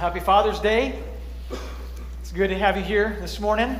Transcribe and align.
happy 0.00 0.18
Father's 0.18 0.58
Day. 0.60 0.98
It's 2.22 2.32
good 2.32 2.48
to 2.48 2.56
have 2.56 2.74
you 2.78 2.82
here 2.82 3.18
this 3.20 3.38
morning. 3.38 3.78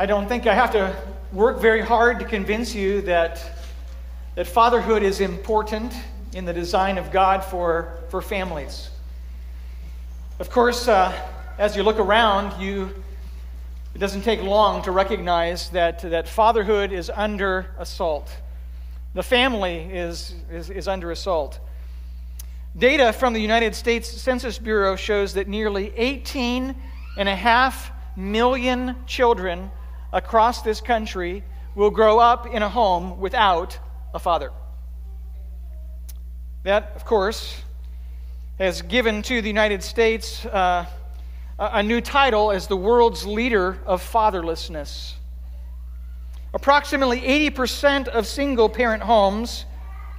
I 0.00 0.04
don't 0.04 0.26
think 0.26 0.48
I 0.48 0.54
have 0.54 0.72
to 0.72 0.96
work 1.32 1.60
very 1.60 1.80
hard 1.80 2.18
to 2.18 2.24
convince 2.24 2.74
you 2.74 3.02
that, 3.02 3.40
that 4.34 4.48
fatherhood 4.48 5.04
is 5.04 5.20
important 5.20 5.94
in 6.34 6.44
the 6.44 6.52
design 6.52 6.98
of 6.98 7.12
God 7.12 7.44
for, 7.44 8.00
for 8.08 8.20
families. 8.20 8.90
Of 10.40 10.50
course, 10.50 10.88
uh, 10.88 11.16
as 11.56 11.76
you 11.76 11.84
look 11.84 12.00
around, 12.00 12.60
you, 12.60 12.92
it 13.94 13.98
doesn't 13.98 14.22
take 14.22 14.42
long 14.42 14.82
to 14.82 14.90
recognize 14.90 15.70
that, 15.70 16.00
that 16.00 16.28
fatherhood 16.28 16.90
is 16.90 17.12
under 17.14 17.68
assault. 17.78 18.28
The 19.14 19.22
family 19.22 19.76
is, 19.82 20.34
is, 20.50 20.68
is 20.68 20.88
under 20.88 21.12
assault. 21.12 21.60
Data 22.76 23.10
from 23.10 23.32
the 23.32 23.40
United 23.40 23.74
States 23.74 24.06
Census 24.06 24.58
Bureau 24.58 24.96
shows 24.96 25.32
that 25.34 25.48
nearly 25.48 25.94
18 25.96 26.74
and 27.16 27.28
a 27.28 27.34
half 27.34 27.90
million 28.16 28.94
children 29.06 29.70
across 30.12 30.60
this 30.60 30.82
country 30.82 31.42
will 31.74 31.88
grow 31.90 32.18
up 32.18 32.46
in 32.46 32.62
a 32.62 32.68
home 32.68 33.18
without 33.18 33.78
a 34.12 34.18
father. 34.18 34.50
That, 36.64 36.92
of 36.94 37.06
course, 37.06 37.62
has 38.58 38.82
given 38.82 39.22
to 39.22 39.40
the 39.40 39.48
United 39.48 39.82
States 39.82 40.44
uh, 40.44 40.84
a 41.58 41.82
new 41.82 42.02
title 42.02 42.50
as 42.50 42.66
the 42.66 42.76
world's 42.76 43.24
leader 43.24 43.78
of 43.86 44.02
fatherlessness. 44.02 45.14
Approximately 46.52 47.22
80% 47.50 48.08
of 48.08 48.26
single 48.26 48.68
parent 48.68 49.02
homes 49.02 49.64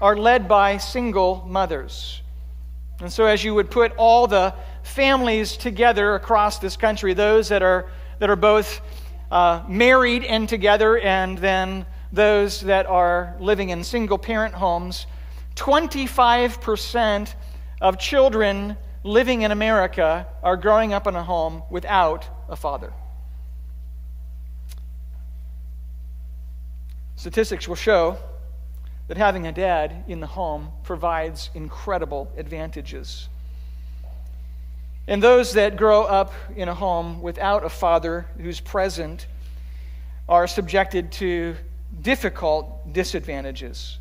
are 0.02 0.18
led 0.18 0.48
by 0.48 0.78
single 0.78 1.46
mothers. 1.48 2.24
And 3.00 3.14
so, 3.14 3.26
as 3.26 3.44
you 3.44 3.54
would 3.54 3.70
put 3.70 3.94
all 3.96 4.26
the 4.26 4.56
families 4.82 5.56
together 5.56 6.16
across 6.16 6.58
this 6.58 6.76
country, 6.76 7.14
those 7.14 7.50
that 7.50 7.62
are, 7.62 7.90
that 8.20 8.30
are 8.30 8.36
both 8.36 8.82
uh, 9.30 9.64
married 9.68 10.24
and 10.24 10.50
together, 10.50 10.98
and 10.98 11.38
then 11.38 11.86
those 12.12 12.62
that 12.62 12.88
are 12.88 13.36
living 13.40 13.70
in 13.70 13.84
single 13.84 14.18
parent 14.18 14.56
homes, 14.56 15.06
25% 15.56 17.36
of 17.82 18.00
children 18.00 18.78
living 19.04 19.44
in 19.44 19.52
America 19.52 20.26
are 20.42 20.58
growing 20.58 20.94
up 20.94 21.06
in 21.06 21.16
a 21.16 21.24
home 21.24 21.62
without 21.70 22.28
a 22.50 22.56
father. 22.56 22.92
Statistics 27.16 27.68
will 27.68 27.76
show 27.76 28.18
that 29.08 29.18
having 29.18 29.48
a 29.48 29.52
dad 29.52 30.04
in 30.08 30.20
the 30.20 30.28
home 30.28 30.70
provides 30.84 31.50
incredible 31.54 32.32
advantages. 32.38 33.30
And 35.08 35.24
those 35.24 35.54
that 35.54 35.78
grow 35.78 36.04
up 36.04 36.34
in 36.56 36.68
a 36.68 36.74
home 36.74 37.22
without 37.22 37.64
a 37.64 37.70
father 37.70 38.26
who's 38.38 38.60
present 38.60 39.28
are 40.28 40.48
subjected 40.48 41.12
to 41.14 41.56
difficult 42.02 42.92
disadvantages. 42.92 43.98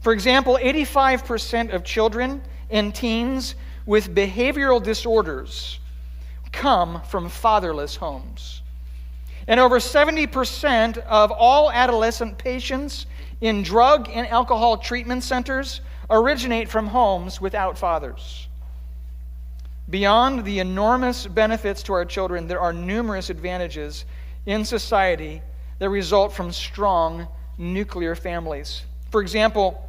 For 0.00 0.12
example, 0.12 0.58
85% 0.60 1.72
of 1.72 1.84
children 1.84 2.42
and 2.70 2.92
teens 2.92 3.54
with 3.86 4.14
behavioral 4.14 4.82
disorders 4.82 5.78
come 6.50 7.00
from 7.02 7.28
fatherless 7.28 7.96
homes. 7.96 8.62
And 9.46 9.60
over 9.60 9.78
70% 9.78 10.98
of 10.98 11.30
all 11.30 11.70
adolescent 11.70 12.38
patients 12.38 13.06
in 13.40 13.62
drug 13.62 14.08
and 14.12 14.26
alcohol 14.28 14.78
treatment 14.78 15.22
centers 15.22 15.80
originate 16.10 16.68
from 16.68 16.86
homes 16.86 17.40
without 17.40 17.78
fathers. 17.78 18.48
Beyond 19.88 20.44
the 20.44 20.60
enormous 20.60 21.26
benefits 21.26 21.82
to 21.84 21.92
our 21.92 22.04
children, 22.04 22.46
there 22.46 22.60
are 22.60 22.72
numerous 22.72 23.28
advantages 23.30 24.04
in 24.46 24.64
society 24.64 25.42
that 25.78 25.90
result 25.90 26.32
from 26.32 26.52
strong 26.52 27.28
nuclear 27.58 28.14
families. 28.14 28.82
For 29.10 29.20
example, 29.20 29.82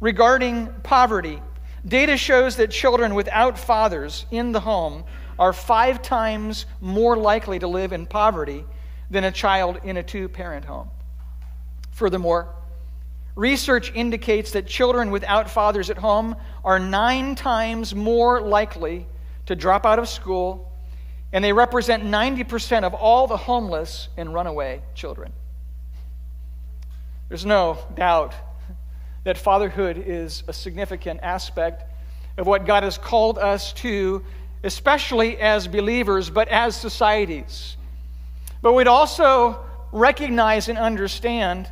regarding 0.00 0.68
poverty, 0.82 1.42
data 1.86 2.16
shows 2.16 2.56
that 2.56 2.70
children 2.70 3.14
without 3.14 3.58
fathers 3.58 4.24
in 4.30 4.52
the 4.52 4.60
home 4.60 5.04
are 5.38 5.52
five 5.52 6.00
times 6.00 6.66
more 6.80 7.16
likely 7.16 7.58
to 7.58 7.68
live 7.68 7.92
in 7.92 8.06
poverty 8.06 8.64
than 9.10 9.24
a 9.24 9.30
child 9.30 9.80
in 9.84 9.98
a 9.98 10.02
two 10.02 10.28
parent 10.28 10.64
home. 10.64 10.88
Furthermore, 11.90 12.55
Research 13.36 13.92
indicates 13.94 14.52
that 14.52 14.66
children 14.66 15.10
without 15.10 15.50
fathers 15.50 15.90
at 15.90 15.98
home 15.98 16.36
are 16.64 16.78
nine 16.78 17.34
times 17.34 17.94
more 17.94 18.40
likely 18.40 19.06
to 19.44 19.54
drop 19.54 19.84
out 19.84 19.98
of 19.98 20.08
school, 20.08 20.72
and 21.32 21.44
they 21.44 21.52
represent 21.52 22.02
90% 22.02 22.84
of 22.84 22.94
all 22.94 23.26
the 23.26 23.36
homeless 23.36 24.08
and 24.16 24.32
runaway 24.32 24.80
children. 24.94 25.32
There's 27.28 27.44
no 27.44 27.78
doubt 27.94 28.34
that 29.24 29.36
fatherhood 29.36 30.02
is 30.06 30.42
a 30.48 30.52
significant 30.52 31.20
aspect 31.22 31.84
of 32.38 32.46
what 32.46 32.64
God 32.64 32.84
has 32.84 32.96
called 32.96 33.38
us 33.38 33.74
to, 33.74 34.24
especially 34.64 35.36
as 35.38 35.68
believers, 35.68 36.30
but 36.30 36.48
as 36.48 36.74
societies. 36.74 37.76
But 38.62 38.72
we'd 38.72 38.86
also 38.86 39.62
recognize 39.92 40.68
and 40.68 40.78
understand 40.78 41.70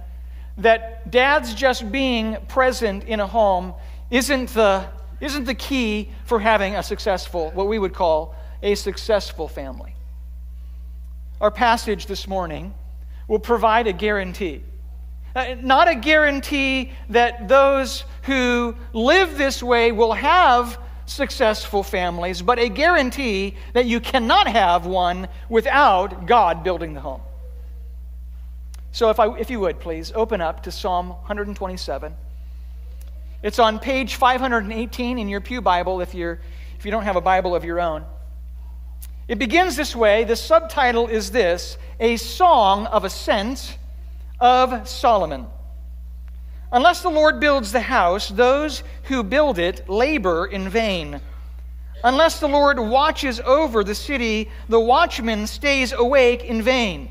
that 0.58 1.10
dad's 1.10 1.54
just 1.54 1.90
being 1.90 2.36
present 2.48 3.04
in 3.04 3.20
a 3.20 3.26
home 3.26 3.74
isn't 4.10 4.50
the, 4.50 4.86
isn't 5.20 5.44
the 5.44 5.54
key 5.54 6.10
for 6.24 6.38
having 6.38 6.76
a 6.76 6.82
successful, 6.82 7.50
what 7.52 7.66
we 7.66 7.78
would 7.78 7.92
call 7.92 8.34
a 8.62 8.74
successful 8.74 9.48
family. 9.48 9.94
Our 11.40 11.50
passage 11.50 12.06
this 12.06 12.28
morning 12.28 12.74
will 13.28 13.38
provide 13.38 13.86
a 13.86 13.92
guarantee. 13.92 14.62
Uh, 15.34 15.56
not 15.60 15.88
a 15.88 15.94
guarantee 15.96 16.92
that 17.10 17.48
those 17.48 18.04
who 18.22 18.76
live 18.92 19.36
this 19.36 19.62
way 19.62 19.90
will 19.90 20.12
have 20.12 20.78
successful 21.06 21.82
families, 21.82 22.40
but 22.40 22.58
a 22.58 22.68
guarantee 22.68 23.56
that 23.72 23.86
you 23.86 24.00
cannot 24.00 24.46
have 24.46 24.86
one 24.86 25.28
without 25.48 26.26
God 26.26 26.62
building 26.62 26.94
the 26.94 27.00
home. 27.00 27.20
So, 28.94 29.10
if, 29.10 29.18
I, 29.18 29.36
if 29.36 29.50
you 29.50 29.58
would, 29.58 29.80
please 29.80 30.12
open 30.14 30.40
up 30.40 30.62
to 30.62 30.70
Psalm 30.70 31.08
127. 31.08 32.14
It's 33.42 33.58
on 33.58 33.80
page 33.80 34.14
518 34.14 35.18
in 35.18 35.28
your 35.28 35.40
Pew 35.40 35.60
Bible 35.60 36.00
if, 36.00 36.14
you're, 36.14 36.38
if 36.78 36.84
you 36.84 36.92
don't 36.92 37.02
have 37.02 37.16
a 37.16 37.20
Bible 37.20 37.56
of 37.56 37.64
your 37.64 37.80
own. 37.80 38.04
It 39.26 39.40
begins 39.40 39.74
this 39.74 39.96
way. 39.96 40.22
The 40.22 40.36
subtitle 40.36 41.08
is 41.08 41.32
this 41.32 41.76
A 41.98 42.16
Song 42.18 42.86
of 42.86 43.02
Ascent 43.02 43.78
of 44.38 44.88
Solomon. 44.88 45.48
Unless 46.70 47.02
the 47.02 47.10
Lord 47.10 47.40
builds 47.40 47.72
the 47.72 47.80
house, 47.80 48.28
those 48.28 48.84
who 49.02 49.24
build 49.24 49.58
it 49.58 49.88
labor 49.88 50.46
in 50.46 50.68
vain. 50.68 51.20
Unless 52.04 52.38
the 52.38 52.48
Lord 52.48 52.78
watches 52.78 53.40
over 53.40 53.82
the 53.82 53.96
city, 53.96 54.52
the 54.68 54.78
watchman 54.78 55.48
stays 55.48 55.92
awake 55.92 56.44
in 56.44 56.62
vain. 56.62 57.10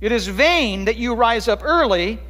It 0.00 0.12
is 0.12 0.26
vain 0.28 0.86
that 0.86 0.96
you 0.96 1.14
rise 1.14 1.46
up 1.48 1.62
early 1.62 2.20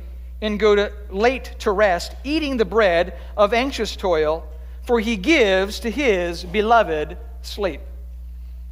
and 0.43 0.59
go 0.59 0.75
to 0.75 0.93
late 1.11 1.55
to 1.61 1.71
rest, 1.71 2.15
eating 2.25 2.57
the 2.57 2.65
bread 2.65 3.17
of 3.37 3.53
anxious 3.53 3.95
toil, 3.95 4.47
for 4.83 4.99
he 4.99 5.17
gives 5.17 5.81
to 5.81 5.91
his 5.91 6.45
beloved 6.45 7.17
sleep. 7.43 7.81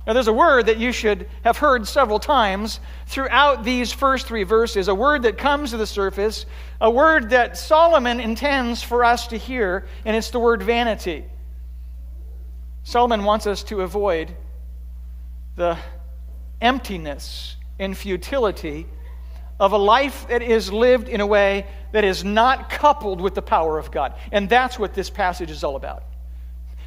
Now, 0.06 0.14
there's 0.14 0.28
a 0.28 0.32
word 0.32 0.66
that 0.66 0.78
you 0.78 0.90
should 0.90 1.28
have 1.44 1.58
heard 1.58 1.86
several 1.86 2.18
times 2.18 2.80
throughout 3.06 3.62
these 3.62 3.92
first 3.92 4.26
three 4.26 4.42
verses, 4.42 4.88
a 4.88 4.94
word 4.94 5.22
that 5.24 5.36
comes 5.36 5.70
to 5.72 5.76
the 5.76 5.86
surface, 5.86 6.46
a 6.80 6.90
word 6.90 7.28
that 7.30 7.58
Solomon 7.58 8.18
intends 8.18 8.82
for 8.82 9.04
us 9.04 9.26
to 9.26 9.36
hear, 9.36 9.86
and 10.06 10.16
it's 10.16 10.30
the 10.30 10.40
word 10.40 10.62
vanity. 10.62 11.26
Solomon 12.84 13.24
wants 13.24 13.46
us 13.46 13.62
to 13.64 13.82
avoid 13.82 14.34
the 15.56 15.76
emptiness 16.62 17.57
and 17.78 17.96
futility 17.96 18.86
of 19.60 19.72
a 19.72 19.78
life 19.78 20.26
that 20.28 20.42
is 20.42 20.72
lived 20.72 21.08
in 21.08 21.20
a 21.20 21.26
way 21.26 21.66
that 21.92 22.04
is 22.04 22.24
not 22.24 22.70
coupled 22.70 23.20
with 23.20 23.34
the 23.34 23.42
power 23.42 23.78
of 23.78 23.90
God. 23.90 24.14
And 24.30 24.48
that's 24.48 24.78
what 24.78 24.94
this 24.94 25.10
passage 25.10 25.50
is 25.50 25.64
all 25.64 25.76
about. 25.76 26.04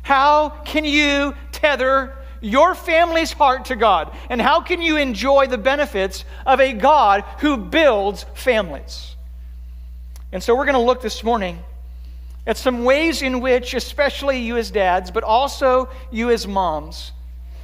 How 0.04 0.50
can 0.50 0.86
you 0.86 1.36
tether 1.52 2.16
your 2.40 2.74
family's 2.74 3.32
heart 3.32 3.66
to 3.66 3.76
God? 3.76 4.16
And 4.30 4.42
how 4.42 4.62
can 4.62 4.82
you 4.82 4.98
enjoy 4.98 5.48
the 5.48 5.58
benefits 5.58 6.26
of 6.46 6.60
a 6.60 6.74
God 6.74 7.24
who 7.40 7.58
builds 7.58 8.26
families? 8.34 9.16
And 10.32 10.42
so 10.42 10.56
we're 10.56 10.66
going 10.66 10.76
to 10.76 10.82
look 10.82 11.02
this 11.02 11.24
morning 11.24 11.62
at 12.48 12.58
some 12.58 12.84
ways 12.84 13.22
in 13.22 13.42
which, 13.42 13.74
especially 13.74 14.40
you 14.40 14.58
as 14.58 14.72
dads, 14.72 15.12
but 15.12 15.24
also 15.24 15.90
you 16.10 16.32
as 16.32 16.48
moms, 16.48 17.12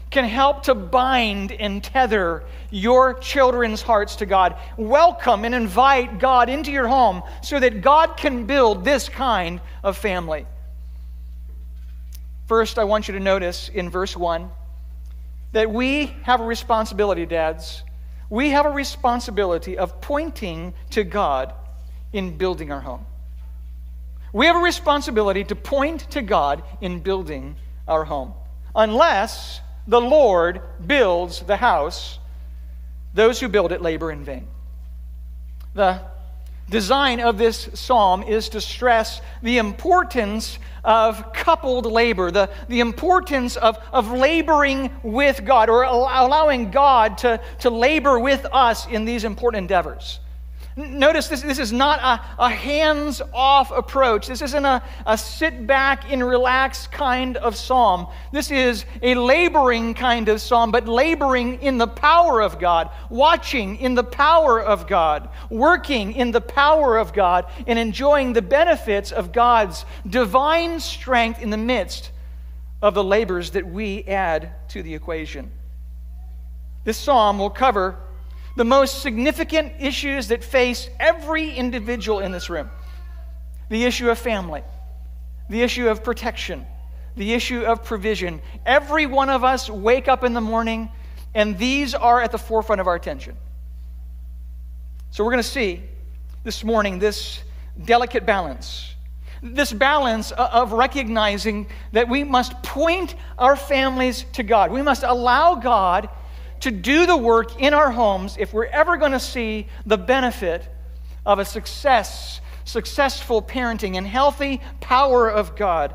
can 0.10 0.26
help 0.26 0.64
to 0.64 0.76
bind 0.76 1.52
and 1.52 1.84
tether 1.84 2.44
your 2.72 3.14
children's 3.16 3.82
hearts 3.82 4.18
to 4.18 4.26
God. 4.26 4.56
Welcome 4.78 5.44
and 5.44 5.54
invite 5.54 6.20
God 6.20 6.50
into 6.50 6.72
your 6.72 6.88
home 6.88 7.24
so 7.42 7.60
that 7.60 7.82
God 7.82 8.18
can 8.18 8.46
build 8.46 8.86
this 8.86 9.10
kind 9.10 9.60
of 9.84 9.98
family. 9.98 10.46
First, 12.48 12.80
I 12.80 12.86
want 12.86 13.08
you 13.08 13.14
to 13.16 13.20
notice 13.20 13.70
in 13.70 13.90
verse 13.90 14.16
1 14.16 14.50
that 15.52 15.70
we 15.70 16.08
have 16.24 16.40
a 16.40 16.46
responsibility, 16.46 17.26
dads. 17.26 17.84
We 18.30 18.50
have 18.52 18.66
a 18.66 18.72
responsibility 18.72 19.78
of 19.78 20.00
pointing 20.00 20.74
to 20.92 21.04
God 21.04 21.54
in 22.14 22.38
building 22.38 22.72
our 22.72 22.82
home. 22.82 23.06
We 24.34 24.46
have 24.46 24.56
a 24.56 24.60
responsibility 24.60 25.44
to 25.46 25.56
point 25.56 26.12
to 26.12 26.22
God 26.22 26.64
in 26.82 27.00
building 27.00 27.56
our 27.88 28.04
home. 28.06 28.34
Unless 28.76 29.62
the 29.88 30.02
Lord 30.02 30.62
builds 30.86 31.42
the 31.42 31.58
house, 31.58 32.20
those 33.14 33.40
who 33.40 33.48
build 33.48 33.72
it 33.72 33.82
labor 33.82 34.12
in 34.12 34.24
vain. 34.24 34.48
The 35.74 36.02
design 36.70 37.22
of 37.22 37.38
this 37.38 37.70
psalm 37.74 38.24
is 38.24 38.50
to 38.50 38.60
stress 38.60 39.22
the 39.42 39.58
importance 39.58 40.60
of 40.84 41.32
coupled 41.34 41.86
labor, 41.86 42.30
the, 42.32 42.50
the 42.68 42.82
importance 42.82 43.56
of, 43.56 43.78
of 43.94 44.12
laboring 44.12 44.92
with 45.04 45.46
God 45.46 45.70
or 45.70 45.84
allowing 45.84 46.72
God 46.72 47.18
to, 47.20 47.40
to 47.60 47.70
labor 47.70 48.20
with 48.20 48.46
us 48.52 48.88
in 48.88 49.06
these 49.06 49.24
important 49.24 49.62
endeavors. 49.62 50.20
Notice 50.78 51.28
this, 51.28 51.42
this 51.42 51.58
is 51.58 51.74
not 51.74 52.00
a, 52.00 52.44
a 52.44 52.50
hands 52.52 53.20
off 53.34 53.72
approach. 53.72 54.28
This 54.28 54.44
isn't 54.44 54.64
a, 54.64 54.84
a 55.08 55.18
sit 55.18 55.66
back 55.66 56.12
and 56.12 56.24
relax 56.24 56.86
kind 56.86 57.36
of 57.38 57.56
psalm. 57.56 58.06
This 58.32 58.52
is 58.52 58.86
a 59.02 59.16
laboring 59.16 59.96
kind 59.96 60.30
of 60.30 60.40
psalm, 60.40 60.70
but 60.72 60.88
laboring 60.88 61.64
in 61.64 61.80
the 61.80 61.88
power 61.88 62.44
of 62.44 62.60
God, 62.60 62.92
watching 63.10 63.78
in 63.78 63.96
the 63.96 64.04
power 64.04 64.62
of 64.62 64.86
God, 64.86 65.30
working 65.50 66.14
in 66.14 66.30
the 66.30 66.42
power 66.42 66.96
of 66.96 67.12
God, 67.12 67.46
and 67.66 67.80
enjoying 67.80 68.34
the 68.34 68.44
benefits 68.44 69.12
of 69.12 69.32
God's 69.32 69.84
divine 70.08 70.80
strength 70.80 71.42
in 71.42 71.50
the 71.50 71.58
midst 71.58 72.12
of 72.84 72.94
the 72.94 73.04
labors 73.04 73.50
that 73.52 73.66
we 73.66 74.04
add 74.04 74.52
to 74.70 74.84
the 74.84 74.94
equation. 74.94 75.52
This 76.84 77.00
psalm 77.00 77.40
will 77.40 77.50
cover 77.50 77.98
the 78.58 78.66
most 78.66 79.04
significant 79.04 79.72
issues 79.80 80.30
that 80.30 80.44
face 80.44 80.90
every 81.00 81.52
individual 81.52 82.20
in 82.20 82.32
this 82.32 82.50
room 82.50 82.70
the 83.70 83.84
issue 83.84 84.10
of 84.10 84.18
family, 84.18 84.64
the 85.50 85.62
issue 85.62 85.90
of 85.90 86.02
protection, 86.02 86.66
the 87.18 87.34
issue 87.34 87.64
of 87.64 87.84
provision. 87.84 88.42
Every 88.66 89.06
one 89.06 89.30
of 89.30 89.44
us 89.44 89.70
wake 89.70 90.08
up 90.08 90.24
in 90.24 90.34
the 90.34 90.42
morning, 90.42 90.90
and 91.36 91.58
these 91.58 91.94
are 91.94 92.22
at 92.22 92.32
the 92.32 92.38
forefront 92.38 92.80
of 92.80 92.88
our 92.88 92.96
attention. 92.96 93.36
So, 95.12 95.24
we're 95.24 95.32
going 95.32 95.44
to 95.44 95.50
see 95.50 95.84
this 96.46 96.64
morning 96.64 96.98
this 96.98 97.44
delicate 97.84 98.26
balance. 98.26 98.96
This 99.44 99.74
balance 99.74 100.32
of 100.32 100.72
recognizing 100.72 101.68
that 101.92 102.08
we 102.08 102.24
must 102.24 102.54
point 102.64 103.16
our 103.38 103.58
families 103.58 104.26
to 104.34 104.44
God. 104.44 104.72
We 104.72 104.82
must 104.82 105.04
allow 105.04 105.56
God 105.56 106.10
to 106.62 106.72
do 106.72 107.06
the 107.06 107.18
work 107.18 107.60
in 107.62 107.74
our 107.74 107.92
homes 107.92 108.38
if 108.40 108.54
we're 108.54 108.66
ever 108.66 108.98
going 108.98 109.12
to 109.12 109.20
see 109.20 109.68
the 109.86 109.98
benefit 109.98 110.68
of 111.26 111.40
a 111.40 111.46
success, 111.46 112.42
successful 112.66 113.42
parenting 113.42 113.98
and 113.98 114.08
healthy 114.08 114.62
power 114.80 115.30
of 115.30 115.56
God 115.56 115.94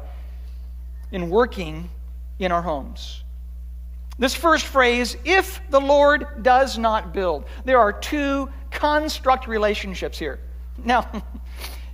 in 1.11 1.31
working 1.31 1.91
in 2.39 2.53
our 2.53 2.63
homes. 2.63 3.23
This 4.19 4.35
first 4.35 4.67
phrase, 4.67 5.17
if 5.25 5.61
the 5.71 5.81
Lord 5.81 6.43
does 6.43 6.79
not 6.79 7.13
build, 7.13 7.45
there 7.65 7.79
are 7.79 7.93
two 7.93 8.51
construct 8.71 9.47
relationships 9.47 10.19
here. 10.19 10.39
Now, 10.85 11.11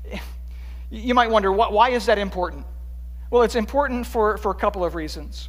you 0.90 1.14
might 1.14 1.30
wonder, 1.30 1.52
why 1.52 1.90
is 1.90 2.06
that 2.06 2.18
important? 2.18 2.66
Well, 3.30 3.42
it's 3.42 3.56
important 3.56 4.06
for, 4.06 4.38
for 4.38 4.50
a 4.50 4.54
couple 4.54 4.84
of 4.84 4.94
reasons. 4.94 5.48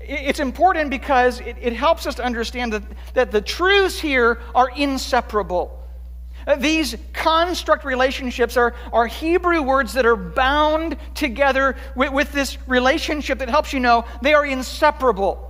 It's 0.00 0.40
important 0.40 0.90
because 0.90 1.40
it, 1.40 1.56
it 1.60 1.72
helps 1.74 2.06
us 2.06 2.14
to 2.16 2.24
understand 2.24 2.72
that, 2.72 2.82
that 3.14 3.30
the 3.30 3.40
truths 3.40 3.98
here 3.98 4.40
are 4.54 4.70
inseparable. 4.70 5.74
Uh, 6.46 6.56
these 6.56 6.96
construct 7.12 7.84
relationships 7.84 8.56
are, 8.56 8.74
are 8.92 9.06
Hebrew 9.06 9.60
words 9.60 9.92
that 9.92 10.06
are 10.06 10.16
bound 10.16 10.96
together 11.14 11.76
with, 11.94 12.12
with 12.12 12.32
this 12.32 12.56
relationship 12.66 13.40
that 13.40 13.50
helps 13.50 13.72
you 13.72 13.80
know 13.80 14.06
they 14.22 14.32
are 14.32 14.46
inseparable. 14.46 15.47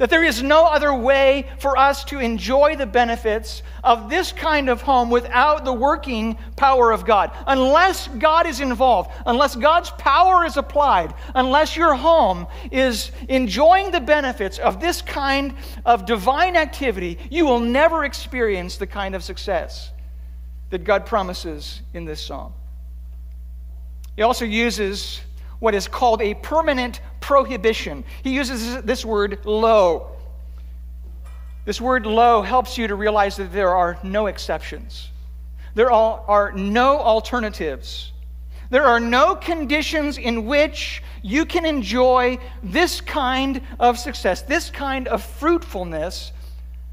That 0.00 0.08
there 0.08 0.24
is 0.24 0.42
no 0.42 0.64
other 0.64 0.94
way 0.94 1.46
for 1.58 1.76
us 1.76 2.04
to 2.04 2.18
enjoy 2.18 2.74
the 2.74 2.86
benefits 2.86 3.62
of 3.84 4.08
this 4.08 4.32
kind 4.32 4.70
of 4.70 4.80
home 4.80 5.10
without 5.10 5.66
the 5.66 5.74
working 5.74 6.38
power 6.56 6.90
of 6.90 7.04
God. 7.04 7.30
Unless 7.46 8.08
God 8.08 8.46
is 8.46 8.60
involved, 8.60 9.10
unless 9.26 9.54
God's 9.56 9.90
power 9.90 10.46
is 10.46 10.56
applied, 10.56 11.12
unless 11.34 11.76
your 11.76 11.94
home 11.94 12.46
is 12.70 13.10
enjoying 13.28 13.90
the 13.90 14.00
benefits 14.00 14.58
of 14.58 14.80
this 14.80 15.02
kind 15.02 15.52
of 15.84 16.06
divine 16.06 16.56
activity, 16.56 17.18
you 17.30 17.44
will 17.44 17.60
never 17.60 18.06
experience 18.06 18.78
the 18.78 18.86
kind 18.86 19.14
of 19.14 19.22
success 19.22 19.92
that 20.70 20.82
God 20.82 21.04
promises 21.04 21.82
in 21.92 22.06
this 22.06 22.22
psalm. 22.22 22.54
He 24.16 24.22
also 24.22 24.46
uses 24.46 25.20
what 25.60 25.74
is 25.74 25.86
called 25.86 26.20
a 26.20 26.34
permanent 26.34 27.00
prohibition. 27.20 28.04
He 28.24 28.34
uses 28.34 28.82
this 28.82 29.04
word 29.04 29.40
lo. 29.44 30.10
This 31.64 31.80
word 31.80 32.06
lo 32.06 32.42
helps 32.42 32.76
you 32.76 32.88
to 32.88 32.94
realize 32.94 33.36
that 33.36 33.52
there 33.52 33.74
are 33.74 33.98
no 34.02 34.26
exceptions, 34.26 35.10
there 35.74 35.92
are 35.92 36.52
no 36.52 36.98
alternatives. 36.98 38.12
There 38.70 38.84
are 38.84 39.00
no 39.00 39.34
conditions 39.34 40.16
in 40.16 40.46
which 40.46 41.02
you 41.22 41.44
can 41.44 41.66
enjoy 41.66 42.38
this 42.62 43.00
kind 43.00 43.62
of 43.80 43.98
success, 43.98 44.42
this 44.42 44.70
kind 44.70 45.08
of 45.08 45.24
fruitfulness, 45.24 46.30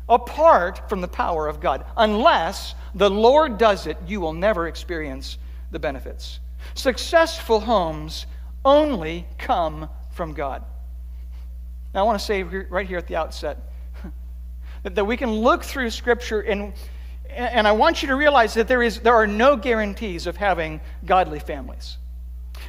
apart 0.10 0.90
from 0.90 1.02
the 1.02 1.08
power 1.08 1.48
of 1.48 1.60
God. 1.60 1.86
Unless 1.96 2.74
the 2.96 3.12
Lord 3.12 3.60
does 3.60 3.86
it, 3.86 3.96
you 4.08 4.20
will 4.20 4.34
never 4.34 4.68
experience 4.68 5.38
the 5.70 5.78
benefits. 5.78 6.40
Successful 6.74 7.60
homes 7.60 8.26
only 8.64 9.26
come 9.38 9.90
from 10.12 10.34
God. 10.34 10.64
Now, 11.94 12.02
I 12.02 12.04
want 12.04 12.20
to 12.20 12.26
say 12.26 12.44
right 12.44 12.88
here 12.88 12.98
at 12.98 13.08
the 13.08 13.16
outset 13.16 13.72
that, 14.84 14.96
that 14.96 15.06
we 15.06 15.18
can 15.18 15.32
look 15.32 15.64
through 15.64 15.90
Scripture 15.90 16.42
and 16.42 16.74
and 17.30 17.68
I 17.68 17.72
want 17.72 18.02
you 18.02 18.08
to 18.08 18.16
realize 18.16 18.54
that 18.56 18.68
there, 18.68 18.82
is, 18.82 19.00
there 19.00 19.14
are 19.14 19.28
no 19.28 19.56
guarantees 19.56 20.28
of 20.28 20.38
having 20.38 20.82
godly 21.06 21.40
families. 21.40 21.98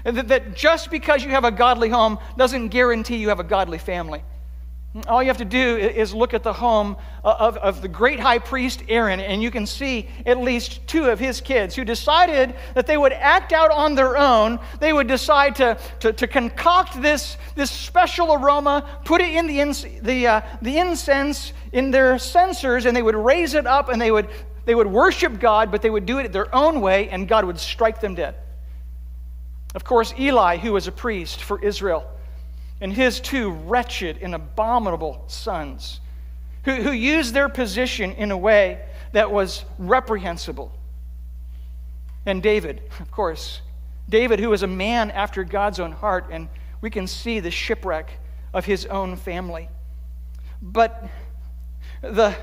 That, 0.05 0.29
that 0.29 0.55
just 0.55 0.91
because 0.91 1.25
you 1.25 1.31
have 1.31 1.45
a 1.45 1.51
godly 1.51 1.89
home 1.89 2.19
doesn't 2.37 2.69
guarantee 2.69 3.17
you 3.17 3.31
have 3.31 3.41
a 3.41 3.45
godly 3.45 3.79
family. 3.79 4.23
All 5.07 5.23
you 5.23 5.29
have 5.29 5.39
to 5.39 5.45
do 5.45 5.77
is 5.77 6.15
look 6.15 6.35
at 6.35 6.43
the 6.43 6.53
home 6.53 6.97
of, 7.23 7.57
of 7.59 7.83
the 7.83 7.89
great 7.89 8.19
high 8.19 8.39
priest 8.39 8.83
Aaron, 8.89 9.21
and 9.21 9.43
you 9.43 9.51
can 9.51 9.67
see 9.67 10.09
at 10.25 10.39
least 10.39 10.87
two 10.87 11.07
of 11.07 11.19
his 11.19 11.41
kids 11.41 11.77
who 11.77 11.85
decided 11.85 12.55
that 12.75 12.87
they 12.87 12.97
would 12.97 13.13
act 13.13 13.53
out 13.53 13.71
on 13.71 13.95
their 13.95 14.17
own. 14.17 14.59
They 14.81 14.93
would 14.93 15.07
decide 15.07 15.57
to, 15.57 15.79
to, 16.01 16.13
to 16.13 16.27
concoct 16.27 17.01
this, 17.01 17.37
this 17.55 17.71
special 17.71 18.33
aroma, 18.33 18.89
put 19.05 19.21
it 19.21 19.35
in 19.35 19.47
the, 19.47 19.61
ins, 19.61 19.87
the, 20.03 20.27
uh, 20.27 20.41
the 20.63 20.79
incense 20.79 21.53
in 21.73 21.91
their 21.91 22.19
censers, 22.19 22.87
and 22.87 22.97
they 22.97 23.03
would 23.03 23.17
raise 23.17 23.55
it 23.55 23.67
up 23.67 23.89
and 23.89 24.01
they 24.01 24.11
would, 24.11 24.29
they 24.65 24.75
would 24.75 24.87
worship 24.87 25.39
God, 25.39 25.71
but 25.71 25.83
they 25.83 25.91
would 25.91 26.07
do 26.07 26.19
it 26.19 26.33
their 26.33 26.55
own 26.55 26.81
way, 26.81 27.09
and 27.09 27.29
God 27.29 27.45
would 27.45 27.59
strike 27.59 28.01
them 28.01 28.15
dead. 28.15 28.35
Of 29.75 29.85
course, 29.85 30.15
Eli, 30.19 30.57
who 30.57 30.73
was 30.73 30.87
a 30.87 30.93
priest 30.93 31.43
for 31.43 31.63
Israel, 31.63 32.05
and 32.81 32.93
his 32.93 33.21
two 33.21 33.51
wretched 33.51 34.19
and 34.23 34.35
abominable 34.35 35.25
sons, 35.27 36.01
who, 36.65 36.75
who 36.75 36.93
used 36.93 37.35
their 37.35 37.49
position 37.49 38.13
in 38.13 38.31
a 38.31 38.37
way 38.37 38.81
that 39.13 39.31
was 39.31 39.65
reprehensible. 39.79 40.73
And 42.27 42.43
David, 42.43 42.83
of 43.01 43.11
course, 43.11 43.63
David, 44.09 44.41
who 44.41 44.51
was 44.51 44.63
a 44.63 44.69
man 44.69 45.11
after 45.11 45.45
God's 45.45 45.81
own 45.81 45.93
heart, 45.93 46.27
and 46.31 46.49
we 46.81 46.91
can 46.91 47.07
see 47.07 47.41
the 47.41 47.51
shipwreck 47.51 48.11
of 48.53 48.65
his 48.65 48.87
own 48.87 49.17
family. 49.17 49.69
But 50.63 51.09
the, 52.03 52.35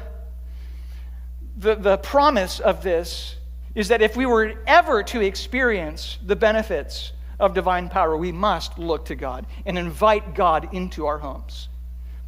the, 1.58 1.75
the 1.75 1.98
promise 1.98 2.60
of 2.60 2.84
this 2.84 3.36
is 3.74 3.89
that 3.89 4.01
if 4.01 4.15
we 4.15 4.25
were 4.25 4.56
ever 4.68 5.04
to 5.04 5.22
experience 5.22 6.18
the 6.25 6.36
benefits 6.36 7.12
of 7.39 7.54
divine 7.54 7.89
power, 7.89 8.15
we 8.15 8.32
must 8.32 8.77
look 8.80 9.06
to 9.06 9.15
God 9.15 9.46
and 9.65 9.77
invite 9.77 10.36
God 10.36 10.74
into 10.74 11.06
our 11.06 11.18
homes. 11.18 11.70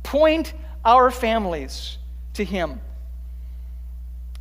Point 0.03 0.53
our 0.85 1.11
families 1.11 1.97
to 2.33 2.43
Him. 2.43 2.79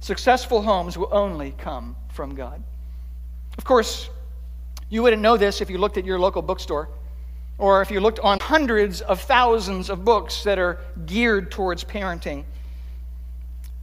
Successful 0.00 0.62
homes 0.62 0.96
will 0.96 1.08
only 1.11 1.52
come 1.58 1.96
from 2.08 2.35
God. 2.35 2.62
Of 3.58 3.64
course, 3.64 4.08
you 4.88 5.02
wouldn't 5.02 5.23
know 5.23 5.37
this 5.37 5.61
if 5.61 5.70
you 5.70 5.78
looked 5.78 5.96
at 5.96 6.04
your 6.04 6.18
local 6.18 6.42
bookstore 6.42 6.88
or 7.58 7.82
if 7.82 7.90
you 7.90 8.00
looked 8.00 8.20
on 8.20 8.38
hundreds 8.38 9.00
of 9.00 9.20
thousands 9.20 9.88
of 9.90 10.04
books 10.04 10.44
that 10.44 10.58
are 10.58 10.78
geared 11.06 11.50
towards 11.50 11.82
parenting. 11.82 12.44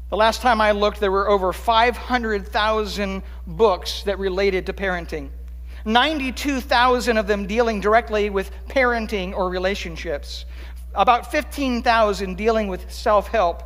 The 0.10 0.18
last 0.18 0.42
time 0.42 0.62
I 0.62 0.72
looked, 0.72 1.00
there 1.00 1.12
were 1.12 1.28
over 1.28 1.52
500,000 1.52 3.24
books 3.48 4.04
that 4.04 4.20
related 4.20 4.68
to 4.68 4.74
parenting. 4.74 5.30
92,000 5.86 7.18
of 7.18 7.28
them 7.28 7.46
dealing 7.46 7.82
directly 7.82 8.30
with 8.30 8.52
parenting 8.68 9.34
or 9.34 9.50
relationships, 9.50 10.46
about 10.96 11.32
15,000 11.32 12.36
dealing 12.38 12.68
with 12.68 12.92
self 12.92 13.28
help, 13.28 13.64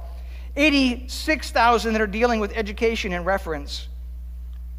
86,000 0.55 1.93
that 1.93 2.01
are 2.01 2.07
dealing 2.07 2.39
with 2.39 2.51
education 2.55 3.13
and 3.13 3.25
reference. 3.25 3.87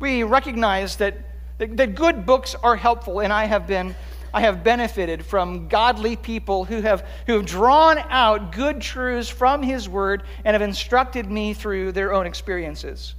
We 0.01 0.23
recognize 0.25 0.97
that, 0.97 1.17
that, 1.59 1.95
good 1.95 2.27
books 2.27 2.55
are 2.55 2.77
helpful, 2.77 3.21
and 3.21 3.33
I 3.33 3.45
have 3.45 3.67
been 3.67 3.95
I 4.33 4.43
have 4.43 4.63
benefited 4.63 5.25
from 5.25 5.69
godly 5.69 6.17
people 6.17 6.65
who 6.65 6.83
have, 6.83 7.07
who 7.27 7.35
have 7.35 7.47
drawn 7.47 7.99
out 8.11 8.53
good 8.53 8.81
truths 8.81 9.29
from 9.29 9.63
His 9.63 9.89
Word 9.89 10.23
and 10.45 10.55
have 10.55 10.63
instructed 10.63 11.31
me 11.31 11.55
through 11.55 11.93
their 11.93 12.13
own 12.13 12.27
experiences. 12.27 13.15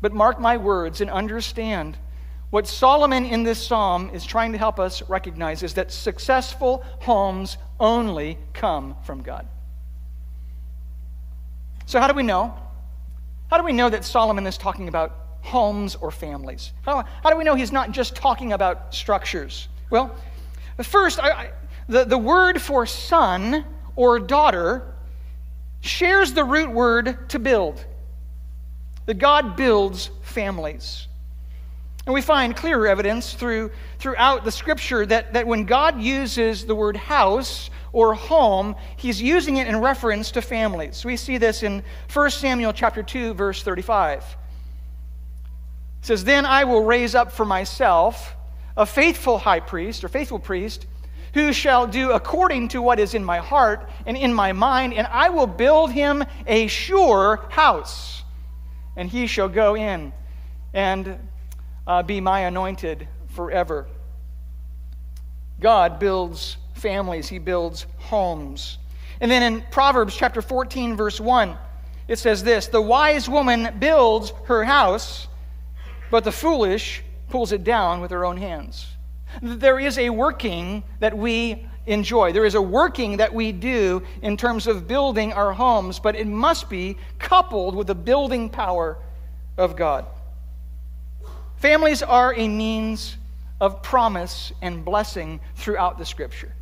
But 0.00 0.12
mark 0.12 0.38
my 0.38 0.56
words 0.56 1.00
and 1.00 1.10
understand 1.10 1.98
what 2.50 2.66
Solomon 2.66 3.26
in 3.26 3.42
this 3.42 3.64
psalm 3.64 4.10
is 4.12 4.24
trying 4.24 4.52
to 4.52 4.58
help 4.58 4.80
us 4.80 5.02
recognize 5.08 5.62
is 5.62 5.74
that 5.74 5.92
successful 5.92 6.82
homes 7.00 7.58
only 7.78 8.38
come 8.54 8.96
from 9.02 9.22
God. 9.22 9.46
So, 11.84 12.00
how 12.00 12.08
do 12.08 12.14
we 12.14 12.22
know? 12.22 12.54
How 13.50 13.58
do 13.58 13.64
we 13.64 13.72
know 13.72 13.88
that 13.88 14.04
Solomon 14.04 14.46
is 14.46 14.58
talking 14.58 14.88
about 14.88 15.14
homes 15.42 15.94
or 15.94 16.10
families? 16.10 16.72
How, 16.82 17.04
how 17.22 17.30
do 17.30 17.36
we 17.36 17.44
know 17.44 17.54
he's 17.54 17.72
not 17.72 17.92
just 17.92 18.14
talking 18.14 18.52
about 18.52 18.94
structures? 18.94 19.68
Well, 19.90 20.14
first, 20.82 21.18
I, 21.18 21.30
I, 21.30 21.50
the, 21.88 22.04
the 22.04 22.18
word 22.18 22.60
for 22.60 22.86
son 22.86 23.64
or 23.96 24.18
daughter 24.18 24.94
shares 25.80 26.32
the 26.32 26.44
root 26.44 26.70
word 26.70 27.28
to 27.30 27.38
build. 27.38 27.84
That 29.06 29.18
God 29.18 29.56
builds 29.56 30.10
families. 30.22 31.08
And 32.08 32.14
we 32.14 32.22
find 32.22 32.56
clear 32.56 32.86
evidence 32.86 33.34
through, 33.34 33.70
throughout 33.98 34.42
the 34.42 34.50
scripture 34.50 35.04
that, 35.04 35.34
that 35.34 35.46
when 35.46 35.66
God 35.66 36.00
uses 36.00 36.64
the 36.64 36.74
word 36.74 36.96
house 36.96 37.68
or 37.92 38.14
home, 38.14 38.76
he's 38.96 39.20
using 39.20 39.58
it 39.58 39.68
in 39.68 39.76
reference 39.76 40.30
to 40.30 40.40
families. 40.40 41.04
We 41.04 41.18
see 41.18 41.36
this 41.36 41.62
in 41.62 41.82
1 42.10 42.30
Samuel 42.30 42.72
chapter 42.72 43.02
2, 43.02 43.34
verse 43.34 43.62
35. 43.62 44.20
It 44.22 44.26
says, 46.00 46.24
Then 46.24 46.46
I 46.46 46.64
will 46.64 46.82
raise 46.82 47.14
up 47.14 47.30
for 47.30 47.44
myself 47.44 48.34
a 48.74 48.86
faithful 48.86 49.36
high 49.36 49.60
priest 49.60 50.02
or 50.02 50.08
faithful 50.08 50.38
priest 50.38 50.86
who 51.34 51.52
shall 51.52 51.86
do 51.86 52.12
according 52.12 52.68
to 52.68 52.80
what 52.80 52.98
is 52.98 53.12
in 53.12 53.22
my 53.22 53.36
heart 53.36 53.86
and 54.06 54.16
in 54.16 54.32
my 54.32 54.52
mind, 54.52 54.94
and 54.94 55.06
I 55.08 55.28
will 55.28 55.46
build 55.46 55.92
him 55.92 56.24
a 56.46 56.68
sure 56.68 57.46
house, 57.50 58.22
and 58.96 59.10
he 59.10 59.26
shall 59.26 59.50
go 59.50 59.76
in 59.76 60.14
and 60.72 61.18
uh, 61.88 62.02
be 62.02 62.20
my 62.20 62.40
anointed 62.40 63.08
forever. 63.28 63.86
God 65.58 65.98
builds 65.98 66.58
families, 66.74 67.28
He 67.28 67.38
builds 67.38 67.86
homes. 67.96 68.78
And 69.20 69.28
then 69.28 69.42
in 69.42 69.64
Proverbs 69.72 70.14
chapter 70.14 70.40
14, 70.40 70.96
verse 70.96 71.20
1, 71.20 71.56
it 72.06 72.18
says 72.18 72.44
this 72.44 72.68
The 72.68 72.80
wise 72.80 73.28
woman 73.28 73.76
builds 73.80 74.32
her 74.44 74.62
house, 74.62 75.26
but 76.10 76.22
the 76.22 76.30
foolish 76.30 77.02
pulls 77.30 77.50
it 77.52 77.64
down 77.64 78.00
with 78.00 78.10
her 78.10 78.24
own 78.24 78.36
hands. 78.36 78.86
There 79.42 79.80
is 79.80 79.98
a 79.98 80.10
working 80.10 80.84
that 81.00 81.16
we 81.16 81.66
enjoy. 81.86 82.32
There 82.32 82.44
is 82.44 82.54
a 82.54 82.62
working 82.62 83.16
that 83.16 83.32
we 83.32 83.50
do 83.50 84.02
in 84.22 84.36
terms 84.36 84.66
of 84.66 84.86
building 84.86 85.32
our 85.32 85.52
homes, 85.52 85.98
but 85.98 86.14
it 86.14 86.26
must 86.26 86.68
be 86.68 86.96
coupled 87.18 87.74
with 87.74 87.86
the 87.86 87.94
building 87.94 88.48
power 88.48 88.98
of 89.56 89.74
God. 89.74 90.06
Families 91.58 92.04
are 92.04 92.34
a 92.34 92.46
means 92.46 93.16
of 93.60 93.82
promise 93.82 94.52
and 94.62 94.84
blessing 94.84 95.40
throughout 95.56 95.98
the 95.98 96.04
scripture. 96.04 96.52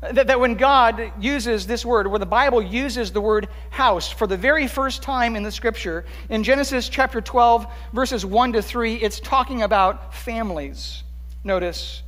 That, 0.00 0.26
that 0.28 0.40
when 0.40 0.54
God 0.54 1.12
uses 1.20 1.66
this 1.66 1.84
word, 1.84 2.06
when 2.06 2.20
the 2.20 2.26
Bible 2.26 2.62
uses 2.62 3.12
the 3.12 3.20
word 3.20 3.48
house 3.68 4.10
for 4.10 4.26
the 4.26 4.36
very 4.36 4.66
first 4.66 5.02
time 5.02 5.36
in 5.36 5.42
the 5.42 5.52
scripture, 5.52 6.06
in 6.30 6.42
Genesis 6.42 6.88
chapter 6.88 7.20
12, 7.20 7.66
verses 7.92 8.24
1 8.24 8.54
to 8.54 8.62
3, 8.62 8.94
it's 8.96 9.20
talking 9.20 9.62
about 9.62 10.14
families. 10.14 11.02
Notice, 11.42 12.02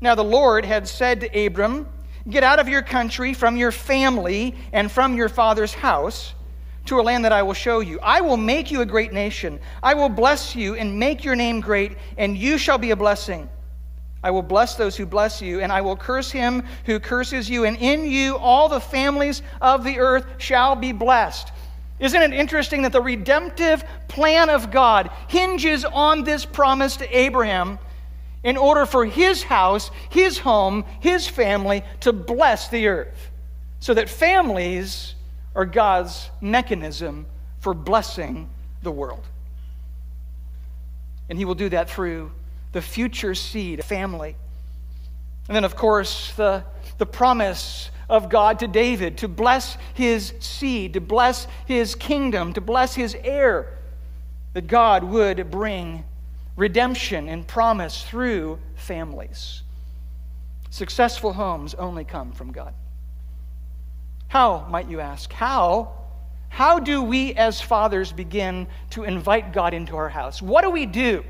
now 0.00 0.14
the 0.14 0.24
Lord 0.24 0.64
had 0.66 0.86
said 0.86 1.20
to 1.22 1.46
Abram, 1.46 1.88
Get 2.28 2.42
out 2.42 2.58
of 2.58 2.68
your 2.68 2.82
country, 2.82 3.32
from 3.32 3.56
your 3.56 3.72
family, 3.72 4.54
and 4.72 4.90
from 4.90 5.14
your 5.16 5.28
father's 5.28 5.72
house 5.72 6.34
to 6.86 7.00
a 7.00 7.02
land 7.02 7.24
that 7.24 7.32
I 7.32 7.42
will 7.42 7.54
show 7.54 7.80
you. 7.80 7.98
I 8.00 8.20
will 8.20 8.36
make 8.36 8.70
you 8.70 8.80
a 8.80 8.86
great 8.86 9.12
nation. 9.12 9.60
I 9.82 9.94
will 9.94 10.08
bless 10.08 10.54
you 10.56 10.74
and 10.74 10.98
make 10.98 11.24
your 11.24 11.36
name 11.36 11.60
great, 11.60 11.96
and 12.16 12.36
you 12.36 12.58
shall 12.58 12.78
be 12.78 12.90
a 12.90 12.96
blessing. 12.96 13.48
I 14.22 14.30
will 14.30 14.42
bless 14.42 14.74
those 14.74 14.96
who 14.96 15.06
bless 15.06 15.40
you, 15.42 15.60
and 15.60 15.70
I 15.70 15.80
will 15.80 15.96
curse 15.96 16.30
him 16.30 16.64
who 16.84 16.98
curses 16.98 17.48
you, 17.48 17.64
and 17.64 17.76
in 17.76 18.06
you 18.06 18.36
all 18.36 18.68
the 18.68 18.80
families 18.80 19.42
of 19.60 19.84
the 19.84 19.98
earth 19.98 20.26
shall 20.38 20.74
be 20.74 20.92
blessed. 20.92 21.52
Isn't 21.98 22.22
it 22.22 22.32
interesting 22.32 22.82
that 22.82 22.92
the 22.92 23.00
redemptive 23.00 23.84
plan 24.08 24.50
of 24.50 24.70
God 24.70 25.10
hinges 25.28 25.84
on 25.84 26.24
this 26.24 26.44
promise 26.44 26.96
to 26.98 27.18
Abraham 27.18 27.78
in 28.44 28.56
order 28.56 28.86
for 28.86 29.04
his 29.04 29.42
house, 29.42 29.90
his 30.10 30.38
home, 30.38 30.84
his 31.00 31.26
family 31.26 31.82
to 32.00 32.12
bless 32.12 32.68
the 32.68 32.86
earth? 32.86 33.30
So 33.80 33.94
that 33.94 34.08
families 34.08 35.15
are 35.56 35.64
God's 35.64 36.30
mechanism 36.40 37.26
for 37.58 37.74
blessing 37.74 38.48
the 38.82 38.92
world. 38.92 39.24
And 41.28 41.36
he 41.36 41.44
will 41.44 41.56
do 41.56 41.70
that 41.70 41.90
through 41.90 42.30
the 42.70 42.82
future 42.82 43.34
seed, 43.34 43.82
family. 43.82 44.36
And 45.48 45.56
then, 45.56 45.64
of 45.64 45.74
course, 45.74 46.32
the, 46.34 46.62
the 46.98 47.06
promise 47.06 47.90
of 48.08 48.28
God 48.28 48.60
to 48.60 48.68
David 48.68 49.18
to 49.18 49.28
bless 49.28 49.76
his 49.94 50.34
seed, 50.38 50.92
to 50.92 51.00
bless 51.00 51.48
his 51.66 51.94
kingdom, 51.94 52.52
to 52.52 52.60
bless 52.60 52.94
his 52.94 53.16
heir, 53.24 53.78
that 54.52 54.66
God 54.66 55.02
would 55.04 55.50
bring 55.50 56.04
redemption 56.54 57.28
and 57.28 57.46
promise 57.46 58.02
through 58.04 58.58
families. 58.74 59.62
Successful 60.70 61.32
homes 61.32 61.74
only 61.74 62.04
come 62.04 62.32
from 62.32 62.52
God. 62.52 62.74
How, 64.28 64.66
might 64.68 64.88
you 64.88 65.00
ask? 65.00 65.32
How? 65.32 65.92
How 66.48 66.78
do 66.78 67.02
we 67.02 67.34
as 67.34 67.60
fathers 67.60 68.12
begin 68.12 68.66
to 68.90 69.04
invite 69.04 69.52
God 69.52 69.74
into 69.74 69.96
our 69.96 70.08
house? 70.08 70.40
What 70.40 70.62
do 70.62 70.70
we 70.70 70.86
do? 70.86 71.24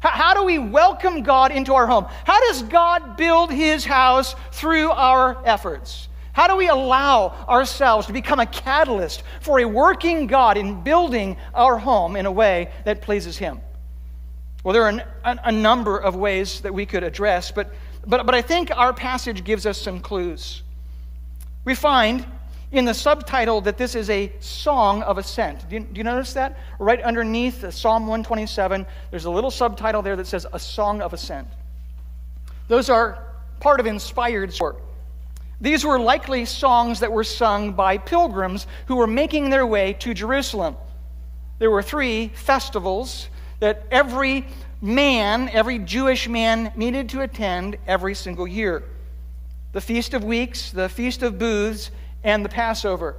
How 0.00 0.34
do 0.34 0.44
we 0.44 0.58
welcome 0.58 1.22
God 1.22 1.50
into 1.50 1.74
our 1.74 1.86
home? 1.86 2.06
How 2.24 2.38
does 2.48 2.62
God 2.62 3.16
build 3.16 3.50
his 3.50 3.84
house 3.84 4.34
through 4.52 4.90
our 4.90 5.42
efforts? 5.44 6.08
How 6.32 6.46
do 6.46 6.56
we 6.56 6.68
allow 6.68 7.34
ourselves 7.48 8.06
to 8.08 8.12
become 8.12 8.38
a 8.38 8.46
catalyst 8.46 9.22
for 9.40 9.58
a 9.60 9.64
working 9.64 10.26
God 10.26 10.58
in 10.58 10.82
building 10.82 11.38
our 11.54 11.78
home 11.78 12.14
in 12.14 12.26
a 12.26 12.30
way 12.30 12.70
that 12.84 13.00
pleases 13.00 13.38
him? 13.38 13.60
Well, 14.62 14.74
there 14.74 14.84
are 14.84 15.02
a, 15.24 15.38
a 15.44 15.52
number 15.52 15.96
of 15.96 16.14
ways 16.14 16.60
that 16.60 16.74
we 16.74 16.84
could 16.84 17.02
address, 17.02 17.50
but, 17.50 17.72
but, 18.06 18.26
but 18.26 18.34
I 18.34 18.42
think 18.42 18.70
our 18.76 18.92
passage 18.92 19.44
gives 19.44 19.64
us 19.64 19.80
some 19.80 20.00
clues. 20.00 20.62
We 21.64 21.74
find 21.74 22.26
in 22.72 22.84
the 22.84 22.94
subtitle 22.94 23.60
that 23.62 23.78
this 23.78 23.94
is 23.94 24.10
a 24.10 24.32
song 24.40 25.02
of 25.02 25.18
ascent. 25.18 25.68
Do 25.68 25.76
you, 25.76 25.80
do 25.80 25.98
you, 25.98 26.04
notice 26.04 26.32
that? 26.32 26.58
Right 26.78 27.00
underneath 27.00 27.72
Psalm 27.72 28.02
127, 28.06 28.86
there's 29.10 29.24
a 29.24 29.30
little 29.30 29.50
subtitle 29.50 30.02
there 30.02 30.16
that 30.16 30.26
says 30.26 30.46
a 30.52 30.58
song 30.58 31.00
of 31.00 31.12
ascent. 31.12 31.48
Those 32.68 32.90
are 32.90 33.22
part 33.60 33.78
of 33.78 33.86
inspired 33.86 34.52
work. 34.60 34.80
These 35.60 35.84
were 35.84 35.98
likely 35.98 36.44
songs 36.44 37.00
that 37.00 37.12
were 37.12 37.24
sung 37.24 37.72
by 37.72 37.98
pilgrims 37.98 38.66
who 38.86 38.96
were 38.96 39.06
making 39.06 39.50
their 39.50 39.66
way 39.66 39.94
to 39.94 40.12
Jerusalem. 40.12 40.76
There 41.58 41.70
were 41.70 41.82
three 41.82 42.28
festivals 42.28 43.28
that 43.60 43.86
every 43.90 44.46
man, 44.82 45.48
every 45.48 45.78
Jewish 45.78 46.28
man, 46.28 46.72
needed 46.76 47.08
to 47.10 47.22
attend 47.22 47.78
every 47.86 48.14
single 48.14 48.46
year 48.46 48.82
the 49.72 49.80
Feast 49.82 50.14
of 50.14 50.24
Weeks, 50.24 50.70
the 50.70 50.88
Feast 50.88 51.22
of 51.22 51.38
Booths, 51.38 51.90
and 52.26 52.44
the 52.44 52.48
Passover. 52.48 53.16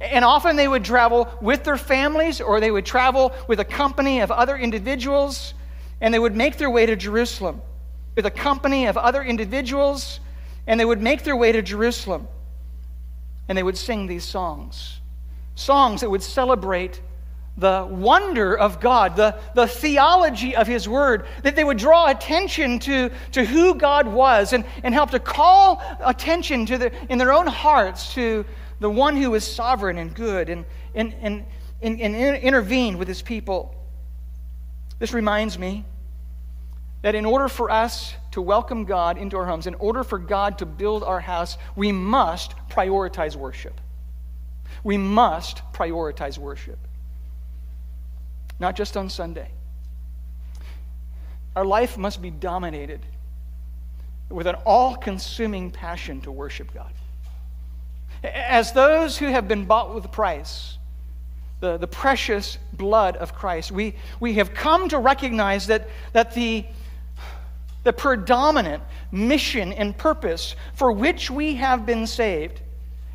And 0.00 0.24
often 0.24 0.56
they 0.56 0.68
would 0.68 0.84
travel 0.84 1.28
with 1.40 1.64
their 1.64 1.78
families 1.78 2.40
or 2.42 2.60
they 2.60 2.70
would 2.70 2.84
travel 2.84 3.32
with 3.46 3.60
a 3.60 3.64
company 3.64 4.20
of 4.20 4.30
other 4.30 4.58
individuals 4.58 5.54
and 6.00 6.12
they 6.12 6.18
would 6.18 6.36
make 6.36 6.58
their 6.58 6.68
way 6.68 6.84
to 6.84 6.96
Jerusalem 6.96 7.62
with 8.16 8.26
a 8.26 8.30
company 8.30 8.86
of 8.86 8.98
other 8.98 9.22
individuals 9.22 10.18
and 10.66 10.78
they 10.78 10.84
would 10.84 11.00
make 11.00 11.22
their 11.22 11.36
way 11.36 11.52
to 11.52 11.62
Jerusalem 11.62 12.26
and 13.48 13.56
they 13.56 13.62
would 13.62 13.78
sing 13.78 14.08
these 14.08 14.24
songs. 14.24 15.00
Songs 15.54 16.00
that 16.02 16.10
would 16.10 16.22
celebrate 16.22 17.00
the 17.58 17.86
wonder 17.90 18.56
of 18.56 18.80
God, 18.80 19.16
the, 19.16 19.36
the 19.54 19.66
theology 19.66 20.54
of 20.54 20.68
His 20.68 20.88
Word, 20.88 21.26
that 21.42 21.56
they 21.56 21.64
would 21.64 21.76
draw 21.76 22.06
attention 22.06 22.78
to, 22.80 23.10
to 23.32 23.44
who 23.44 23.74
God 23.74 24.06
was 24.06 24.52
and, 24.52 24.64
and 24.84 24.94
help 24.94 25.10
to 25.10 25.18
call 25.18 25.82
attention 26.00 26.66
to 26.66 26.78
the, 26.78 26.92
in 27.10 27.18
their 27.18 27.32
own 27.32 27.48
hearts 27.48 28.14
to 28.14 28.44
the 28.78 28.88
one 28.88 29.16
who 29.16 29.34
is 29.34 29.44
sovereign 29.44 29.98
and 29.98 30.14
good 30.14 30.48
and, 30.48 30.64
and, 30.94 31.14
and, 31.20 31.44
and, 31.82 32.00
and 32.00 32.14
intervened 32.14 32.96
with 32.96 33.08
His 33.08 33.22
people. 33.22 33.74
This 35.00 35.12
reminds 35.12 35.58
me 35.58 35.84
that 37.02 37.16
in 37.16 37.24
order 37.24 37.48
for 37.48 37.70
us 37.70 38.14
to 38.32 38.40
welcome 38.40 38.84
God 38.84 39.18
into 39.18 39.36
our 39.36 39.46
homes, 39.46 39.66
in 39.66 39.74
order 39.76 40.04
for 40.04 40.18
God 40.18 40.58
to 40.58 40.66
build 40.66 41.02
our 41.02 41.20
house, 41.20 41.58
we 41.74 41.90
must 41.90 42.54
prioritize 42.68 43.34
worship. 43.34 43.80
We 44.84 44.96
must 44.96 45.62
prioritize 45.72 46.38
worship. 46.38 46.78
Not 48.60 48.76
just 48.76 48.96
on 48.96 49.08
Sunday. 49.08 49.50
Our 51.56 51.64
life 51.64 51.98
must 51.98 52.22
be 52.22 52.30
dominated 52.30 53.00
with 54.30 54.46
an 54.46 54.56
all 54.66 54.96
consuming 54.96 55.70
passion 55.70 56.20
to 56.22 56.30
worship 56.30 56.72
God. 56.74 56.92
As 58.22 58.72
those 58.72 59.16
who 59.16 59.26
have 59.26 59.48
been 59.48 59.64
bought 59.64 59.94
with 59.94 60.04
a 60.04 60.08
price, 60.08 60.78
the, 61.60 61.76
the 61.76 61.86
precious 61.86 62.58
blood 62.72 63.16
of 63.16 63.34
Christ, 63.34 63.72
we, 63.72 63.94
we 64.20 64.34
have 64.34 64.54
come 64.54 64.88
to 64.88 64.98
recognize 64.98 65.66
that, 65.68 65.88
that 66.12 66.34
the, 66.34 66.64
the 67.84 67.92
predominant 67.92 68.82
mission 69.10 69.72
and 69.72 69.96
purpose 69.96 70.54
for 70.74 70.92
which 70.92 71.30
we 71.30 71.54
have 71.56 71.86
been 71.86 72.06
saved, 72.06 72.60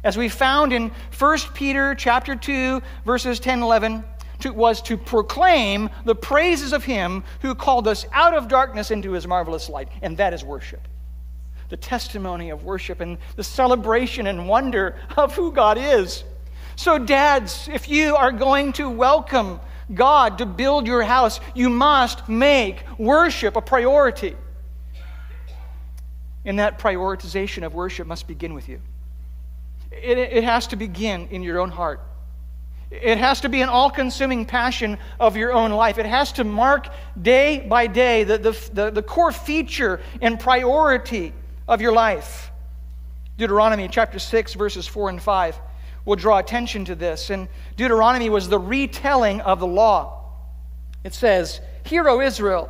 as 0.04 0.18
we 0.18 0.28
found 0.28 0.74
in 0.74 0.92
1 1.18 1.38
Peter 1.54 1.96
chapter 1.96 2.36
2, 2.36 2.82
verses 3.06 3.40
10 3.40 3.62
11, 3.62 4.04
to, 4.44 4.52
was 4.52 4.82
to 4.84 4.98
proclaim 4.98 5.90
the 6.06 6.16
praises 6.16 6.74
of 6.74 6.84
him 6.84 7.24
who 7.42 7.56
called 7.56 7.88
us 7.88 8.06
out 8.12 8.34
of 8.34 8.48
darkness 8.48 8.92
into 8.92 9.14
his 9.14 9.26
marvelous 9.26 9.70
light, 9.70 9.88
and 10.02 10.18
that 10.18 10.34
is 10.34 10.44
worship. 10.44 10.86
The 11.70 11.78
testimony 11.78 12.50
of 12.50 12.64
worship 12.64 13.00
and 13.00 13.18
the 13.36 13.44
celebration 13.44 14.28
and 14.28 14.48
wonder 14.48 14.98
of 15.18 15.34
who 15.34 15.52
God 15.52 15.78
is. 15.78 16.24
So, 16.76 16.98
dads, 16.98 17.70
if 17.72 17.88
you 17.88 18.16
are 18.16 18.32
going 18.32 18.74
to 18.74 18.90
welcome 18.90 19.60
God 19.94 20.38
to 20.40 20.46
build 20.46 20.88
your 20.88 21.04
house, 21.04 21.40
you 21.56 21.70
must 21.70 22.28
make 22.28 22.84
worship 22.98 23.56
a 23.56 23.62
priority. 23.62 24.36
And 26.46 26.60
that 26.60 26.80
prioritization 26.80 27.66
of 27.66 27.74
worship 27.74 28.08
must 28.08 28.28
begin 28.28 28.54
with 28.54 28.68
you. 28.68 28.82
It, 29.92 30.18
it 30.18 30.44
has 30.44 30.68
to 30.68 30.76
begin 30.76 31.28
in 31.30 31.44
your 31.44 31.60
own 31.60 31.70
heart. 31.70 32.02
It 33.02 33.18
has 33.18 33.42
to 33.42 33.50
be 33.50 33.62
an 33.62 33.70
all 33.70 33.90
consuming 33.90 34.46
passion 34.46 35.00
of 35.20 35.36
your 35.36 35.52
own 35.52 35.72
life. 35.72 35.98
It 35.98 36.06
has 36.06 36.32
to 36.34 36.44
mark 36.44 36.90
day 37.20 37.66
by 37.68 37.88
day 37.88 38.24
the, 38.24 38.38
the, 38.38 38.70
the, 38.74 38.92
the, 38.92 39.02
core 39.02 39.32
feature 39.32 40.00
and 40.22 40.40
priority 40.40 41.34
of 41.68 41.82
your 41.82 41.92
life. 41.92 42.52
Deuteronomy 43.38 43.88
chapter 43.88 44.20
6, 44.20 44.54
verses 44.54 44.86
4 44.86 45.10
and 45.10 45.22
5 45.22 45.60
will 46.06 46.16
draw 46.16 46.38
attention 46.38 46.86
to 46.86 46.94
this. 46.94 47.32
And 47.32 47.48
Deuteronomy 47.78 48.30
was 48.30 48.48
the 48.48 48.60
retelling 48.60 49.42
of 49.42 49.60
the 49.60 49.68
law. 49.68 50.26
It 51.04 51.16
says, 51.16 51.62
Hear, 51.86 52.08
O 52.08 52.22
Israel, 52.22 52.70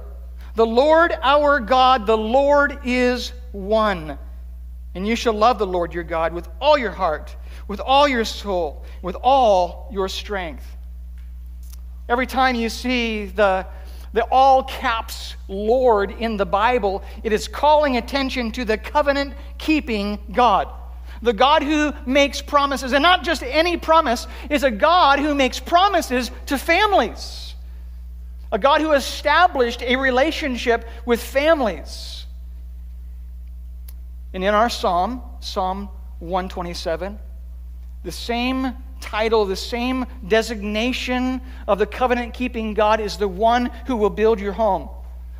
the 0.56 0.66
Lord 0.66 1.14
our 1.22 1.60
God, 1.60 2.06
the 2.08 2.18
Lord 2.18 2.80
is 2.86 3.34
one. 3.52 4.18
And 4.96 5.06
you 5.06 5.18
shall 5.18 5.34
love 5.34 5.60
the 5.60 5.68
Lord 5.68 5.94
your 5.94 6.04
God 6.04 6.34
with 6.34 6.48
all 6.62 6.78
your 6.78 6.92
heart, 6.92 7.36
with 7.68 7.80
all 7.80 8.08
your 8.08 8.26
soul, 8.26 8.84
with 9.02 9.16
all 9.22 9.90
your 9.92 10.08
strength. 10.08 10.66
Every 12.10 12.28
time 12.28 12.56
you 12.56 12.70
see 12.70 13.26
the, 13.26 13.66
the 14.12 14.24
all 14.26 14.64
caps 14.64 15.36
Lord 15.48 16.12
in 16.12 16.38
the 16.38 16.46
Bible, 16.46 17.04
it 17.24 17.32
is 17.32 17.48
calling 17.48 17.98
attention 17.98 18.52
to 18.54 18.66
the 18.66 18.78
covenant 18.78 19.36
keeping 19.58 20.20
God. 20.32 20.68
The 21.22 21.34
God 21.34 21.64
who 21.64 21.94
makes 22.06 22.42
promises, 22.42 22.92
and 22.92 23.02
not 23.02 23.24
just 23.24 23.44
any 23.44 23.78
promise, 23.78 24.28
is 24.50 24.64
a 24.64 24.72
God 24.72 25.20
who 25.20 25.34
makes 25.34 25.60
promises 25.60 26.30
to 26.48 26.58
families. 26.58 27.56
A 28.52 28.60
God 28.60 28.82
who 28.82 28.92
established 28.92 29.82
a 29.82 29.96
relationship 29.96 30.88
with 31.06 31.24
families. 31.24 32.26
And 34.34 34.44
in 34.44 34.54
our 34.54 34.70
psalm, 34.70 35.22
Psalm 35.40 35.90
127, 36.20 37.18
the 38.04 38.12
same 38.12 38.74
title, 39.00 39.46
the 39.46 39.56
same 39.56 40.06
designation 40.28 41.42
of 41.68 41.80
the 41.80 41.86
covenant 41.86 42.34
keeping 42.34 42.74
God 42.74 43.00
is 43.00 43.18
the 43.18 43.28
one 43.28 43.70
who 43.88 43.96
will 43.96 44.10
build 44.10 44.40
your 44.40 44.54
home. 44.54 44.90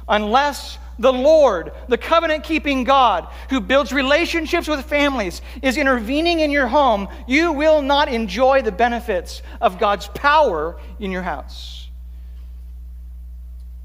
Unless 0.08 0.78
the 1.00 1.14
Lord, 1.14 1.72
the 1.88 1.98
covenant 1.98 2.44
keeping 2.44 2.84
God, 2.84 3.28
who 3.50 3.60
builds 3.62 3.94
relationships 3.94 4.68
with 4.68 4.86
families, 4.86 5.42
is 5.62 5.78
intervening 5.78 6.42
in 6.42 6.52
your 6.52 6.68
home, 6.68 7.08
you 7.26 7.54
will 7.54 7.82
not 7.82 8.10
enjoy 8.10 8.62
the 8.62 8.72
benefits 8.72 9.42
of 9.62 9.80
God's 9.80 10.08
power 10.10 10.78
in 11.00 11.12
your 11.12 11.24
house. 11.24 11.90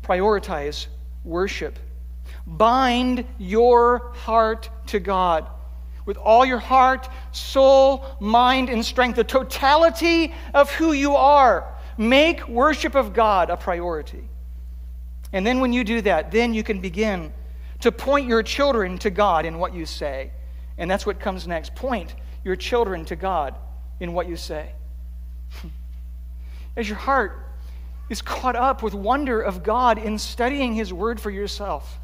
Prioritize 0.03 0.87
worship 1.25 1.79
Bind 2.47 3.27
your 3.37 4.13
heart 4.15 4.71
to 4.87 5.01
God 5.01 5.47
with 6.09 6.17
all 6.17 6.43
your 6.47 6.59
heart, 6.59 7.07
soul, 7.33 8.03
mind, 8.19 8.71
and 8.71 8.83
strength, 8.83 9.17
the 9.17 9.23
totality 9.25 10.33
of 10.55 10.71
who 10.73 10.93
you 10.93 11.15
are. 11.15 11.71
Make 11.99 12.49
worship 12.49 12.95
of 12.95 13.13
God 13.13 13.51
a 13.51 13.59
priority. 13.59 14.27
And 15.35 15.47
then 15.47 15.61
when 15.61 15.75
you 15.75 15.85
do 15.85 16.01
that, 16.01 16.31
then 16.31 16.55
you 16.55 16.63
can 16.63 16.81
begin 16.81 17.31
to 17.81 17.93
point 17.93 18.27
your 18.27 18.43
children 18.43 18.97
to 19.01 19.11
God 19.11 19.45
in 19.45 19.59
what 19.59 19.75
you 19.75 19.85
say. 19.85 20.31
And 20.79 20.91
that's 20.91 21.05
what 21.05 21.21
comes 21.21 21.47
next. 21.47 21.75
Point 21.75 22.15
your 22.43 22.57
children 22.57 23.05
to 23.05 23.15
God 23.15 23.55
in 24.01 24.15
what 24.15 24.29
you 24.29 24.37
say. 24.37 24.71
As 26.77 26.89
your 26.89 26.97
heart 26.97 27.51
is 28.09 28.23
caught 28.23 28.57
up 28.57 28.83
with 28.83 28.95
wonder 28.95 29.43
of 29.43 29.63
God 29.63 29.99
in 29.99 30.19
studying 30.19 30.73
His 30.73 30.91
Word 30.91 31.21
for 31.21 31.31
yourself, 31.31 31.99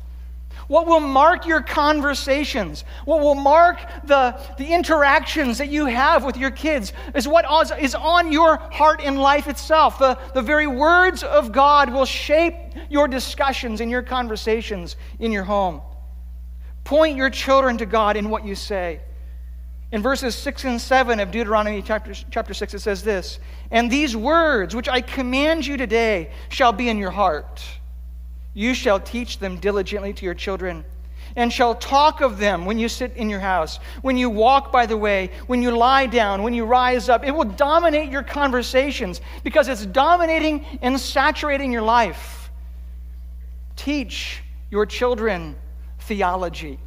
what 0.68 0.86
will 0.86 1.00
mark 1.00 1.46
your 1.46 1.62
conversations, 1.62 2.84
what 3.04 3.20
will 3.20 3.34
mark 3.34 3.78
the, 4.04 4.38
the 4.58 4.72
interactions 4.72 5.58
that 5.58 5.68
you 5.68 5.86
have 5.86 6.24
with 6.24 6.36
your 6.36 6.50
kids, 6.50 6.92
is 7.14 7.28
what 7.28 7.44
is 7.80 7.94
on 7.94 8.32
your 8.32 8.56
heart 8.56 9.00
and 9.02 9.18
life 9.18 9.46
itself. 9.46 9.98
The, 9.98 10.18
the 10.32 10.42
very 10.42 10.66
words 10.66 11.22
of 11.22 11.52
God 11.52 11.92
will 11.92 12.06
shape 12.06 12.54
your 12.88 13.08
discussions 13.08 13.80
and 13.80 13.90
your 13.90 14.02
conversations 14.02 14.96
in 15.18 15.32
your 15.32 15.44
home. 15.44 15.82
Point 16.84 17.16
your 17.16 17.30
children 17.30 17.78
to 17.78 17.86
God 17.86 18.16
in 18.16 18.30
what 18.30 18.44
you 18.44 18.54
say. 18.54 19.00
In 19.92 20.02
verses 20.02 20.34
6 20.34 20.64
and 20.64 20.80
7 20.80 21.20
of 21.20 21.30
Deuteronomy 21.30 21.80
chapter, 21.80 22.14
chapter 22.30 22.52
6, 22.52 22.74
it 22.74 22.80
says 22.80 23.02
this 23.02 23.38
And 23.70 23.90
these 23.90 24.16
words 24.16 24.74
which 24.74 24.88
I 24.88 25.00
command 25.00 25.66
you 25.66 25.76
today 25.76 26.32
shall 26.48 26.72
be 26.72 26.88
in 26.88 26.98
your 26.98 27.12
heart 27.12 27.62
you 28.54 28.72
shall 28.72 29.00
teach 29.00 29.38
them 29.38 29.58
diligently 29.58 30.12
to 30.14 30.24
your 30.24 30.34
children, 30.34 30.84
and 31.36 31.52
shall 31.52 31.74
talk 31.74 32.20
of 32.20 32.38
them 32.38 32.64
when 32.64 32.78
you 32.78 32.88
sit 32.88 33.16
in 33.16 33.28
your 33.28 33.40
house, 33.40 33.80
when 34.02 34.16
you 34.16 34.30
walk 34.30 34.70
by 34.70 34.86
the 34.86 34.96
way, 34.96 35.30
when 35.48 35.60
you 35.60 35.76
lie 35.76 36.06
down, 36.06 36.42
when 36.44 36.54
you 36.54 36.64
rise 36.64 37.08
up. 37.08 37.24
It 37.24 37.32
will 37.32 37.44
dominate 37.44 38.10
your 38.10 38.22
conversations 38.22 39.20
because 39.42 39.66
it's 39.66 39.84
dominating 39.84 40.64
and 40.80 40.98
saturating 41.00 41.72
your 41.72 41.82
life. 41.82 42.50
Teach 43.74 44.42
your 44.70 44.86
children 44.86 45.56
theology. 46.00 46.78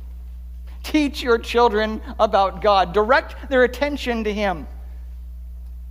Teach 0.84 1.22
your 1.22 1.38
children 1.38 2.02
about 2.18 2.62
God. 2.62 2.94
Direct 2.94 3.50
their 3.50 3.66
attention 3.66 4.24
to 4.24 4.34
Him. 4.34 4.68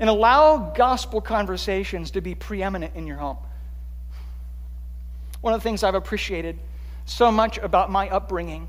And 0.01 0.09
allow 0.09 0.73
gospel 0.75 1.21
conversations 1.21 2.11
to 2.13 2.23
be 2.23 2.35
preeminent 2.35 2.95
in 2.95 3.07
your 3.07 3.19
home. 3.19 3.37
One 5.47 5.55
of 5.55 5.61
the 5.61 5.63
things 5.63 5.85
I've 5.85 5.95
appreciated 5.95 6.59
so 7.05 7.31
much 7.31 7.57
about 7.59 7.89
my 7.89 8.09
upbringing 8.09 8.67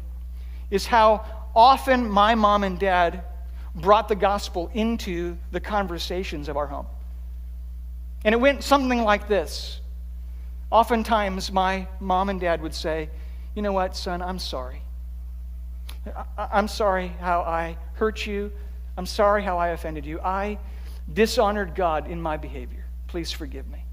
is 0.70 0.86
how 0.86 1.26
often 1.56 2.08
my 2.08 2.36
mom 2.36 2.64
and 2.64 2.78
dad 2.78 3.24
brought 3.74 4.08
the 4.08 4.16
gospel 4.16 4.70
into 4.76 5.40
the 5.52 5.60
conversations 5.60 6.48
of 6.50 6.56
our 6.56 6.68
home. 6.68 6.86
And 8.24 8.32
it 8.32 8.38
went 8.38 8.64
something 8.64 9.02
like 9.02 9.28
this. 9.28 9.82
Oftentimes, 10.70 11.52
my 11.52 11.88
mom 12.00 12.30
and 12.30 12.40
dad 12.40 12.62
would 12.62 12.76
say, 12.76 13.10
You 13.56 13.64
know 13.64 13.74
what, 13.74 13.96
son, 13.96 14.22
I'm 14.22 14.38
sorry. 14.38 14.84
I'm 16.38 16.68
sorry 16.68 17.08
how 17.20 17.42
I 17.42 17.76
hurt 17.94 18.28
you. 18.28 18.52
I'm 18.98 19.08
sorry 19.08 19.42
how 19.42 19.58
I 19.58 19.70
offended 19.70 20.06
you. 20.06 20.20
I 20.20 20.60
dishonored 21.12 21.74
God 21.74 22.08
in 22.08 22.22
my 22.22 22.38
behavior. 22.38 22.86
Please 23.08 23.32
forgive 23.32 23.68
me. 23.68 23.87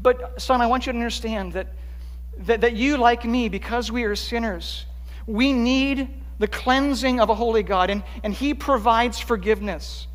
But, 0.00 0.40
son, 0.40 0.60
I 0.60 0.66
want 0.66 0.86
you 0.86 0.92
to 0.92 0.98
understand 0.98 1.52
that, 1.54 1.68
that, 2.38 2.60
that 2.60 2.74
you, 2.74 2.96
like 2.96 3.24
me, 3.24 3.48
because 3.48 3.90
we 3.90 4.04
are 4.04 4.16
sinners, 4.16 4.86
we 5.26 5.52
need 5.52 6.08
the 6.38 6.48
cleansing 6.48 7.20
of 7.20 7.28
a 7.28 7.34
holy 7.34 7.62
God, 7.62 7.90
and, 7.90 8.02
and 8.24 8.32
He 8.32 8.54
provides 8.54 9.18
forgiveness. 9.18 10.06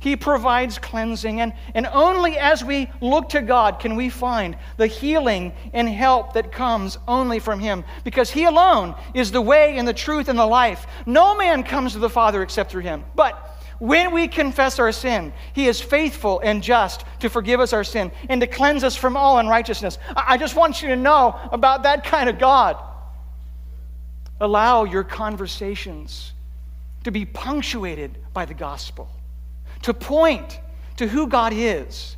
He 0.00 0.16
provides 0.16 0.78
cleansing, 0.78 1.40
and, 1.40 1.52
and 1.74 1.86
only 1.86 2.38
as 2.38 2.64
we 2.64 2.90
look 3.00 3.30
to 3.30 3.42
God 3.42 3.80
can 3.80 3.96
we 3.96 4.08
find 4.08 4.56
the 4.76 4.86
healing 4.86 5.52
and 5.72 5.88
help 5.88 6.34
that 6.34 6.52
comes 6.52 6.96
only 7.08 7.38
from 7.38 7.60
Him, 7.60 7.84
because 8.02 8.30
He 8.30 8.44
alone 8.44 8.94
is 9.14 9.30
the 9.30 9.42
way 9.42 9.76
and 9.76 9.86
the 9.86 9.92
truth 9.92 10.28
and 10.28 10.38
the 10.38 10.46
life. 10.46 10.86
No 11.06 11.36
man 11.36 11.62
comes 11.64 11.92
to 11.92 11.98
the 11.98 12.08
Father 12.08 12.42
except 12.42 12.70
through 12.70 12.82
Him. 12.82 13.04
But 13.14 13.53
When 13.78 14.12
we 14.12 14.28
confess 14.28 14.78
our 14.78 14.92
sin, 14.92 15.32
He 15.52 15.66
is 15.66 15.80
faithful 15.80 16.40
and 16.40 16.62
just 16.62 17.04
to 17.20 17.28
forgive 17.28 17.60
us 17.60 17.72
our 17.72 17.84
sin 17.84 18.12
and 18.28 18.40
to 18.40 18.46
cleanse 18.46 18.84
us 18.84 18.96
from 18.96 19.16
all 19.16 19.38
unrighteousness. 19.38 19.98
I 20.16 20.36
just 20.36 20.56
want 20.56 20.82
you 20.82 20.88
to 20.88 20.96
know 20.96 21.38
about 21.52 21.82
that 21.82 22.04
kind 22.04 22.28
of 22.28 22.38
God. 22.38 22.76
Allow 24.40 24.84
your 24.84 25.04
conversations 25.04 26.32
to 27.04 27.10
be 27.10 27.24
punctuated 27.24 28.18
by 28.32 28.44
the 28.44 28.54
gospel, 28.54 29.08
to 29.82 29.94
point 29.94 30.60
to 30.96 31.06
who 31.06 31.26
God 31.26 31.52
is, 31.54 32.16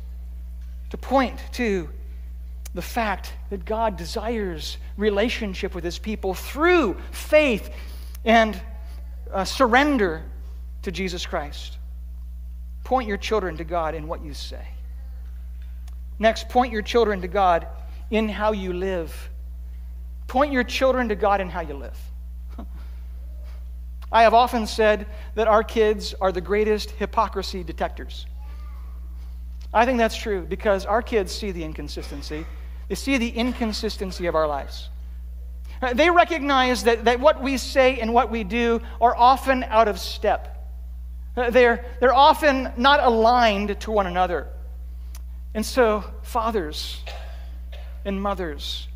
to 0.89 0.97
point 0.97 1.39
to 1.53 1.89
the 2.73 2.81
fact 2.81 3.33
that 3.49 3.65
God 3.65 3.97
desires 3.97 4.77
relationship 4.97 5.73
with 5.73 5.83
his 5.83 5.97
people 5.97 6.33
through 6.33 6.95
faith 7.11 7.73
and 8.23 8.59
uh, 9.33 9.43
surrender 9.43 10.23
to 10.83 10.91
Jesus 10.91 11.25
Christ. 11.25 11.77
Point 12.83 13.07
your 13.07 13.17
children 13.17 13.57
to 13.57 13.63
God 13.63 13.95
in 13.95 14.07
what 14.07 14.23
you 14.23 14.33
say. 14.33 14.65
Next, 16.19 16.49
point 16.49 16.71
your 16.71 16.81
children 16.81 17.21
to 17.21 17.27
God 17.27 17.67
in 18.09 18.29
how 18.29 18.53
you 18.53 18.73
live. 18.73 19.29
Point 20.27 20.51
your 20.51 20.63
children 20.63 21.09
to 21.09 21.15
God 21.15 21.41
in 21.41 21.49
how 21.49 21.61
you 21.61 21.75
live. 21.75 21.97
I 24.11 24.23
have 24.23 24.33
often 24.33 24.67
said 24.67 25.05
that 25.35 25.47
our 25.47 25.63
kids 25.63 26.13
are 26.19 26.31
the 26.31 26.41
greatest 26.41 26.91
hypocrisy 26.91 27.63
detectors. 27.63 28.25
I 29.73 29.85
think 29.85 29.97
that's 29.97 30.15
true 30.15 30.45
because 30.47 30.85
our 30.85 31.01
kids 31.01 31.31
see 31.31 31.51
the 31.51 31.63
inconsistency. 31.63 32.45
They 32.87 32.95
see 32.95 33.17
the 33.17 33.29
inconsistency 33.29 34.27
of 34.27 34.35
our 34.35 34.47
lives. 34.47 34.89
Uh, 35.81 35.93
they 35.93 36.09
recognize 36.09 36.85
that, 36.85 37.05
that 37.05 37.19
what 37.19 37.41
we 37.41 37.57
say 37.57 37.99
and 37.99 38.13
what 38.13 38.31
we 38.31 38.43
do 38.43 38.81
are 38.99 39.15
often 39.15 39.63
out 39.65 39.87
of 39.87 39.99
step. 39.99 40.56
Uh, 41.37 41.51
they're, 41.51 41.85
they're 41.99 42.13
often 42.13 42.71
not 42.77 43.01
aligned 43.01 43.79
to 43.79 43.91
one 43.91 44.07
another. 44.07 44.47
And 45.53 45.65
so, 45.65 46.03
fathers 46.23 47.01
and 48.03 48.21
mothers, 48.21 48.87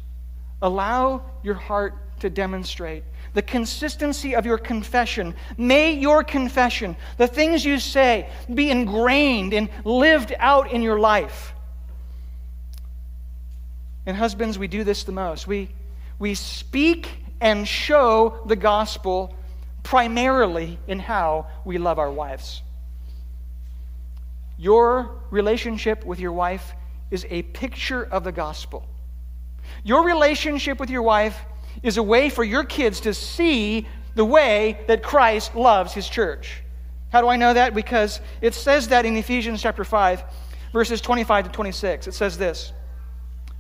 allow 0.62 1.24
your 1.44 1.54
heart 1.54 2.20
to 2.20 2.30
demonstrate 2.30 3.04
the 3.34 3.42
consistency 3.42 4.36
of 4.36 4.46
your 4.46 4.58
confession. 4.58 5.36
May 5.58 5.94
your 5.94 6.24
confession, 6.24 6.96
the 7.18 7.28
things 7.28 7.64
you 7.64 7.80
say, 7.80 8.30
be 8.54 8.70
ingrained 8.70 9.54
and 9.54 9.70
lived 9.86 10.34
out 10.38 10.72
in 10.72 10.82
your 10.82 11.00
life. 11.00 11.54
And 14.06 14.18
husbands, 14.18 14.58
we 14.58 14.68
do 14.68 14.84
this 14.84 15.04
the 15.04 15.12
most. 15.12 15.48
We, 15.48 15.70
we 16.20 16.34
speak 16.34 17.10
and 17.40 17.68
show 17.68 18.42
the 18.46 18.56
gospel 18.56 19.36
primarily 19.92 20.80
in 20.88 21.00
how 21.00 21.46
we 21.66 21.78
love 21.78 22.00
our 22.00 22.10
wives. 22.10 22.62
Your 24.58 25.20
relationship 25.32 26.06
with 26.06 26.18
your 26.18 26.32
wife 26.32 26.74
is 27.10 27.28
a 27.30 27.42
picture 27.42 28.02
of 28.06 28.24
the 28.24 28.32
gospel. 28.32 28.88
Your 29.84 30.06
relationship 30.06 30.80
with 30.80 30.90
your 30.90 31.02
wife 31.02 31.38
is 31.84 31.98
a 31.98 32.04
way 32.04 32.30
for 32.30 32.46
your 32.46 32.64
kids 32.64 33.02
to 33.02 33.14
see 33.14 33.86
the 34.16 34.24
way 34.24 34.80
that 34.88 35.04
Christ 35.04 35.56
loves 35.58 35.92
his 35.92 36.08
church. 36.08 36.64
How 37.10 37.20
do 37.20 37.28
I 37.28 37.36
know 37.36 37.54
that? 37.54 37.76
Because 37.76 38.22
it 38.40 38.54
says 38.54 38.88
that 38.88 39.06
in 39.06 39.18
Ephesians 39.18 39.62
chapter 39.62 39.84
5, 39.84 40.24
verses 40.72 41.02
25 41.02 41.48
to 41.48 41.52
26. 41.52 42.08
It 42.08 42.14
says 42.14 42.38
this 42.38 42.72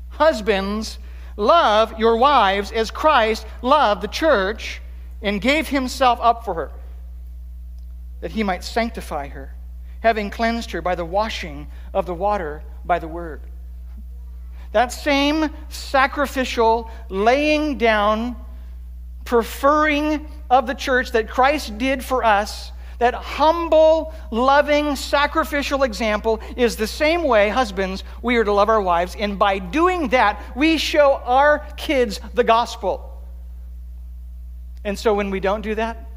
Husbands, 0.08 0.98
love 1.36 2.00
your 2.00 2.16
wives 2.16 2.72
as 2.72 2.90
Christ 2.90 3.46
loved 3.62 4.02
the 4.02 4.08
church 4.08 4.82
and 5.22 5.42
gave 5.42 5.68
himself 5.68 6.20
up 6.22 6.46
for 6.46 6.54
her, 6.54 6.72
that 8.22 8.32
he 8.32 8.44
might 8.44 8.64
sanctify 8.64 9.28
her, 9.28 9.54
having 10.02 10.30
cleansed 10.30 10.72
her 10.72 10.82
by 10.82 10.96
the 10.96 11.06
washing 11.06 11.68
of 11.94 12.06
the 12.06 12.14
water 12.14 12.64
by 12.86 13.00
the 13.00 13.08
word 13.08 13.42
that 14.72 14.92
same 14.92 15.50
sacrificial 15.70 16.90
laying 17.10 17.78
down, 17.78 18.36
preferring 19.26 20.28
of 20.50 20.68
the 20.68 20.74
church 20.74 21.12
that 21.12 21.30
Christ 21.30 21.78
did 21.78 22.04
for 22.04 22.24
us, 22.24 22.72
that 23.00 23.14
humble, 23.14 24.14
loving, 24.30 24.96
sacrificial 24.96 25.84
example 25.84 26.40
is 26.56 26.76
the 26.76 26.88
same 26.88 27.24
way, 27.24 27.50
husbands, 27.50 28.04
we 28.22 28.38
are 28.38 28.44
to 28.44 28.54
love 28.54 28.70
our 28.70 28.82
wives. 28.82 29.16
And 29.18 29.38
by 29.40 29.60
doing 29.60 30.10
that, 30.10 30.42
we 30.56 30.78
show 30.78 31.16
our 31.26 31.60
kids 31.78 32.20
the 32.34 32.44
gospel. 32.44 33.08
And 34.84 34.98
so 34.98 35.14
when 35.14 35.30
we 35.30 35.40
don't 35.40 35.62
do 35.62 35.76
that, 35.76 36.10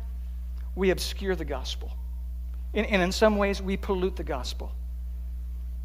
we 0.75 0.91
obscure 0.91 1.37
the 1.37 1.45
gospel. 1.45 1.93
And, 2.73 2.87
in 2.87 3.13
some 3.13 3.37
ways, 3.37 3.63
we 3.63 3.77
pollute 3.77 4.17
the 4.17 4.25
gospel. 4.25 4.73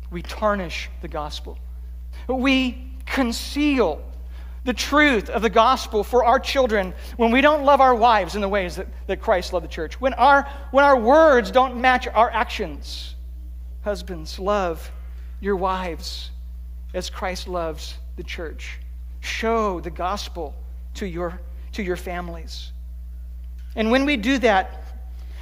We 0.09 0.23
tarnish 0.23 0.89
the 1.01 1.07
gospel 1.07 1.59
we 2.27 2.91
conceal 3.05 4.01
the 4.65 4.73
truth 4.73 5.29
of 5.29 5.41
the 5.41 5.49
gospel 5.49 6.03
for 6.03 6.25
our 6.25 6.39
children 6.39 6.93
when 7.17 7.31
we 7.31 7.41
don't 7.41 7.63
love 7.63 7.81
our 7.81 7.95
wives 7.95 8.35
in 8.35 8.41
the 8.41 8.49
ways 8.49 8.75
that, 8.75 8.87
that 9.07 9.21
Christ 9.21 9.53
loved 9.53 9.63
the 9.63 9.69
church, 9.69 9.99
when 9.99 10.13
our, 10.15 10.47
when 10.71 10.83
our 10.83 10.99
words 10.99 11.49
don't 11.49 11.79
match 11.79 12.07
our 12.07 12.29
actions. 12.29 13.15
Husbands, 13.83 14.37
love 14.37 14.91
your 15.39 15.55
wives 15.55 16.31
as 16.93 17.09
Christ 17.09 17.47
loves 17.47 17.97
the 18.17 18.23
church. 18.23 18.79
Show 19.21 19.79
the 19.79 19.89
gospel 19.89 20.53
to 20.95 21.07
your, 21.07 21.39
to 21.73 21.83
your 21.83 21.97
families. 21.97 22.71
And 23.75 23.91
when 23.91 24.05
we 24.05 24.17
do 24.17 24.37
that, 24.39 24.83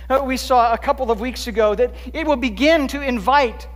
uh, 0.09 0.21
we 0.23 0.37
saw 0.37 0.73
a 0.73 0.77
couple 0.77 1.11
of 1.11 1.19
weeks 1.19 1.47
ago 1.47 1.75
that 1.75 1.93
it 2.13 2.25
will 2.25 2.37
begin 2.37 2.87
to 2.89 3.01
invite 3.01 3.67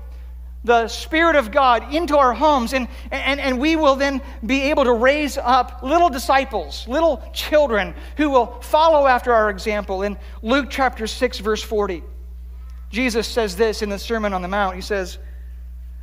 the 0.64 0.88
Spirit 0.88 1.36
of 1.36 1.52
God 1.52 1.94
into 1.94 2.18
our 2.18 2.34
homes, 2.34 2.74
and, 2.74 2.88
and, 3.10 3.40
and 3.40 3.60
we 3.60 3.76
will 3.76 3.96
then 3.96 4.22
be 4.46 4.62
able 4.64 4.84
to 4.84 4.94
raise 4.94 5.38
up 5.38 5.82
little 5.82 6.10
disciples, 6.10 6.88
little 6.88 7.24
children 7.34 7.96
who 8.18 8.30
will 8.30 8.62
follow 8.62 9.08
after 9.08 9.34
our 9.34 9.50
example. 9.50 10.04
In 10.04 10.18
Luke 10.44 10.68
chapter 10.70 11.08
6, 11.08 11.40
verse 11.40 11.64
40, 11.64 12.04
Jesus 12.92 13.28
says 13.28 13.56
this 13.56 13.82
in 13.82 13.90
the 13.90 13.98
Sermon 13.98 14.34
on 14.34 14.42
the 14.42 14.48
Mount. 14.48 14.76
He 14.76 14.82
says, 14.82 15.18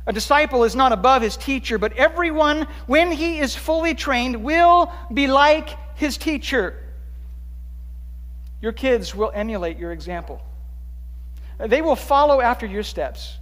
A 0.07 0.11
disciple 0.11 0.65
is 0.65 0.75
not 0.75 0.91
above 0.91 1.21
his 1.21 1.37
teacher, 1.37 1.77
but 1.77 1.93
everyone, 1.93 2.67
when 2.85 3.11
he 3.11 3.39
is 3.39 3.55
fully 3.55 3.95
trained, 3.95 4.43
will 4.43 4.91
be 5.13 5.27
like 5.27 5.69
his 5.99 6.17
teacher. 6.17 6.81
Your 8.61 8.71
kids 8.71 9.13
will 9.13 9.31
emulate 9.35 9.77
your 9.77 9.91
example, 9.91 10.41
they 11.59 11.81
will 11.81 11.97
follow 11.97 12.41
after 12.41 12.65
your 12.65 12.83
steps. 12.83 13.35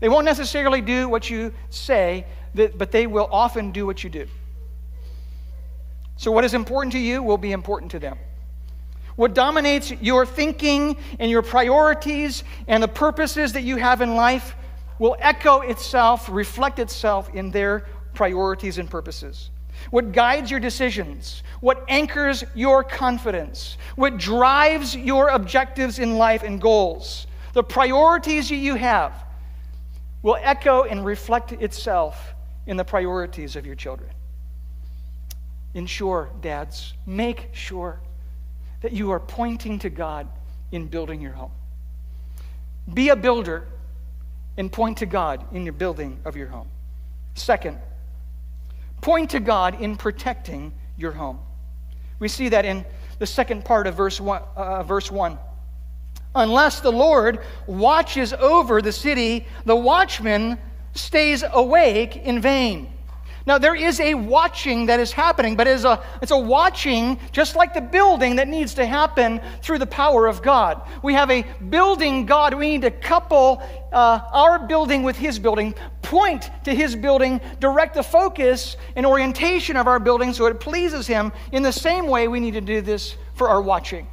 They 0.00 0.08
won't 0.08 0.24
necessarily 0.24 0.80
do 0.80 1.08
what 1.08 1.28
you 1.28 1.52
say, 1.70 2.24
but 2.54 2.92
they 2.92 3.08
will 3.08 3.28
often 3.32 3.72
do 3.72 3.84
what 3.84 4.04
you 4.04 4.10
do. 4.10 4.28
So, 6.16 6.30
what 6.30 6.44
is 6.44 6.54
important 6.54 6.92
to 6.92 7.00
you 7.00 7.20
will 7.20 7.36
be 7.36 7.50
important 7.50 7.90
to 7.90 7.98
them. 7.98 8.16
What 9.16 9.34
dominates 9.34 9.90
your 9.90 10.24
thinking 10.24 10.96
and 11.18 11.28
your 11.28 11.42
priorities 11.42 12.44
and 12.68 12.80
the 12.80 12.88
purposes 12.88 13.54
that 13.54 13.62
you 13.62 13.74
have 13.74 14.02
in 14.02 14.14
life 14.14 14.54
will 15.00 15.16
echo 15.18 15.62
itself, 15.62 16.28
reflect 16.30 16.78
itself 16.78 17.28
in 17.34 17.50
their 17.50 17.86
priorities 18.14 18.78
and 18.78 18.88
purposes. 18.88 19.50
What 19.90 20.12
guides 20.12 20.50
your 20.50 20.60
decisions, 20.60 21.42
what 21.60 21.84
anchors 21.88 22.44
your 22.54 22.84
confidence, 22.84 23.78
what 23.96 24.18
drives 24.18 24.94
your 24.94 25.28
objectives 25.28 25.98
in 25.98 26.18
life 26.18 26.42
and 26.42 26.60
goals, 26.60 27.26
the 27.52 27.62
priorities 27.62 28.50
you 28.50 28.74
have 28.74 29.24
will 30.22 30.36
echo 30.40 30.82
and 30.82 31.04
reflect 31.04 31.52
itself 31.52 32.34
in 32.66 32.76
the 32.76 32.84
priorities 32.84 33.56
of 33.56 33.64
your 33.64 33.74
children. 33.74 34.10
Ensure, 35.74 36.30
dads, 36.40 36.94
make 37.06 37.48
sure 37.52 38.00
that 38.80 38.92
you 38.92 39.10
are 39.10 39.20
pointing 39.20 39.78
to 39.80 39.90
God 39.90 40.28
in 40.72 40.86
building 40.86 41.20
your 41.20 41.32
home. 41.32 41.50
Be 42.92 43.08
a 43.10 43.16
builder 43.16 43.66
and 44.56 44.70
point 44.70 44.98
to 44.98 45.06
God 45.06 45.44
in 45.52 45.64
your 45.64 45.72
building 45.72 46.18
of 46.24 46.36
your 46.36 46.48
home. 46.48 46.68
Second, 47.34 47.78
point 49.00 49.30
to 49.30 49.40
God 49.40 49.80
in 49.80 49.96
protecting 49.96 50.72
your 50.96 51.12
home. 51.12 51.40
We 52.18 52.28
see 52.28 52.48
that 52.48 52.64
in 52.64 52.84
the 53.18 53.26
second 53.26 53.64
part 53.64 53.86
of 53.86 53.94
verse 53.94 54.20
1. 54.20 54.42
Uh, 54.56 54.82
verse 54.82 55.10
1 55.10 55.38
unless 56.34 56.80
the 56.80 56.92
Lord 56.92 57.40
watches 57.66 58.32
over 58.32 58.80
the 58.80 58.92
city, 58.92 59.46
the 59.64 59.74
watchman 59.74 60.58
stays 60.94 61.44
awake 61.52 62.16
in 62.16 62.40
vain. 62.40 62.92
Now, 63.46 63.56
there 63.56 63.74
is 63.74 63.98
a 64.00 64.14
watching 64.14 64.86
that 64.86 65.00
is 65.00 65.10
happening, 65.10 65.56
but 65.56 65.66
it's 65.66 65.84
a, 65.84 66.02
it's 66.20 66.32
a 66.32 66.38
watching 66.38 67.18
just 67.32 67.56
like 67.56 67.72
the 67.72 67.80
building 67.80 68.36
that 68.36 68.48
needs 68.48 68.74
to 68.74 68.84
happen 68.84 69.40
through 69.62 69.78
the 69.78 69.86
power 69.86 70.26
of 70.26 70.42
God. 70.42 70.82
We 71.02 71.14
have 71.14 71.30
a 71.30 71.44
building 71.70 72.26
God. 72.26 72.54
We 72.54 72.68
need 72.68 72.82
to 72.82 72.90
couple 72.90 73.62
uh, 73.92 74.20
our 74.32 74.58
building 74.66 75.02
with 75.02 75.16
His 75.16 75.38
building, 75.38 75.74
point 76.02 76.50
to 76.64 76.74
His 76.74 76.94
building, 76.94 77.40
direct 77.58 77.94
the 77.94 78.02
focus 78.02 78.76
and 78.96 79.06
orientation 79.06 79.76
of 79.76 79.86
our 79.86 79.98
building 79.98 80.32
so 80.32 80.46
it 80.46 80.60
pleases 80.60 81.06
Him. 81.06 81.32
In 81.52 81.62
the 81.62 81.72
same 81.72 82.06
way, 82.06 82.28
we 82.28 82.40
need 82.40 82.54
to 82.54 82.60
do 82.60 82.80
this 82.80 83.16
for 83.34 83.48
our 83.48 83.62
watching. 83.62 84.06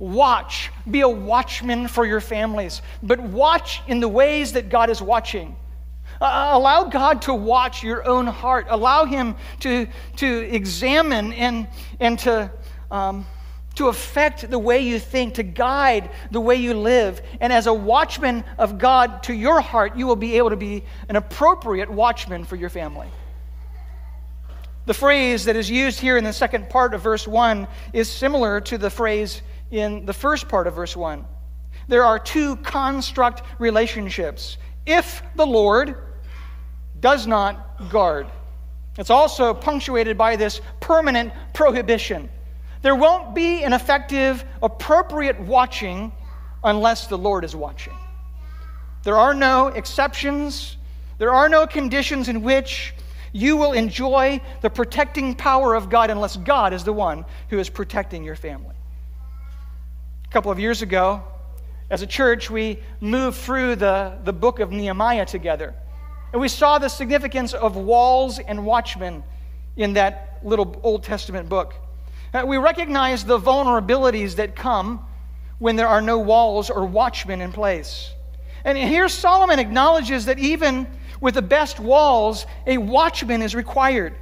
Watch. 0.00 0.70
Be 0.90 1.02
a 1.02 1.08
watchman 1.08 1.86
for 1.86 2.06
your 2.06 2.20
families, 2.20 2.80
but 3.02 3.20
watch 3.20 3.82
in 3.86 4.00
the 4.00 4.08
ways 4.08 4.52
that 4.54 4.70
God 4.70 4.88
is 4.88 5.02
watching. 5.02 5.54
Uh, 6.20 6.50
allow 6.52 6.84
God 6.84 7.22
to 7.22 7.34
watch 7.34 7.82
your 7.82 8.06
own 8.06 8.26
heart. 8.26 8.66
Allow 8.68 9.06
Him 9.06 9.36
to, 9.60 9.86
to 10.16 10.54
examine 10.54 11.32
and, 11.32 11.66
and 11.98 12.18
to, 12.20 12.50
um, 12.90 13.26
to 13.76 13.88
affect 13.88 14.50
the 14.50 14.58
way 14.58 14.80
you 14.80 14.98
think, 14.98 15.34
to 15.34 15.42
guide 15.42 16.10
the 16.30 16.40
way 16.40 16.56
you 16.56 16.74
live. 16.74 17.22
And 17.40 17.52
as 17.52 17.66
a 17.66 17.72
watchman 17.72 18.44
of 18.58 18.76
God 18.76 19.22
to 19.24 19.32
your 19.32 19.62
heart, 19.62 19.96
you 19.96 20.06
will 20.06 20.16
be 20.16 20.36
able 20.36 20.50
to 20.50 20.56
be 20.56 20.84
an 21.08 21.16
appropriate 21.16 21.90
watchman 21.90 22.44
for 22.44 22.56
your 22.56 22.70
family. 22.70 23.08
The 24.84 24.94
phrase 24.94 25.44
that 25.44 25.56
is 25.56 25.70
used 25.70 26.00
here 26.00 26.18
in 26.18 26.24
the 26.24 26.32
second 26.32 26.68
part 26.68 26.92
of 26.92 27.00
verse 27.00 27.26
1 27.26 27.66
is 27.92 28.10
similar 28.10 28.60
to 28.62 28.76
the 28.76 28.90
phrase 28.90 29.40
in 29.70 30.04
the 30.04 30.12
first 30.12 30.48
part 30.48 30.66
of 30.66 30.74
verse 30.74 30.96
1. 30.96 31.24
There 31.88 32.04
are 32.04 32.18
two 32.18 32.56
construct 32.56 33.42
relationships. 33.58 34.58
If 34.86 35.22
the 35.36 35.46
Lord 35.46 35.96
does 37.00 37.26
not 37.26 37.90
guard, 37.90 38.26
it's 38.98 39.10
also 39.10 39.54
punctuated 39.54 40.18
by 40.18 40.36
this 40.36 40.60
permanent 40.80 41.32
prohibition. 41.54 42.28
There 42.82 42.96
won't 42.96 43.34
be 43.34 43.62
an 43.62 43.72
effective, 43.72 44.44
appropriate 44.62 45.38
watching 45.40 46.12
unless 46.64 47.06
the 47.06 47.18
Lord 47.18 47.44
is 47.44 47.54
watching. 47.54 47.94
There 49.02 49.16
are 49.16 49.34
no 49.34 49.68
exceptions. 49.68 50.76
There 51.18 51.32
are 51.32 51.48
no 51.48 51.66
conditions 51.66 52.28
in 52.28 52.42
which 52.42 52.94
you 53.32 53.56
will 53.56 53.72
enjoy 53.72 54.40
the 54.60 54.70
protecting 54.70 55.34
power 55.34 55.74
of 55.74 55.88
God 55.88 56.10
unless 56.10 56.36
God 56.36 56.72
is 56.72 56.84
the 56.84 56.92
one 56.92 57.24
who 57.48 57.58
is 57.58 57.70
protecting 57.70 58.24
your 58.24 58.36
family. 58.36 58.74
A 60.24 60.32
couple 60.32 60.50
of 60.50 60.58
years 60.58 60.82
ago, 60.82 61.22
as 61.90 62.02
a 62.02 62.06
church, 62.06 62.50
we 62.50 62.78
moved 63.00 63.38
through 63.38 63.76
the, 63.76 64.18
the 64.24 64.32
book 64.32 64.60
of 64.60 64.70
Nehemiah 64.70 65.26
together. 65.26 65.74
And 66.32 66.40
we 66.40 66.48
saw 66.48 66.78
the 66.78 66.88
significance 66.88 67.54
of 67.54 67.76
walls 67.76 68.38
and 68.38 68.64
watchmen 68.64 69.22
in 69.76 69.94
that 69.94 70.38
little 70.42 70.78
Old 70.82 71.02
Testament 71.02 71.48
book. 71.48 71.74
Uh, 72.32 72.44
we 72.46 72.56
recognize 72.56 73.24
the 73.24 73.38
vulnerabilities 73.38 74.36
that 74.36 74.54
come 74.54 75.04
when 75.58 75.76
there 75.76 75.88
are 75.88 76.00
no 76.00 76.18
walls 76.18 76.70
or 76.70 76.86
watchmen 76.86 77.40
in 77.40 77.52
place. 77.52 78.12
And 78.64 78.78
here 78.78 79.08
Solomon 79.08 79.58
acknowledges 79.58 80.26
that 80.26 80.38
even 80.38 80.86
with 81.20 81.34
the 81.34 81.42
best 81.42 81.80
walls, 81.80 82.46
a 82.66 82.78
watchman 82.78 83.42
is 83.42 83.54
required. 83.54 84.14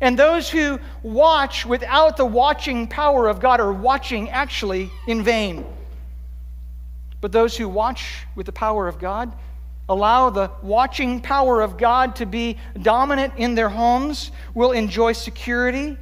And 0.00 0.18
those 0.18 0.48
who 0.48 0.78
watch 1.02 1.66
without 1.66 2.16
the 2.16 2.24
watching 2.24 2.86
power 2.86 3.28
of 3.28 3.40
God 3.40 3.60
are 3.60 3.72
watching 3.72 4.30
actually 4.30 4.90
in 5.06 5.22
vain. 5.22 5.66
But 7.20 7.32
those 7.32 7.56
who 7.56 7.68
watch 7.68 8.24
with 8.34 8.46
the 8.46 8.52
power 8.52 8.88
of 8.88 8.98
God 8.98 9.32
allow 9.90 10.30
the 10.30 10.50
watching 10.62 11.20
power 11.20 11.60
of 11.60 11.76
God 11.76 12.16
to 12.16 12.26
be 12.26 12.56
dominant 12.80 13.34
in 13.36 13.56
their 13.56 13.68
homes 13.68 14.30
will 14.54 14.70
enjoy 14.70 15.12
security 15.12 15.98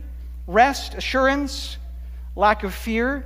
rest, 0.46 0.94
assurance, 0.94 1.76
lack 2.34 2.64
of 2.64 2.74
fear. 2.74 3.24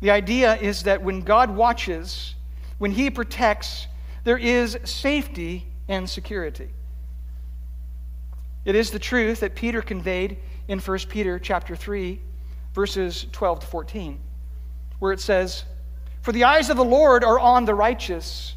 The 0.00 0.10
idea 0.10 0.56
is 0.56 0.84
that 0.84 1.02
when 1.02 1.22
God 1.22 1.50
watches, 1.54 2.34
when 2.78 2.90
He 2.90 3.10
protects, 3.10 3.86
there 4.24 4.38
is 4.38 4.78
safety 4.84 5.66
and 5.88 6.08
security. 6.08 6.68
It 8.64 8.74
is 8.74 8.90
the 8.90 8.98
truth 8.98 9.40
that 9.40 9.54
Peter 9.54 9.82
conveyed 9.82 10.36
in 10.68 10.78
1 10.78 10.98
Peter 11.08 11.38
chapter 11.38 11.74
3, 11.74 12.20
verses 12.74 13.26
12 13.32 13.60
to 13.60 13.66
14, 13.66 14.18
where 14.98 15.12
it 15.12 15.20
says, 15.20 15.64
For 16.22 16.32
the 16.32 16.44
eyes 16.44 16.70
of 16.70 16.76
the 16.76 16.84
Lord 16.84 17.24
are 17.24 17.38
on 17.38 17.64
the 17.64 17.74
righteous, 17.74 18.54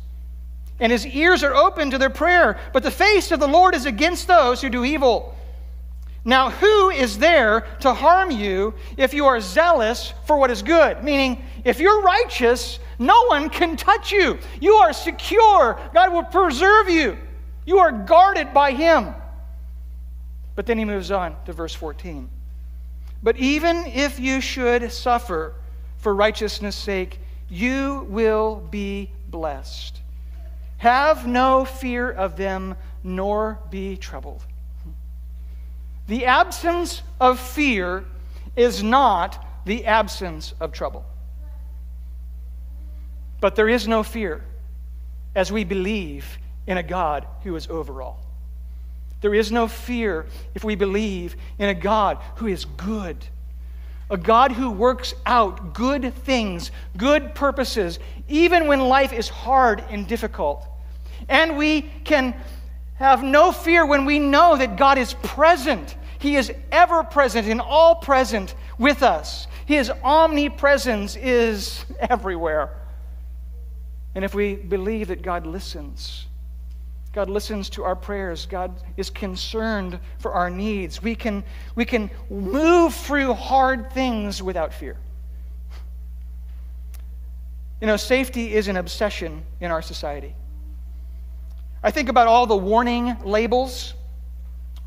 and 0.84 0.92
his 0.92 1.08
ears 1.08 1.44
are 1.44 1.56
open 1.56 1.92
to 1.92 1.98
their 1.98 2.10
prayer, 2.10 2.60
but 2.74 2.84
the 2.84 2.92
face 2.92 3.32
of 3.32 3.40
the 3.40 3.48
Lord 3.48 3.74
is 3.74 3.86
against 3.86 4.28
those 4.28 4.62
who 4.62 4.70
do 4.70 4.84
evil. 4.84 5.34
Now, 6.26 6.50
who 6.50 6.90
is 6.90 7.18
there 7.18 7.62
to 7.80 7.94
harm 7.94 8.32
you 8.32 8.74
if 8.98 9.14
you 9.14 9.26
are 9.26 9.40
zealous 9.40 10.14
for 10.28 10.36
what 10.36 10.52
is 10.52 10.62
good? 10.62 11.02
Meaning, 11.02 11.42
if 11.64 11.80
you're 11.80 12.02
righteous, 12.02 12.80
no 13.00 13.28
one 13.28 13.50
can 13.50 13.78
touch 13.78 14.12
you. 14.12 14.38
You 14.60 14.74
are 14.74 14.92
secure. 14.92 15.80
God 15.94 16.12
will 16.12 16.24
preserve 16.24 16.90
you. 16.90 17.18
You 17.66 17.78
are 17.78 17.94
guarded 17.94 18.54
by 18.54 18.74
Him. 18.74 19.16
But 20.54 20.66
then 20.66 20.78
he 20.78 20.84
moves 20.84 21.12
on 21.12 21.38
to 21.46 21.54
verse 21.54 21.74
14. 21.74 22.28
But 23.24 23.38
even 23.38 23.86
if 23.86 24.20
you 24.20 24.42
should 24.42 24.92
suffer 24.92 25.54
for 26.00 26.14
righteousness' 26.14 26.76
sake, 26.76 27.22
you 27.48 28.06
will 28.10 28.58
be 28.70 29.10
blessed. 29.30 30.03
Have 30.84 31.26
no 31.26 31.64
fear 31.64 32.12
of 32.12 32.36
them, 32.36 32.76
nor 33.06 33.58
be 33.70 33.96
troubled. 33.96 34.44
The 36.08 36.26
absence 36.26 37.04
of 37.22 37.40
fear 37.40 38.04
is 38.58 38.84
not 38.84 39.48
the 39.64 39.86
absence 39.86 40.54
of 40.60 40.74
trouble. 40.74 41.06
But 43.40 43.56
there 43.56 43.70
is 43.70 43.88
no 43.88 44.04
fear 44.04 44.44
as 45.34 45.54
we 45.54 45.64
believe 45.64 46.38
in 46.68 46.76
a 46.76 46.84
God 46.84 47.28
who 47.44 47.56
is 47.56 47.68
over 47.68 48.02
all. 48.02 48.20
There 49.22 49.34
is 49.34 49.54
no 49.54 49.70
fear 49.70 50.26
if 50.54 50.66
we 50.66 50.76
believe 50.76 51.38
in 51.60 51.70
a 51.70 51.74
God 51.74 52.18
who 52.36 52.48
is 52.48 52.66
good, 52.66 53.26
a 54.10 54.18
God 54.18 54.52
who 54.52 54.70
works 54.70 55.14
out 55.26 55.74
good 55.74 56.14
things, 56.14 56.72
good 56.98 57.36
purposes, 57.36 58.00
even 58.28 58.68
when 58.68 58.82
life 58.82 59.14
is 59.14 59.30
hard 59.30 59.82
and 59.90 60.06
difficult. 60.06 60.68
And 61.30 61.58
we 61.58 61.82
can 62.04 62.36
have 62.96 63.24
no 63.24 63.52
fear 63.52 63.86
when 63.86 64.06
we 64.06 64.20
know 64.20 64.56
that 64.56 64.78
God 64.78 64.98
is 64.98 65.14
present. 65.16 65.96
He 66.20 66.36
is 66.36 66.52
ever 66.72 67.04
present 67.04 67.48
and 67.48 67.60
all 67.60 67.96
present 67.96 68.56
with 68.78 69.04
us. 69.04 69.48
His 69.66 69.92
omnipresence 70.04 71.16
is 71.16 71.86
everywhere. 72.00 72.78
And 74.16 74.24
if 74.24 74.36
we 74.36 74.56
believe 74.56 75.08
that 75.08 75.22
God 75.22 75.48
listens, 75.48 76.28
God 77.14 77.30
listens 77.30 77.70
to 77.72 77.84
our 77.84 77.96
prayers. 77.96 78.48
God 78.48 78.82
is 78.98 79.10
concerned 79.10 80.00
for 80.18 80.34
our 80.34 80.50
needs. 80.50 81.02
We 81.02 81.16
can, 81.16 81.44
we 81.76 81.86
can 81.86 82.10
move 82.30 82.94
through 82.94 83.34
hard 83.34 83.92
things 83.94 84.42
without 84.42 84.74
fear. 84.74 84.98
You 87.82 87.88
know, 87.88 87.98
safety 87.98 88.56
is 88.56 88.68
an 88.68 88.78
obsession 88.78 89.44
in 89.60 89.70
our 89.70 89.82
society. 89.82 90.36
I 91.86 91.92
think 91.92 92.08
about 92.08 92.28
all 92.28 92.48
the 92.48 92.56
warning 92.56 93.18
labels, 93.26 93.94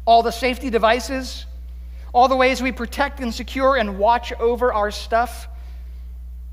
all 0.07 0.23
the 0.23 0.31
safety 0.31 0.71
devices, 0.71 1.45
all 2.15 2.27
the 2.27 2.37
ways 2.37 2.63
we 2.63 2.73
protect 2.73 3.21
and 3.21 3.35
secure 3.35 3.77
and 3.77 3.99
watch 3.99 4.33
over 4.33 4.73
our 4.73 4.91
stuff. 4.91 5.47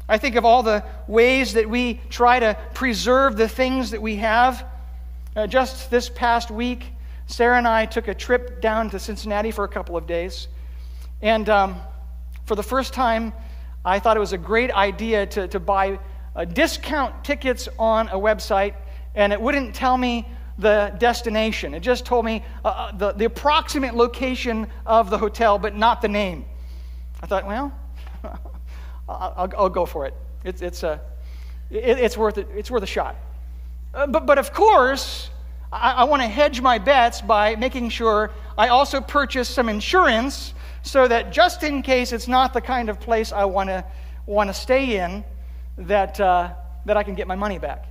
I 0.10 0.18
think 0.18 0.36
of 0.36 0.44
all 0.44 0.62
the 0.62 0.84
ways 1.08 1.54
that 1.54 1.70
we 1.70 2.02
try 2.10 2.40
to 2.40 2.58
preserve 2.74 3.38
the 3.38 3.48
things 3.48 3.92
that 3.92 4.02
we 4.02 4.18
have. 4.18 4.66
Uh, 5.34 5.48
just 5.48 5.90
this 5.90 6.10
past 6.10 6.52
week, 6.52 6.88
Sarah 7.28 7.58
and 7.58 7.66
I 7.68 7.86
took 7.86 8.10
a 8.10 8.14
trip 8.14 8.62
down 8.62 8.90
to 8.90 9.00
Cincinnati 9.00 9.50
for 9.50 9.64
a 9.64 9.70
couple 9.70 9.96
of 9.96 10.06
days. 10.06 10.50
And 11.22 11.48
um, 11.48 11.78
for 12.46 12.56
the 12.56 12.64
first 12.64 12.94
time, 12.94 13.32
I 13.86 14.00
thought 14.00 14.18
it 14.18 14.20
was 14.20 14.34
a 14.34 14.38
great 14.38 14.72
idea 14.72 15.26
to, 15.28 15.48
to 15.48 15.60
buy 15.62 16.00
uh, 16.36 16.44
discount 16.44 17.24
tickets 17.24 17.70
on 17.80 18.10
a 18.10 18.18
website 18.18 18.76
and 19.16 19.34
it 19.34 19.42
wouldn't 19.42 19.76
tell 19.76 19.98
me 19.98 20.28
the 20.58 20.94
destination. 21.00 21.74
It 21.74 21.82
just 21.82 22.06
told 22.06 22.26
me 22.26 22.44
uh, 22.64 22.68
uh, 22.68 22.92
the, 22.98 23.12
the 23.14 23.26
approximate 23.26 23.96
location 23.96 24.68
of 24.86 25.10
the 25.10 25.18
hotel, 25.18 25.58
but 25.58 25.76
not 25.76 26.02
the 26.02 26.08
name. 26.08 26.46
I 27.22 27.26
thought, 27.26 27.46
well, 27.46 27.74
I'll, 29.10 29.52
I'll, 29.58 29.70
go 29.70 29.86
for 29.86 30.06
it. 30.06 30.14
It's, 30.44 30.62
it's, 30.62 30.84
a, 30.84 31.02
it, 31.70 32.00
it's, 32.00 32.18
worth 32.18 32.38
it. 32.38 32.48
it's 32.56 32.70
worth 32.70 32.84
a 32.84 32.88
shot. 32.88 33.16
Uh, 33.94 34.08
but, 34.08 34.26
but 34.26 34.38
of 34.38 34.54
course, 34.54 35.30
I, 35.72 35.92
I 35.92 36.04
want 36.04 36.22
to 36.22 36.28
hedge 36.28 36.62
my 36.62 36.78
bets 36.78 37.22
by 37.22 37.56
making 37.56 37.90
sure 37.90 38.32
I 38.58 38.68
also 38.68 39.02
purchase 39.02 39.50
some 39.50 39.70
insurance 39.70 40.54
so 40.84 41.08
that 41.08 41.32
just 41.32 41.64
in 41.64 41.82
case 41.82 42.12
it's 42.12 42.28
not 42.28 42.54
the 42.54 42.62
kind 42.62 42.90
of 42.90 43.00
place 43.00 43.32
I 43.32 43.46
want 43.46 43.70
to 43.70 43.84
want 44.26 44.50
to 44.50 44.54
stay 44.54 45.00
in, 45.00 45.24
that, 45.78 46.20
uh, 46.20 46.54
that 46.86 46.98
I 46.98 47.04
can 47.04 47.16
get 47.16 47.28
my 47.28 47.36
money 47.36 47.60
back. 47.60 47.86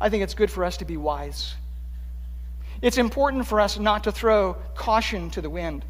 I 0.00 0.08
think 0.08 0.22
it's 0.22 0.34
good 0.34 0.50
for 0.50 0.64
us 0.64 0.78
to 0.78 0.84
be 0.84 0.96
wise. 0.96 1.54
It's 2.80 2.96
important 2.96 3.46
for 3.46 3.60
us 3.60 3.78
not 3.78 4.04
to 4.04 4.12
throw 4.12 4.54
caution 4.74 5.30
to 5.30 5.42
the 5.42 5.50
wind. 5.50 5.84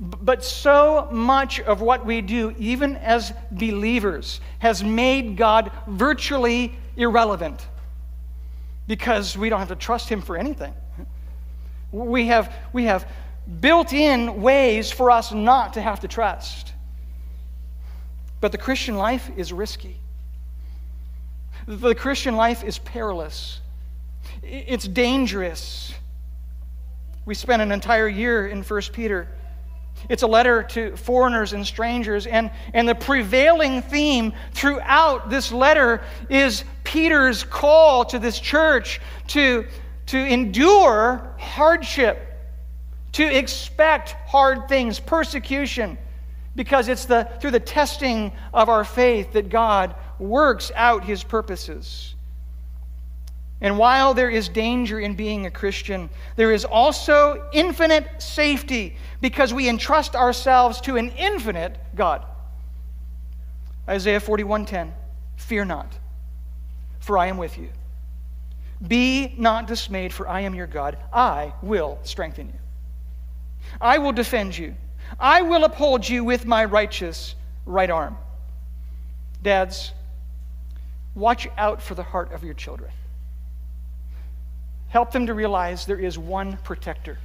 But 0.00 0.44
so 0.44 1.08
much 1.10 1.60
of 1.60 1.80
what 1.80 2.06
we 2.06 2.20
do, 2.20 2.54
even 2.58 2.96
as 2.96 3.32
believers, 3.50 4.40
has 4.60 4.84
made 4.84 5.36
God 5.36 5.72
virtually 5.88 6.78
irrelevant 6.96 7.66
because 8.86 9.36
we 9.36 9.48
don't 9.48 9.58
have 9.58 9.68
to 9.68 9.76
trust 9.76 10.08
Him 10.08 10.22
for 10.22 10.36
anything. 10.36 10.72
We 11.90 12.28
have, 12.28 12.54
we 12.72 12.84
have 12.84 13.10
built 13.60 13.92
in 13.92 14.40
ways 14.40 14.92
for 14.92 15.10
us 15.10 15.32
not 15.32 15.74
to 15.74 15.80
have 15.80 16.00
to 16.00 16.08
trust. 16.08 16.72
But 18.40 18.52
the 18.52 18.58
Christian 18.58 18.96
life 18.96 19.30
is 19.36 19.52
risky. 19.52 19.98
The 21.68 21.94
Christian 21.94 22.34
life 22.34 22.64
is 22.64 22.78
perilous. 22.78 23.60
It's 24.42 24.88
dangerous. 24.88 25.92
We 27.26 27.34
spent 27.34 27.60
an 27.60 27.72
entire 27.72 28.08
year 28.08 28.48
in 28.48 28.62
1 28.62 28.80
Peter. 28.94 29.28
It's 30.08 30.22
a 30.22 30.26
letter 30.26 30.62
to 30.62 30.96
foreigners 30.96 31.52
and 31.52 31.66
strangers, 31.66 32.26
and, 32.26 32.50
and 32.72 32.88
the 32.88 32.94
prevailing 32.94 33.82
theme 33.82 34.32
throughout 34.54 35.28
this 35.28 35.52
letter 35.52 36.00
is 36.30 36.64
Peter's 36.84 37.44
call 37.44 38.06
to 38.06 38.18
this 38.18 38.40
church 38.40 39.02
to, 39.26 39.66
to 40.06 40.18
endure 40.18 41.34
hardship, 41.38 42.34
to 43.12 43.24
expect 43.26 44.12
hard 44.26 44.70
things, 44.70 44.98
persecution, 44.98 45.98
because 46.54 46.88
it's 46.88 47.04
the, 47.04 47.28
through 47.40 47.52
the 47.52 47.60
testing 47.60 48.32
of 48.52 48.68
our 48.68 48.84
faith 48.84 49.32
that 49.32 49.48
God 49.48 49.94
works 50.18 50.72
out 50.74 51.04
his 51.04 51.22
purposes. 51.22 52.14
And 53.60 53.78
while 53.78 54.14
there 54.14 54.30
is 54.30 54.48
danger 54.48 55.00
in 55.00 55.14
being 55.14 55.46
a 55.46 55.50
Christian, 55.50 56.10
there 56.36 56.52
is 56.52 56.64
also 56.64 57.48
infinite 57.52 58.22
safety 58.22 58.96
because 59.20 59.52
we 59.52 59.68
entrust 59.68 60.14
ourselves 60.14 60.80
to 60.82 60.96
an 60.96 61.10
infinite 61.10 61.76
God. 61.94 62.24
Isaiah 63.88 64.20
41:10 64.20 64.92
Fear 65.36 65.64
not, 65.64 65.92
for 67.00 67.18
I 67.18 67.26
am 67.26 67.36
with 67.36 67.58
you. 67.58 67.70
Be 68.86 69.34
not 69.38 69.66
dismayed, 69.66 70.12
for 70.12 70.28
I 70.28 70.40
am 70.40 70.54
your 70.54 70.66
God. 70.66 70.98
I 71.12 71.52
will 71.62 71.98
strengthen 72.02 72.48
you. 72.48 72.58
I 73.80 73.98
will 73.98 74.12
defend 74.12 74.56
you. 74.56 74.74
I 75.18 75.42
will 75.42 75.64
uphold 75.64 76.08
you 76.08 76.24
with 76.24 76.46
my 76.46 76.64
righteous 76.64 77.34
right 77.66 77.90
arm. 77.90 78.16
Dads, 79.42 79.92
watch 81.14 81.48
out 81.56 81.82
for 81.82 81.94
the 81.94 82.02
heart 82.02 82.32
of 82.32 82.44
your 82.44 82.54
children. 82.54 82.90
Help 84.88 85.12
them 85.12 85.26
to 85.26 85.34
realize 85.34 85.86
there 85.86 85.98
is 85.98 86.18
one 86.18 86.56
protector. 86.64 87.18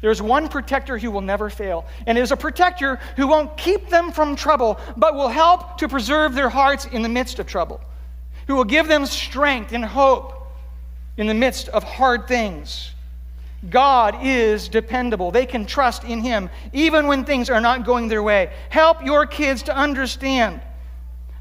There's 0.00 0.20
one 0.20 0.48
protector 0.48 0.98
who 0.98 1.10
will 1.10 1.20
never 1.20 1.50
fail, 1.50 1.86
and 2.06 2.18
is 2.18 2.32
a 2.32 2.36
protector 2.36 2.96
who 3.16 3.26
won't 3.26 3.56
keep 3.56 3.88
them 3.88 4.12
from 4.12 4.36
trouble, 4.36 4.78
but 4.96 5.14
will 5.14 5.28
help 5.28 5.78
to 5.78 5.88
preserve 5.88 6.34
their 6.34 6.48
hearts 6.48 6.86
in 6.86 7.02
the 7.02 7.08
midst 7.08 7.38
of 7.38 7.46
trouble, 7.46 7.80
who 8.46 8.54
will 8.54 8.64
give 8.64 8.88
them 8.88 9.06
strength 9.06 9.72
and 9.72 9.84
hope 9.84 10.52
in 11.16 11.26
the 11.26 11.34
midst 11.34 11.68
of 11.70 11.82
hard 11.82 12.28
things. 12.28 12.92
God 13.70 14.18
is 14.22 14.68
dependable. 14.68 15.30
They 15.30 15.46
can 15.46 15.66
trust 15.66 16.04
in 16.04 16.20
Him 16.20 16.50
even 16.72 17.06
when 17.06 17.24
things 17.24 17.50
are 17.50 17.60
not 17.60 17.84
going 17.84 18.08
their 18.08 18.22
way. 18.22 18.52
Help 18.68 19.04
your 19.04 19.26
kids 19.26 19.62
to 19.64 19.76
understand 19.76 20.60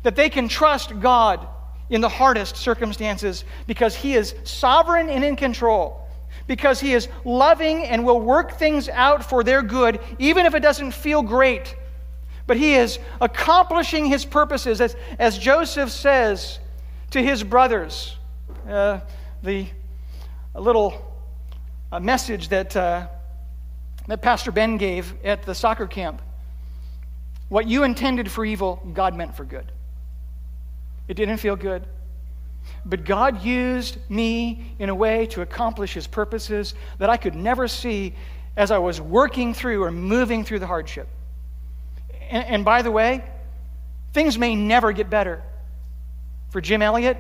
that 0.04 0.16
they 0.16 0.30
can 0.30 0.48
trust 0.48 1.00
God 1.00 1.48
in 1.90 2.02
the 2.02 2.10
hardest 2.10 2.56
circumstances 2.58 3.46
because 3.68 3.96
He 3.96 4.14
is 4.14 4.36
sovereign 4.44 5.10
and 5.10 5.24
in 5.24 5.36
control, 5.36 6.08
because 6.48 6.80
He 6.80 6.94
is 6.94 7.08
loving 7.24 7.86
and 7.86 8.06
will 8.06 8.22
work 8.22 8.54
things 8.54 8.90
out 8.90 9.28
for 9.28 9.44
their 9.44 9.62
good, 9.62 10.00
even 10.20 10.46
if 10.46 10.56
it 10.56 10.62
doesn't 10.62 10.92
feel 10.92 11.22
great. 11.22 11.76
But 12.48 12.58
He 12.58 12.74
is 12.76 13.00
accomplishing 13.22 14.06
His 14.06 14.26
purposes, 14.26 14.82
as, 14.82 14.96
as 15.20 15.38
Joseph 15.38 15.92
says 15.92 16.60
to 17.16 17.24
his 17.24 17.44
brothers. 17.44 18.18
Uh, 18.68 19.00
the 19.42 19.68
little 20.54 21.15
uh, 21.96 22.00
message 22.02 22.50
that, 22.50 22.76
uh, 22.76 23.08
that 24.08 24.22
Pastor 24.22 24.52
Ben 24.52 24.76
gave 24.76 25.14
at 25.24 25.44
the 25.44 25.56
soccer 25.56 25.88
camp. 25.88 26.22
What 27.48 27.68
you 27.68 27.84
intended 27.84 28.30
for 28.30 28.44
evil, 28.44 28.82
God 28.94 29.16
meant 29.16 29.34
for 29.36 29.46
good. 29.46 29.72
It 31.08 31.14
didn't 31.14 31.38
feel 31.38 31.56
good. 31.56 31.86
But 32.86 33.06
God 33.06 33.44
used 33.44 33.98
me 34.10 34.74
in 34.78 34.90
a 34.90 34.96
way 34.96 35.28
to 35.28 35.42
accomplish 35.42 35.94
His 35.94 36.06
purposes 36.06 36.74
that 36.98 37.10
I 37.10 37.16
could 37.16 37.36
never 37.36 37.68
see 37.68 38.14
as 38.58 38.72
I 38.72 38.78
was 38.80 39.00
working 39.00 39.54
through 39.54 39.84
or 39.84 39.92
moving 39.92 40.44
through 40.44 40.60
the 40.60 40.68
hardship. 40.68 41.08
And, 42.30 42.46
and 42.46 42.66
by 42.66 42.82
the 42.82 42.92
way, 42.92 43.24
things 44.12 44.38
may 44.38 44.54
never 44.54 44.92
get 44.92 45.10
better. 45.10 45.42
For 46.50 46.60
Jim 46.60 46.82
Elliot, 46.82 47.18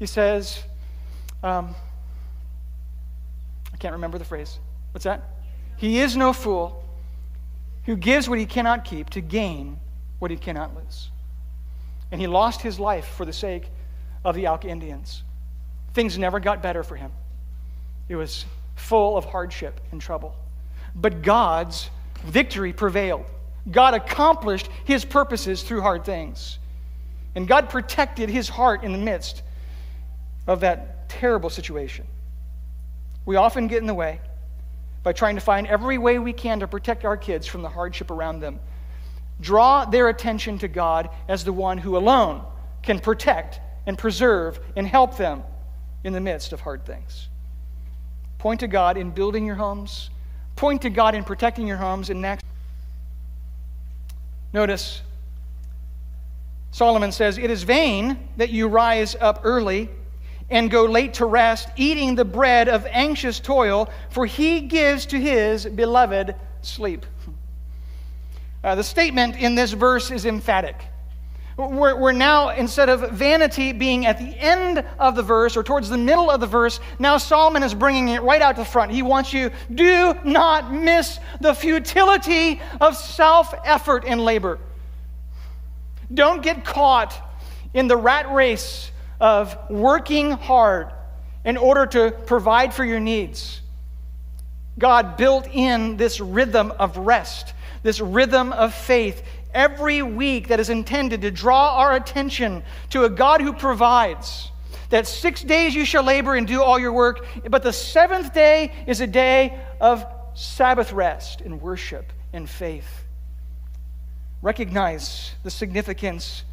he 0.00 0.06
says, 0.06 0.60
um, 1.44 1.76
can't 3.82 3.92
remember 3.92 4.18
the 4.18 4.24
phrase. 4.24 4.58
What's 4.92 5.04
that? 5.04 5.22
He 5.76 5.98
is 5.98 6.16
no 6.16 6.32
fool 6.32 6.84
who 7.84 7.96
gives 7.96 8.28
what 8.28 8.38
he 8.38 8.46
cannot 8.46 8.84
keep 8.84 9.10
to 9.10 9.20
gain 9.20 9.78
what 10.20 10.30
he 10.30 10.36
cannot 10.36 10.74
lose 10.74 11.10
and 12.12 12.20
he 12.20 12.26
lost 12.26 12.60
his 12.60 12.78
life 12.78 13.06
for 13.06 13.24
the 13.24 13.32
sake 13.32 13.68
of 14.24 14.36
the 14.36 14.46
Auca 14.46 14.68
Indians. 14.68 15.24
Things 15.94 16.18
never 16.18 16.38
got 16.38 16.62
better 16.62 16.84
for 16.84 16.94
him. 16.94 17.10
It 18.08 18.16
was 18.16 18.44
full 18.76 19.16
of 19.16 19.24
hardship 19.24 19.80
and 19.90 20.00
trouble. 20.00 20.36
But 20.94 21.22
God's 21.22 21.90
victory 22.24 22.72
prevailed. 22.72 23.24
God 23.70 23.94
accomplished 23.94 24.68
his 24.84 25.04
purposes 25.04 25.62
through 25.62 25.80
hard 25.80 26.04
things. 26.04 26.58
And 27.34 27.48
God 27.48 27.70
protected 27.70 28.28
his 28.28 28.48
heart 28.48 28.84
in 28.84 28.92
the 28.92 28.98
midst 28.98 29.42
of 30.46 30.60
that 30.60 31.08
terrible 31.08 31.48
situation. 31.48 32.06
We 33.24 33.36
often 33.36 33.68
get 33.68 33.78
in 33.78 33.86
the 33.86 33.94
way 33.94 34.20
by 35.02 35.12
trying 35.12 35.34
to 35.34 35.40
find 35.40 35.66
every 35.66 35.98
way 35.98 36.18
we 36.18 36.32
can 36.32 36.60
to 36.60 36.68
protect 36.68 37.04
our 37.04 37.16
kids 37.16 37.46
from 37.46 37.62
the 37.62 37.68
hardship 37.68 38.10
around 38.10 38.40
them. 38.40 38.60
Draw 39.40 39.86
their 39.86 40.08
attention 40.08 40.58
to 40.58 40.68
God 40.68 41.10
as 41.28 41.44
the 41.44 41.52
one 41.52 41.78
who 41.78 41.96
alone 41.96 42.44
can 42.82 42.98
protect 42.98 43.60
and 43.86 43.98
preserve 43.98 44.60
and 44.76 44.86
help 44.86 45.16
them 45.16 45.42
in 46.04 46.12
the 46.12 46.20
midst 46.20 46.52
of 46.52 46.60
hard 46.60 46.84
things. 46.84 47.28
Point 48.38 48.60
to 48.60 48.68
God 48.68 48.96
in 48.96 49.10
building 49.10 49.46
your 49.46 49.54
homes, 49.56 50.10
point 50.56 50.82
to 50.82 50.90
God 50.90 51.14
in 51.14 51.24
protecting 51.24 51.66
your 51.66 51.76
homes, 51.76 52.10
and 52.10 52.20
next, 52.20 52.44
notice 54.52 55.02
Solomon 56.72 57.12
says, 57.12 57.38
It 57.38 57.50
is 57.50 57.62
vain 57.62 58.28
that 58.36 58.50
you 58.50 58.68
rise 58.68 59.14
up 59.20 59.40
early 59.44 59.88
and 60.52 60.70
go 60.70 60.84
late 60.84 61.14
to 61.14 61.24
rest, 61.24 61.68
eating 61.76 62.14
the 62.14 62.24
bread 62.24 62.68
of 62.68 62.86
anxious 62.90 63.40
toil, 63.40 63.90
for 64.10 64.26
he 64.26 64.60
gives 64.60 65.06
to 65.06 65.18
his 65.18 65.64
beloved 65.64 66.34
sleep. 66.60 67.06
Uh, 68.62 68.74
the 68.74 68.84
statement 68.84 69.36
in 69.36 69.54
this 69.54 69.72
verse 69.72 70.10
is 70.10 70.26
emphatic. 70.26 70.76
We're, 71.56 71.96
we're, 71.96 72.12
now, 72.12 72.50
instead 72.50 72.88
of 72.88 73.12
vanity 73.12 73.72
being 73.72 74.06
at 74.06 74.18
the 74.18 74.38
end 74.38 74.84
of 74.98 75.16
the 75.16 75.22
verse 75.22 75.56
or 75.56 75.62
towards 75.62 75.88
the 75.88 75.98
middle 75.98 76.30
of 76.30 76.40
the 76.40 76.46
verse, 76.46 76.80
now 76.98 77.16
Solomon 77.16 77.62
is 77.62 77.74
bringing 77.74 78.08
it 78.08 78.22
right 78.22 78.40
out 78.40 78.56
to 78.56 78.60
the 78.60 78.66
front. 78.66 78.92
He 78.92 79.02
wants 79.02 79.32
you, 79.32 79.50
do 79.74 80.14
not 80.22 80.72
miss 80.72 81.18
the 81.40 81.54
futility 81.54 82.60
of 82.80 82.96
self 82.96 83.54
effort 83.64 84.04
and 84.06 84.22
labor. 84.22 84.58
Don't 86.12 86.42
get 86.42 86.64
caught 86.64 87.14
in 87.74 87.88
the 87.88 87.96
rat 87.96 88.30
race 88.32 88.91
of 89.22 89.56
working 89.70 90.32
hard 90.32 90.92
in 91.46 91.56
order 91.56 91.86
to 91.86 92.10
provide 92.26 92.74
for 92.74 92.84
your 92.84 93.00
needs. 93.00 93.62
God 94.78 95.16
built 95.16 95.48
in 95.50 95.96
this 95.96 96.20
rhythm 96.20 96.72
of 96.72 96.98
rest 96.98 97.54
this 97.82 98.00
rhythm 98.00 98.52
of 98.52 98.74
faith 98.74 99.22
every 99.52 100.02
week 100.02 100.48
that 100.48 100.60
is 100.60 100.70
intended 100.70 101.22
to 101.22 101.30
draw 101.30 101.76
our 101.78 101.94
attention 101.94 102.62
to 102.90 103.04
a 103.04 103.10
God 103.10 103.40
who 103.40 103.52
provides. 103.52 104.50
That 104.90 105.06
six 105.06 105.42
days 105.42 105.74
you 105.74 105.84
shall 105.84 106.04
labor 106.04 106.34
and 106.34 106.46
do 106.46 106.62
all 106.62 106.78
your 106.78 106.92
work, 106.92 107.26
but 107.48 107.62
the 107.62 107.72
seventh 107.72 108.34
day 108.34 108.72
is 108.86 109.00
a 109.00 109.06
day 109.06 109.58
of 109.80 110.04
Sabbath 110.34 110.92
rest 110.92 111.40
and 111.40 111.60
worship 111.60 112.12
and 112.32 112.48
faith. 112.48 113.04
Recognize 114.42 115.32
the 115.42 115.50
significance 115.50 116.44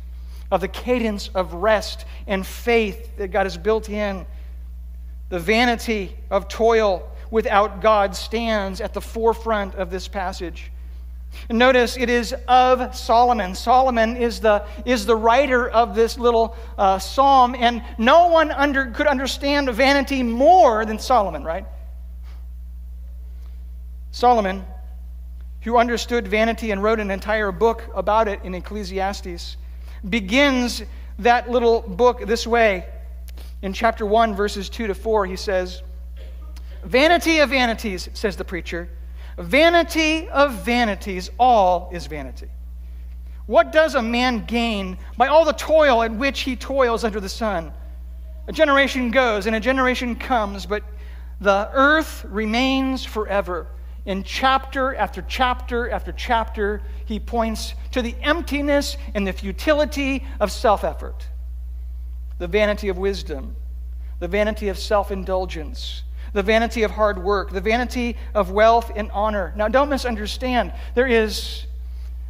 of 0.51 0.61
the 0.61 0.67
cadence 0.67 1.29
of 1.35 1.53
rest 1.53 2.05
and 2.27 2.45
faith 2.45 3.17
that 3.17 3.29
God 3.29 3.45
has 3.45 3.57
built 3.57 3.89
in. 3.89 4.25
The 5.29 5.39
vanity 5.39 6.15
of 6.31 6.47
toil 6.47 7.07
without 7.29 7.81
God 7.81 8.15
stands 8.15 8.81
at 8.81 8.93
the 8.93 9.01
forefront 9.01 9.75
of 9.75 9.91
this 9.91 10.07
passage. 10.07 10.71
Notice 11.49 11.97
it 11.97 12.09
is 12.09 12.33
of 12.47 12.95
Solomon. 12.95 13.53
Solomon 13.53 14.17
is 14.17 14.39
the, 14.39 14.65
is 14.85 15.05
the 15.05 15.15
writer 15.15 15.69
of 15.69 15.93
this 15.93 16.17
little 16.17 16.55
uh, 16.77 16.97
psalm, 16.97 17.55
and 17.55 17.83
no 17.99 18.27
one 18.27 18.51
under, 18.51 18.87
could 18.87 19.05
understand 19.05 19.69
vanity 19.69 20.23
more 20.23 20.85
than 20.85 20.97
Solomon, 20.97 21.43
right? 21.43 21.65
Solomon, 24.11 24.65
who 25.61 25.77
understood 25.77 26.27
vanity 26.27 26.71
and 26.71 26.81
wrote 26.81 26.99
an 26.99 27.11
entire 27.11 27.51
book 27.51 27.83
about 27.93 28.27
it 28.27 28.39
in 28.43 28.55
Ecclesiastes, 28.55 29.57
begins 30.07 30.83
that 31.19 31.49
little 31.49 31.81
book 31.81 32.25
this 32.25 32.47
way. 32.47 32.85
In 33.61 33.73
chapter 33.73 34.05
1, 34.05 34.35
verses 34.35 34.69
2 34.69 34.87
to 34.87 34.95
4, 34.95 35.25
he 35.25 35.35
says, 35.35 35.81
Vanity 36.83 37.39
of 37.39 37.49
vanities, 37.49 38.09
says 38.13 38.37
the 38.37 38.45
preacher. 38.45 38.89
Vanity 39.37 40.29
of 40.29 40.53
vanities, 40.53 41.29
all 41.37 41.89
is 41.91 42.05
vanity. 42.07 42.47
What 43.45 43.71
does 43.71 43.95
a 43.95 44.01
man 44.01 44.45
gain 44.45 44.97
by 45.17 45.27
all 45.27 45.43
the 45.43 45.53
toil 45.53 46.03
at 46.03 46.13
which 46.13 46.41
he 46.41 46.55
toils 46.55 47.03
under 47.03 47.19
the 47.19 47.29
sun? 47.29 47.73
A 48.47 48.51
generation 48.51 49.11
goes 49.11 49.47
and 49.47 49.55
a 49.55 49.59
generation 49.59 50.15
comes, 50.15 50.65
but 50.65 50.83
the 51.41 51.69
earth 51.73 52.25
remains 52.29 53.03
forever. 53.03 53.67
In 54.09 54.23
chapter 54.23 54.95
after 54.95 55.21
chapter 55.21 55.87
after 55.87 56.11
chapter, 56.11 56.81
he 57.05 57.19
points 57.19 57.75
to 57.91 58.01
the 58.01 58.15
emptiness 58.23 58.97
and 59.13 59.27
the 59.27 59.31
futility 59.31 60.25
of 60.39 60.51
self 60.51 60.83
effort, 60.83 61.27
the 62.39 62.47
vanity 62.47 62.89
of 62.89 62.97
wisdom, 62.97 63.55
the 64.17 64.27
vanity 64.27 64.67
of 64.69 64.79
self 64.79 65.11
indulgence, 65.11 66.01
the 66.33 66.41
vanity 66.41 66.81
of 66.81 66.89
hard 66.89 67.23
work, 67.23 67.51
the 67.51 67.61
vanity 67.61 68.17
of 68.33 68.49
wealth 68.49 68.91
and 68.95 69.11
honor. 69.11 69.53
Now, 69.55 69.67
don't 69.67 69.89
misunderstand. 69.89 70.73
There 70.95 71.05
is, 71.05 71.67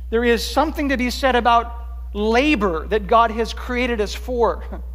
there 0.10 0.26
is 0.26 0.46
something 0.46 0.90
to 0.90 0.98
be 0.98 1.10
said 1.10 1.38
about 1.38 1.74
labor 2.14 2.88
that 2.88 3.08
God 3.08 3.32
has 3.32 3.54
created 3.54 4.02
us 4.02 4.14
for. 4.14 4.66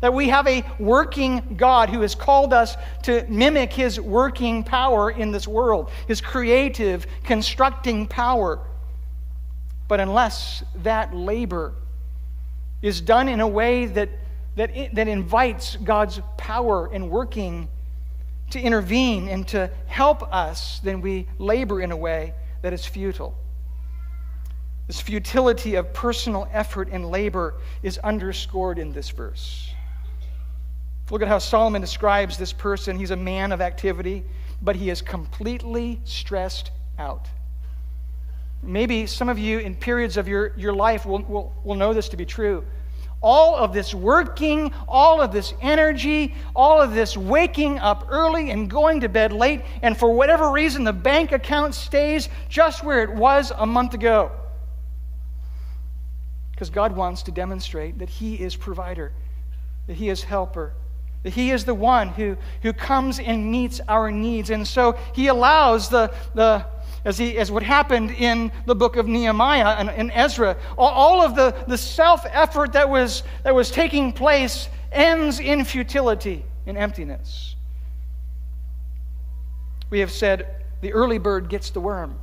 That 0.00 0.12
we 0.12 0.28
have 0.28 0.46
a 0.46 0.64
working 0.78 1.56
God 1.56 1.90
who 1.90 2.02
has 2.02 2.14
called 2.14 2.52
us 2.52 2.76
to 3.04 3.24
mimic 3.28 3.72
his 3.72 4.00
working 4.00 4.62
power 4.62 5.10
in 5.10 5.32
this 5.32 5.48
world, 5.48 5.90
his 6.06 6.20
creative, 6.20 7.06
constructing 7.24 8.06
power. 8.06 8.60
But 9.88 10.00
unless 10.00 10.64
that 10.82 11.14
labor 11.14 11.74
is 12.82 13.00
done 13.00 13.28
in 13.28 13.40
a 13.40 13.48
way 13.48 13.86
that, 13.86 14.10
that, 14.56 14.94
that 14.94 15.08
invites 15.08 15.76
God's 15.76 16.20
power 16.36 16.90
and 16.92 17.10
working 17.10 17.68
to 18.50 18.60
intervene 18.60 19.28
and 19.28 19.46
to 19.48 19.70
help 19.86 20.22
us, 20.32 20.80
then 20.80 21.00
we 21.00 21.26
labor 21.38 21.80
in 21.80 21.90
a 21.90 21.96
way 21.96 22.34
that 22.62 22.72
is 22.72 22.84
futile. 22.84 23.34
This 24.86 25.00
futility 25.00 25.74
of 25.74 25.92
personal 25.92 26.48
effort 26.52 26.88
and 26.92 27.10
labor 27.10 27.54
is 27.82 27.98
underscored 27.98 28.78
in 28.78 28.92
this 28.92 29.10
verse. 29.10 29.72
Look 31.10 31.22
at 31.22 31.28
how 31.28 31.38
Solomon 31.38 31.80
describes 31.80 32.36
this 32.36 32.52
person. 32.52 32.98
He's 32.98 33.12
a 33.12 33.16
man 33.16 33.52
of 33.52 33.60
activity, 33.60 34.24
but 34.60 34.74
he 34.74 34.90
is 34.90 35.00
completely 35.00 36.00
stressed 36.04 36.72
out. 36.98 37.28
Maybe 38.62 39.06
some 39.06 39.28
of 39.28 39.38
you 39.38 39.60
in 39.60 39.76
periods 39.76 40.16
of 40.16 40.26
your, 40.26 40.52
your 40.56 40.72
life 40.72 41.06
will, 41.06 41.22
will, 41.22 41.54
will 41.62 41.76
know 41.76 41.94
this 41.94 42.08
to 42.08 42.16
be 42.16 42.24
true. 42.24 42.64
All 43.22 43.54
of 43.54 43.72
this 43.72 43.94
working, 43.94 44.72
all 44.88 45.22
of 45.22 45.32
this 45.32 45.54
energy, 45.62 46.34
all 46.54 46.80
of 46.80 46.92
this 46.92 47.16
waking 47.16 47.78
up 47.78 48.06
early 48.10 48.50
and 48.50 48.68
going 48.68 49.00
to 49.00 49.08
bed 49.08 49.32
late, 49.32 49.62
and 49.82 49.96
for 49.96 50.12
whatever 50.12 50.50
reason, 50.50 50.84
the 50.84 50.92
bank 50.92 51.32
account 51.32 51.74
stays 51.74 52.28
just 52.48 52.82
where 52.82 53.02
it 53.02 53.10
was 53.10 53.52
a 53.56 53.66
month 53.66 53.94
ago. 53.94 54.32
Because 56.50 56.70
God 56.70 56.96
wants 56.96 57.22
to 57.24 57.30
demonstrate 57.30 57.98
that 58.00 58.08
He 58.08 58.34
is 58.34 58.56
provider, 58.56 59.12
that 59.86 59.94
He 59.94 60.08
is 60.08 60.22
helper, 60.22 60.74
that 61.26 61.32
He 61.32 61.50
is 61.50 61.64
the 61.64 61.74
one 61.74 62.10
who, 62.10 62.36
who 62.62 62.72
comes 62.72 63.18
and 63.18 63.50
meets 63.50 63.80
our 63.88 64.12
needs. 64.12 64.50
And 64.50 64.64
so 64.64 64.96
He 65.12 65.26
allows 65.26 65.88
the, 65.88 66.14
the 66.36 66.64
as, 67.04 67.18
he, 67.18 67.36
as 67.36 67.50
what 67.50 67.64
happened 67.64 68.12
in 68.12 68.52
the 68.64 68.76
book 68.76 68.94
of 68.94 69.08
Nehemiah 69.08 69.74
and, 69.76 69.90
and 69.90 70.12
Ezra, 70.14 70.56
all, 70.78 70.88
all 70.88 71.22
of 71.22 71.34
the, 71.34 71.52
the 71.66 71.76
self 71.76 72.24
effort 72.30 72.74
that 72.74 72.88
was, 72.88 73.24
that 73.42 73.52
was 73.52 73.72
taking 73.72 74.12
place 74.12 74.68
ends 74.92 75.40
in 75.40 75.64
futility, 75.64 76.44
in 76.64 76.76
emptiness. 76.76 77.56
We 79.90 79.98
have 79.98 80.12
said 80.12 80.62
the 80.80 80.92
early 80.92 81.18
bird 81.18 81.48
gets 81.48 81.70
the 81.70 81.80
worm. 81.80 82.20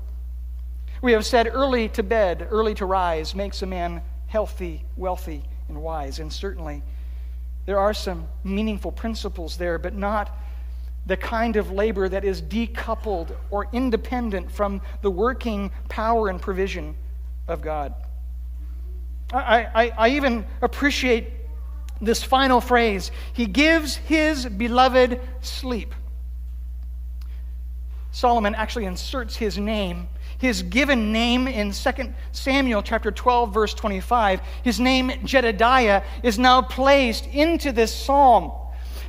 We 1.01 1.11
have 1.11 1.25
said 1.25 1.51
early 1.53 1.89
to 1.89 2.03
bed, 2.03 2.47
early 2.49 2.73
to 2.75 2.85
rise 2.85 3.35
makes 3.35 3.63
a 3.63 3.65
man 3.65 4.01
healthy, 4.27 4.85
wealthy, 4.95 5.43
and 5.67 5.81
wise. 5.81 6.19
And 6.19 6.31
certainly 6.31 6.83
there 7.65 7.79
are 7.79 7.93
some 7.93 8.27
meaningful 8.43 8.91
principles 8.91 9.57
there, 9.57 9.77
but 9.77 9.93
not 9.93 10.37
the 11.05 11.17
kind 11.17 11.55
of 11.55 11.71
labor 11.71 12.07
that 12.07 12.23
is 12.23 12.41
decoupled 12.41 13.35
or 13.51 13.67
independent 13.73 14.51
from 14.51 14.81
the 15.01 15.11
working 15.11 15.71
power 15.89 16.29
and 16.29 16.41
provision 16.41 16.95
of 17.47 17.61
God. 17.61 17.93
I, 19.33 19.67
I, 19.73 19.91
I, 19.97 20.09
even 20.09 20.45
appreciate 20.61 21.29
this 21.99 22.23
final 22.23 22.61
phrase 22.61 23.11
He 23.33 23.45
gives 23.45 23.95
His 23.95 24.45
beloved 24.45 25.19
sleep. 25.41 25.93
Solomon 28.13 28.53
actually 28.53 28.85
inserts 28.85 29.35
his 29.35 29.57
name 29.57 30.07
his 30.43 30.61
given 30.61 31.13
name 31.13 31.47
in 31.47 31.71
2 31.71 31.91
Samuel 32.33 32.81
chapter 32.81 33.11
12 33.11 33.53
verse 33.53 33.73
25, 33.73 34.41
his 34.61 34.77
name 34.77 35.09
Jedediah 35.23 36.03
is 36.21 36.37
now 36.37 36.61
placed 36.61 37.25
into 37.27 37.71
this 37.71 37.95
psalm 37.95 38.51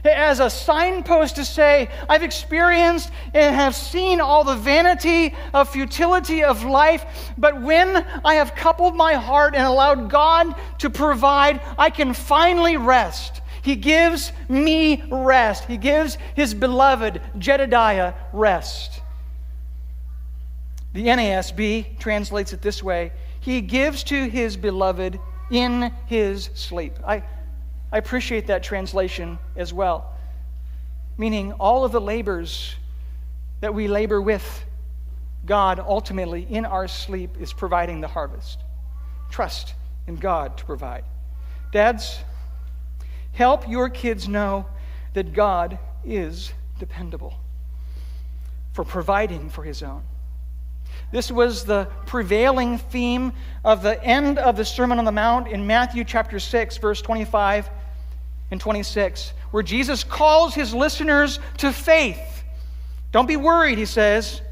as 0.04 0.38
a 0.38 0.48
signpost 0.48 1.34
to 1.34 1.44
say, 1.44 1.88
I've 2.08 2.22
experienced 2.22 3.10
and 3.32 3.56
have 3.56 3.74
seen 3.74 4.20
all 4.20 4.44
the 4.44 4.54
vanity 4.54 5.34
of 5.52 5.68
futility 5.70 6.44
of 6.44 6.62
life, 6.62 7.32
but 7.36 7.60
when 7.60 7.96
I 8.24 8.34
have 8.34 8.54
coupled 8.54 8.94
my 8.94 9.14
heart 9.14 9.56
and 9.56 9.66
allowed 9.66 10.10
God 10.10 10.54
to 10.78 10.88
provide, 10.88 11.60
I 11.76 11.90
can 11.90 12.14
finally 12.14 12.76
rest. 12.76 13.40
He 13.62 13.74
gives 13.74 14.30
me 14.48 15.02
rest. 15.10 15.64
He 15.64 15.78
gives 15.78 16.16
his 16.36 16.54
beloved 16.54 17.20
Jedediah 17.38 18.14
rest. 18.32 19.00
The 20.94 21.06
NASB 21.08 21.98
translates 21.98 22.52
it 22.52 22.62
this 22.62 22.82
way 22.82 23.12
He 23.40 23.60
gives 23.60 24.04
to 24.04 24.28
his 24.28 24.56
beloved 24.56 25.20
in 25.50 25.92
his 26.06 26.48
sleep. 26.54 26.94
I, 27.06 27.22
I 27.92 27.98
appreciate 27.98 28.46
that 28.46 28.62
translation 28.62 29.38
as 29.56 29.72
well, 29.72 30.14
meaning 31.18 31.52
all 31.52 31.84
of 31.84 31.92
the 31.92 32.00
labors 32.00 32.76
that 33.60 33.74
we 33.74 33.88
labor 33.88 34.20
with, 34.20 34.64
God 35.44 35.78
ultimately 35.80 36.46
in 36.48 36.64
our 36.64 36.88
sleep 36.88 37.36
is 37.38 37.52
providing 37.52 38.00
the 38.00 38.08
harvest. 38.08 38.60
Trust 39.30 39.74
in 40.06 40.16
God 40.16 40.56
to 40.58 40.64
provide. 40.64 41.04
Dads, 41.72 42.18
help 43.32 43.68
your 43.68 43.90
kids 43.90 44.28
know 44.28 44.64
that 45.12 45.32
God 45.32 45.78
is 46.04 46.52
dependable 46.78 47.34
for 48.72 48.84
providing 48.84 49.50
for 49.50 49.64
his 49.64 49.82
own. 49.82 50.02
This 51.14 51.30
was 51.30 51.62
the 51.62 51.86
prevailing 52.06 52.76
theme 52.76 53.34
of 53.64 53.84
the 53.84 54.02
end 54.02 54.36
of 54.36 54.56
the 54.56 54.64
Sermon 54.64 54.98
on 54.98 55.04
the 55.04 55.12
Mount 55.12 55.46
in 55.46 55.64
Matthew 55.64 56.02
chapter 56.02 56.40
6, 56.40 56.76
verse 56.78 57.00
25 57.00 57.70
and 58.50 58.60
26, 58.60 59.32
where 59.52 59.62
Jesus 59.62 60.02
calls 60.02 60.56
his 60.56 60.74
listeners 60.74 61.38
to 61.58 61.72
faith. 61.72 62.42
Don't 63.12 63.28
be 63.28 63.36
worried, 63.36 63.78
he 63.78 63.84
says. 63.84 64.42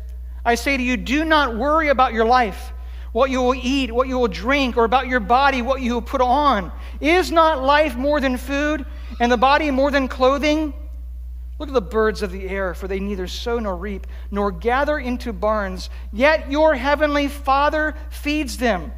I 0.44 0.54
say 0.54 0.76
to 0.76 0.82
you, 0.84 0.96
do 0.96 1.24
not 1.24 1.56
worry 1.56 1.88
about 1.88 2.12
your 2.12 2.26
life, 2.26 2.72
what 3.10 3.28
you 3.28 3.42
will 3.42 3.56
eat, 3.56 3.90
what 3.90 4.06
you 4.06 4.20
will 4.20 4.28
drink, 4.28 4.76
or 4.76 4.84
about 4.84 5.08
your 5.08 5.18
body, 5.18 5.62
what 5.62 5.82
you 5.82 5.94
will 5.94 6.00
put 6.00 6.20
on. 6.20 6.70
Is 7.00 7.32
not 7.32 7.60
life 7.60 7.96
more 7.96 8.20
than 8.20 8.36
food, 8.36 8.86
and 9.18 9.32
the 9.32 9.36
body 9.36 9.72
more 9.72 9.90
than 9.90 10.06
clothing? 10.06 10.74
Look 11.58 11.68
at 11.68 11.74
the 11.74 11.80
birds 11.80 12.22
of 12.22 12.32
the 12.32 12.48
air, 12.48 12.74
for 12.74 12.88
they 12.88 12.98
neither 12.98 13.26
sow 13.26 13.58
nor 13.58 13.76
reap, 13.76 14.06
nor 14.30 14.50
gather 14.50 14.98
into 14.98 15.32
barns, 15.32 15.90
yet 16.12 16.50
your 16.50 16.74
heavenly 16.74 17.28
Father 17.28 17.94
feeds 18.10 18.56
them. 18.56 18.92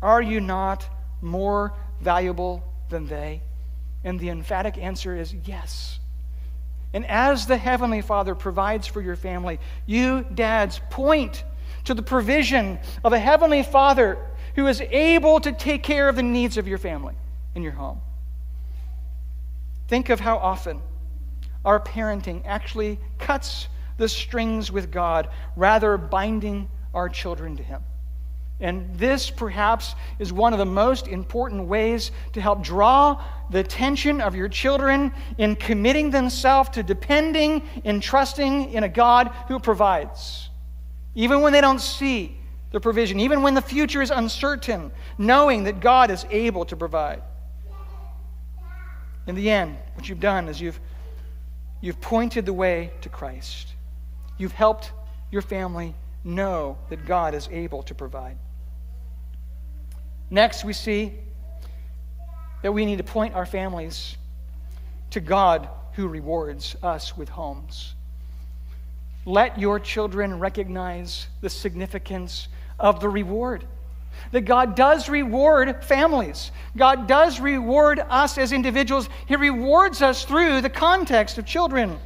Are 0.00 0.22
you 0.22 0.40
not 0.40 0.88
more 1.20 1.74
valuable 2.00 2.62
than 2.88 3.06
they? 3.06 3.42
And 4.04 4.20
the 4.20 4.30
emphatic 4.30 4.78
answer 4.78 5.16
is 5.16 5.34
yes. 5.44 5.98
And 6.92 7.04
as 7.06 7.46
the 7.46 7.56
Heavenly 7.56 8.00
Father 8.00 8.34
provides 8.34 8.86
for 8.86 9.00
your 9.00 9.16
family, 9.16 9.58
you, 9.84 10.24
dads, 10.32 10.80
point 10.90 11.44
to 11.84 11.94
the 11.94 12.02
provision 12.02 12.78
of 13.04 13.12
a 13.12 13.18
Heavenly 13.18 13.62
Father 13.62 14.18
who 14.54 14.66
is 14.66 14.80
able 14.80 15.40
to 15.40 15.52
take 15.52 15.82
care 15.82 16.08
of 16.08 16.16
the 16.16 16.22
needs 16.22 16.56
of 16.56 16.66
your 16.66 16.78
family 16.78 17.14
in 17.54 17.62
your 17.62 17.72
home. 17.72 18.00
Think 19.88 20.08
of 20.08 20.20
how 20.20 20.38
often 20.38 20.80
our 21.66 21.80
parenting 21.80 22.42
actually 22.46 22.98
cuts 23.18 23.68
the 23.98 24.08
strings 24.08 24.70
with 24.70 24.90
God, 24.90 25.28
rather 25.56 25.98
binding 25.98 26.70
our 26.94 27.08
children 27.08 27.56
to 27.56 27.62
Him. 27.62 27.82
And 28.60 28.98
this, 28.98 29.28
perhaps, 29.28 29.94
is 30.18 30.32
one 30.32 30.54
of 30.54 30.58
the 30.58 30.64
most 30.64 31.08
important 31.08 31.66
ways 31.68 32.10
to 32.32 32.40
help 32.40 32.62
draw 32.62 33.22
the 33.50 33.58
attention 33.58 34.22
of 34.22 34.34
your 34.34 34.48
children 34.48 35.12
in 35.36 35.56
committing 35.56 36.10
themselves 36.10 36.70
to 36.70 36.82
depending 36.82 37.62
and 37.84 38.02
trusting 38.02 38.72
in 38.72 38.84
a 38.84 38.88
God 38.88 39.30
who 39.48 39.58
provides. 39.58 40.48
Even 41.14 41.42
when 41.42 41.52
they 41.52 41.60
don't 41.60 41.80
see 41.80 42.38
the 42.70 42.80
provision, 42.80 43.20
even 43.20 43.42
when 43.42 43.54
the 43.54 43.62
future 43.62 44.00
is 44.00 44.10
uncertain, 44.10 44.90
knowing 45.18 45.64
that 45.64 45.80
God 45.80 46.10
is 46.10 46.24
able 46.30 46.64
to 46.66 46.76
provide. 46.76 47.22
In 49.26 49.34
the 49.34 49.50
end, 49.50 49.76
what 49.94 50.08
you've 50.08 50.20
done 50.20 50.48
is 50.48 50.60
you've 50.60 50.80
You've 51.80 52.00
pointed 52.00 52.46
the 52.46 52.52
way 52.52 52.92
to 53.02 53.08
Christ. 53.08 53.74
You've 54.38 54.52
helped 54.52 54.92
your 55.30 55.42
family 55.42 55.94
know 56.24 56.78
that 56.88 57.06
God 57.06 57.34
is 57.34 57.48
able 57.52 57.82
to 57.84 57.94
provide. 57.94 58.36
Next, 60.30 60.64
we 60.64 60.72
see 60.72 61.14
that 62.62 62.72
we 62.72 62.84
need 62.84 62.98
to 62.98 63.04
point 63.04 63.34
our 63.34 63.46
families 63.46 64.16
to 65.10 65.20
God 65.20 65.68
who 65.92 66.08
rewards 66.08 66.76
us 66.82 67.16
with 67.16 67.28
homes. 67.28 67.94
Let 69.24 69.58
your 69.58 69.78
children 69.80 70.38
recognize 70.38 71.28
the 71.40 71.50
significance 71.50 72.48
of 72.78 73.00
the 73.00 73.08
reward. 73.08 73.64
That 74.32 74.42
God 74.42 74.74
does 74.74 75.08
reward 75.08 75.84
families. 75.84 76.50
God 76.76 77.06
does 77.06 77.40
reward 77.40 78.00
us 78.08 78.38
as 78.38 78.52
individuals. 78.52 79.08
He 79.26 79.36
rewards 79.36 80.02
us 80.02 80.24
through 80.24 80.60
the 80.60 80.70
context 80.70 81.38
of 81.38 81.46
children. 81.46 81.98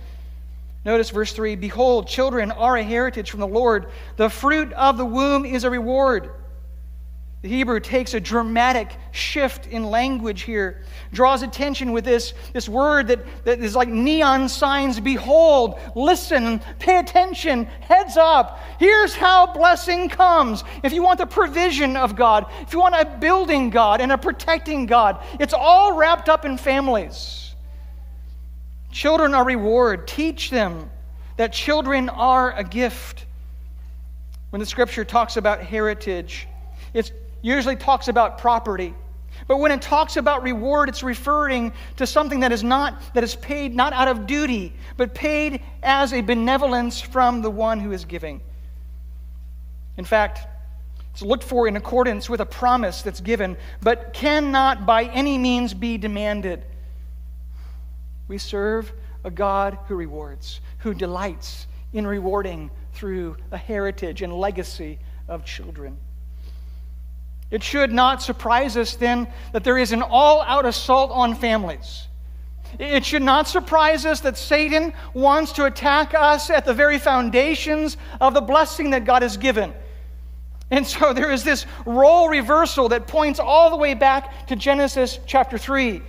Notice 0.84 1.10
verse 1.10 1.32
3 1.32 1.56
Behold, 1.56 2.06
children 2.08 2.50
are 2.50 2.76
a 2.76 2.82
heritage 2.82 3.30
from 3.30 3.40
the 3.40 3.46
Lord. 3.46 3.86
The 4.16 4.30
fruit 4.30 4.72
of 4.72 4.96
the 4.96 5.04
womb 5.04 5.44
is 5.44 5.64
a 5.64 5.70
reward. 5.70 6.30
The 7.42 7.48
Hebrew 7.48 7.80
takes 7.80 8.12
a 8.12 8.20
dramatic 8.20 8.94
shift 9.12 9.66
in 9.66 9.84
language 9.84 10.42
here, 10.42 10.82
draws 11.10 11.42
attention 11.42 11.92
with 11.92 12.04
this, 12.04 12.34
this 12.52 12.68
word 12.68 13.08
that, 13.08 13.44
that 13.44 13.60
is 13.60 13.74
like 13.74 13.88
neon 13.88 14.46
signs 14.46 15.00
Behold, 15.00 15.78
listen, 15.96 16.60
pay 16.78 16.98
attention, 16.98 17.64
heads 17.64 18.18
up. 18.18 18.60
Here's 18.78 19.14
how 19.14 19.54
blessing 19.54 20.10
comes. 20.10 20.64
If 20.82 20.92
you 20.92 21.02
want 21.02 21.18
the 21.18 21.26
provision 21.26 21.96
of 21.96 22.14
God, 22.14 22.44
if 22.60 22.74
you 22.74 22.78
want 22.78 22.94
a 22.94 23.06
building 23.18 23.70
God 23.70 24.02
and 24.02 24.12
a 24.12 24.18
protecting 24.18 24.84
God, 24.84 25.24
it's 25.38 25.54
all 25.54 25.96
wrapped 25.96 26.28
up 26.28 26.44
in 26.44 26.58
families. 26.58 27.54
Children 28.90 29.32
are 29.32 29.46
reward. 29.46 30.06
Teach 30.06 30.50
them 30.50 30.90
that 31.38 31.54
children 31.54 32.10
are 32.10 32.52
a 32.52 32.64
gift. 32.64 33.24
When 34.50 34.60
the 34.60 34.66
scripture 34.66 35.06
talks 35.06 35.38
about 35.38 35.62
heritage, 35.62 36.46
it's 36.92 37.12
usually 37.42 37.76
talks 37.76 38.08
about 38.08 38.38
property. 38.38 38.94
But 39.46 39.58
when 39.58 39.72
it 39.72 39.80
talks 39.80 40.16
about 40.16 40.42
reward, 40.42 40.88
it's 40.88 41.02
referring 41.02 41.72
to 41.96 42.06
something 42.06 42.40
that 42.40 42.52
is 42.52 42.62
not 42.62 43.14
that 43.14 43.24
is 43.24 43.36
paid 43.36 43.74
not 43.74 43.92
out 43.92 44.08
of 44.08 44.26
duty, 44.26 44.74
but 44.96 45.14
paid 45.14 45.62
as 45.82 46.12
a 46.12 46.20
benevolence 46.20 47.00
from 47.00 47.42
the 47.42 47.50
one 47.50 47.80
who 47.80 47.92
is 47.92 48.04
giving. 48.04 48.40
In 49.96 50.04
fact, 50.04 50.46
it's 51.12 51.22
looked 51.22 51.44
for 51.44 51.66
in 51.66 51.76
accordance 51.76 52.28
with 52.28 52.40
a 52.40 52.46
promise 52.46 53.02
that's 53.02 53.20
given, 53.20 53.56
but 53.82 54.12
cannot 54.12 54.86
by 54.86 55.04
any 55.04 55.38
means 55.38 55.74
be 55.74 55.98
demanded. 55.98 56.64
We 58.28 58.38
serve 58.38 58.92
a 59.24 59.30
God 59.30 59.78
who 59.86 59.96
rewards, 59.96 60.60
who 60.78 60.94
delights 60.94 61.66
in 61.92 62.06
rewarding 62.06 62.70
through 62.92 63.36
a 63.50 63.58
heritage 63.58 64.22
and 64.22 64.32
legacy 64.32 64.98
of 65.28 65.44
children. 65.44 65.98
It 67.50 67.62
should 67.62 67.92
not 67.92 68.22
surprise 68.22 68.76
us 68.76 68.94
then 68.94 69.26
that 69.52 69.64
there 69.64 69.78
is 69.78 69.92
an 69.92 70.02
all 70.02 70.42
out 70.42 70.66
assault 70.66 71.10
on 71.10 71.34
families. 71.34 72.06
It 72.78 73.04
should 73.04 73.22
not 73.22 73.48
surprise 73.48 74.06
us 74.06 74.20
that 74.20 74.36
Satan 74.36 74.92
wants 75.12 75.52
to 75.52 75.64
attack 75.64 76.14
us 76.14 76.50
at 76.50 76.64
the 76.64 76.74
very 76.74 76.98
foundations 76.98 77.96
of 78.20 78.34
the 78.34 78.40
blessing 78.40 78.90
that 78.90 79.04
God 79.04 79.22
has 79.22 79.36
given. 79.36 79.74
And 80.70 80.86
so 80.86 81.12
there 81.12 81.32
is 81.32 81.42
this 81.42 81.66
role 81.84 82.28
reversal 82.28 82.90
that 82.90 83.08
points 83.08 83.40
all 83.40 83.70
the 83.70 83.76
way 83.76 83.94
back 83.94 84.46
to 84.46 84.56
Genesis 84.56 85.18
chapter 85.26 85.58
3. 85.58 86.00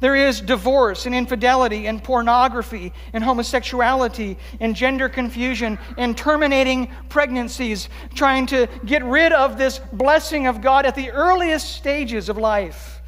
There 0.00 0.14
is 0.14 0.40
divorce 0.40 1.06
and 1.06 1.14
infidelity 1.14 1.86
and 1.86 2.02
pornography 2.02 2.92
and 3.12 3.24
homosexuality 3.24 4.38
and 4.60 4.76
gender 4.76 5.08
confusion 5.08 5.78
and 5.96 6.16
terminating 6.16 6.92
pregnancies, 7.08 7.88
trying 8.14 8.46
to 8.46 8.68
get 8.84 9.02
rid 9.04 9.32
of 9.32 9.58
this 9.58 9.80
blessing 9.92 10.46
of 10.46 10.60
God 10.60 10.86
at 10.86 10.94
the 10.94 11.10
earliest 11.10 11.74
stages 11.74 12.28
of 12.28 12.38
life. 12.38 13.02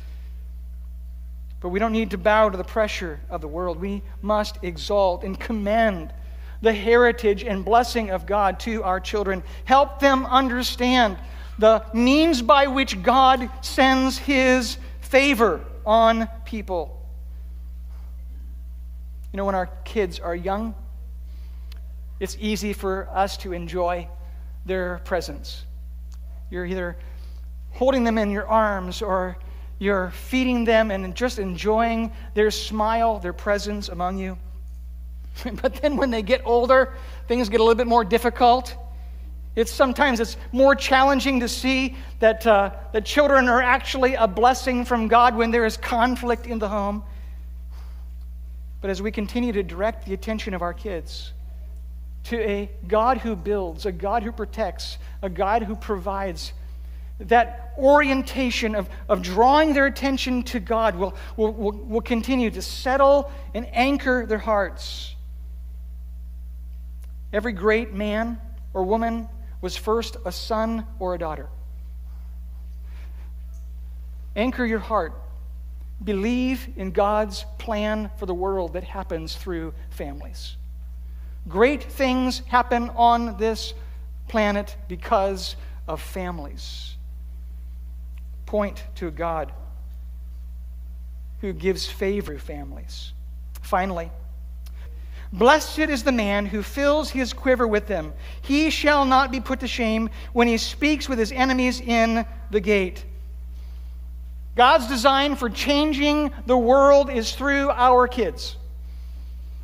But 1.61 1.69
we 1.69 1.79
don't 1.79 1.93
need 1.93 2.11
to 2.11 2.19
bow 2.19 2.49
to 2.49 2.57
the 2.57 2.65
pressure 2.65 3.21
of 3.31 3.41
the 3.41 3.49
world. 3.49 3.79
We 3.79 4.03
must 4.21 4.59
exalt 4.63 5.23
and 5.23 5.39
commend 5.39 6.13
the 6.63 6.73
heritage 6.73 7.45
and 7.45 7.65
blessing 7.65 8.11
of 8.11 8.27
God 8.27 8.59
to 8.61 8.83
our 8.83 8.99
children. 8.99 9.45
Help 9.65 10.01
them 10.01 10.27
understand 10.27 11.19
the 11.59 11.85
means 11.95 12.43
by 12.43 12.67
which 12.67 13.03
God 13.03 13.49
sends 13.61 14.19
His 14.19 14.77
favor 15.01 15.61
on 15.87 16.29
people. 16.51 17.01
You 19.33 19.37
know, 19.37 19.45
when 19.45 19.55
our 19.55 19.67
kids 19.85 20.19
are 20.19 20.35
young, 20.35 20.75
it's 22.19 22.37
easy 22.41 22.73
for 22.73 23.09
us 23.15 23.37
to 23.39 23.53
enjoy 23.53 24.09
their 24.67 24.99
presence. 25.05 25.65
You're 26.51 26.67
either 26.67 26.97
holding 27.71 28.03
them 28.03 28.19
in 28.19 28.33
your 28.33 28.49
arms 28.49 29.01
or 29.01 29.37
you're 29.79 30.11
feeding 30.11 30.65
them 30.65 30.91
and 30.91 31.15
just 31.15 31.39
enjoying 31.39 32.11
their 32.35 32.51
smile, 32.51 33.21
their 33.21 33.33
presence 33.33 33.89
among 33.89 34.19
you. 34.19 34.37
but 35.63 35.75
then 35.75 35.97
when 35.97 36.11
they 36.11 36.23
get 36.23 36.43
older, 36.45 36.95
things 37.29 37.49
get 37.49 37.61
a 37.61 37.63
little 37.63 37.77
bit 37.77 37.87
more 37.87 38.05
difficult. 38.05 38.77
It's 39.57 39.73
sometimes 39.73 40.21
it's 40.21 40.37
more 40.53 40.75
challenging 40.75 41.41
to 41.41 41.49
see 41.49 41.97
that, 42.21 42.47
uh, 42.47 42.71
that 42.93 43.05
children 43.05 43.49
are 43.49 43.61
actually 43.61 44.15
a 44.15 44.29
blessing 44.29 44.85
from 44.85 45.09
God 45.09 45.35
when 45.35 45.51
there 45.51 45.67
is 45.67 45.77
conflict 45.77 46.47
in 46.47 46.59
the 46.59 46.69
home. 46.69 47.03
But 48.81 48.91
as 48.91 49.03
we 49.03 49.11
continue 49.11 49.53
to 49.53 49.63
direct 49.63 50.07
the 50.07 50.15
attention 50.15 50.55
of 50.55 50.63
our 50.63 50.73
kids 50.73 51.33
to 52.25 52.39
a 52.39 52.71
God 52.87 53.19
who 53.19 53.35
builds, 53.35 53.87
a 53.87 53.93
God 53.93 54.23
who 54.23 54.33
protects, 54.33 54.99
a 55.23 55.29
God 55.29 55.63
who 55.63 55.75
provides, 55.75 56.53
that 57.19 57.73
orientation 57.77 58.75
of, 58.75 58.89
of 59.09 59.21
drawing 59.21 59.75
their 59.75 59.87
attention 59.87 60.43
to 60.45 60.61
God 60.61 60.97
will, 60.97 61.15
will, 61.37 61.53
will, 61.53 61.73
will 61.73 62.01
continue 62.01 62.51
to 62.51 62.63
settle 62.63 63.31
and 63.53 63.67
anchor 63.73 64.27
their 64.27 64.39
hearts. 64.39 65.15
Every 67.33 67.53
great 67.53 67.93
man 67.93 68.39
or 68.73 68.85
woman 68.85 69.29
was 69.61 69.77
first 69.77 70.17
a 70.25 70.33
son 70.33 70.87
or 70.99 71.15
a 71.15 71.19
daughter. 71.19 71.49
Anchor 74.37 74.65
your 74.65 74.79
heart. 74.79 75.13
Believe 76.03 76.69
in 76.77 76.93
God's 76.93 77.45
plan 77.59 78.11
for 78.17 78.27
the 78.27 78.35
world 78.35 78.73
that 78.73 78.85
happens 78.85 79.37
through 79.37 79.75
families. 79.91 80.57
Great 81.49 81.83
things 81.83 82.41
happen 82.47 82.91
on 82.91 83.37
this 83.39 83.75
planet 84.29 84.77
because 84.89 85.57
of 85.89 86.01
families. 86.01 86.97
Point 88.47 88.83
to 88.97 89.11
God 89.11 89.53
who 91.41 91.53
gives 91.53 91.87
favor 91.87 92.35
to 92.35 92.39
families. 92.39 93.13
Finally, 93.63 94.11
Blessed 95.33 95.79
is 95.79 96.03
the 96.03 96.13
man 96.13 96.47
who 96.47 96.63
fills 96.63 97.11
his 97.11 97.33
quiver 97.33 97.67
with 97.67 97.87
them. 97.87 98.13
He 98.43 98.71
shall 98.71 99.05
not 99.05 99.31
be 99.31 99.41
put 99.41 99.61
to 99.61 99.69
shame 99.69 100.11
when 100.33 100.49
he 100.49 100.59
speaks 100.59 101.09
with 101.09 101.19
his 101.19 101.31
enemies 101.31 101.81
in 101.81 102.27
the 102.51 102.61
gate. 102.61 103.05
God's 104.57 104.89
design 104.89 105.37
for 105.37 105.49
changing 105.49 106.33
the 106.47 106.59
world 106.59 107.11
is 107.11 107.33
through 107.33 107.71
our 107.71 108.09
kids. 108.09 108.57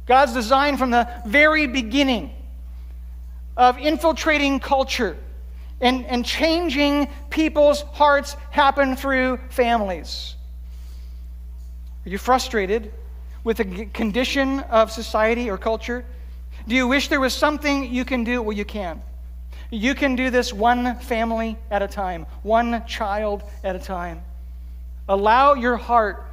God's 0.06 0.32
design 0.32 0.76
from 0.76 0.90
the 0.90 1.08
very 1.26 1.66
beginning 1.66 2.30
of 3.56 3.78
infiltrating 3.78 4.60
culture 4.60 5.16
and, 5.80 6.06
and 6.06 6.24
changing 6.24 7.08
people's 7.28 7.82
hearts 7.92 8.36
happen 8.50 8.94
through 8.94 9.38
families. 9.50 10.36
Are 12.04 12.08
you 12.08 12.18
frustrated 12.18 12.92
with 13.46 13.58
the 13.58 13.86
condition 13.86 14.58
of 14.58 14.90
society 14.90 15.48
or 15.48 15.56
culture? 15.56 16.04
Do 16.66 16.74
you 16.74 16.88
wish 16.88 17.06
there 17.06 17.20
was 17.20 17.32
something 17.32 17.94
you 17.94 18.04
can 18.04 18.24
do? 18.24 18.42
Well, 18.42 18.56
you 18.56 18.64
can. 18.64 19.00
You 19.70 19.94
can 19.94 20.16
do 20.16 20.30
this 20.30 20.52
one 20.52 20.98
family 20.98 21.56
at 21.70 21.80
a 21.80 21.86
time, 21.86 22.26
one 22.42 22.84
child 22.86 23.44
at 23.62 23.76
a 23.76 23.78
time. 23.78 24.20
Allow 25.08 25.54
your 25.54 25.76
heart 25.76 26.26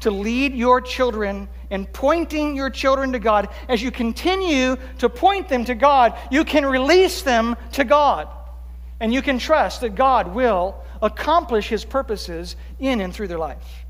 to 0.00 0.12
lead 0.12 0.54
your 0.54 0.80
children 0.80 1.48
and 1.72 1.92
pointing 1.92 2.54
your 2.54 2.70
children 2.70 3.10
to 3.14 3.18
God. 3.18 3.48
As 3.68 3.82
you 3.82 3.90
continue 3.90 4.76
to 4.98 5.08
point 5.08 5.48
them 5.48 5.64
to 5.64 5.74
God, 5.74 6.16
you 6.30 6.44
can 6.44 6.64
release 6.64 7.22
them 7.22 7.56
to 7.72 7.82
God. 7.82 8.28
And 9.00 9.12
you 9.12 9.20
can 9.20 9.40
trust 9.40 9.80
that 9.80 9.96
God 9.96 10.32
will 10.32 10.76
accomplish 11.02 11.68
his 11.68 11.84
purposes 11.84 12.54
in 12.78 13.00
and 13.00 13.12
through 13.12 13.26
their 13.26 13.36
life. 13.36 13.85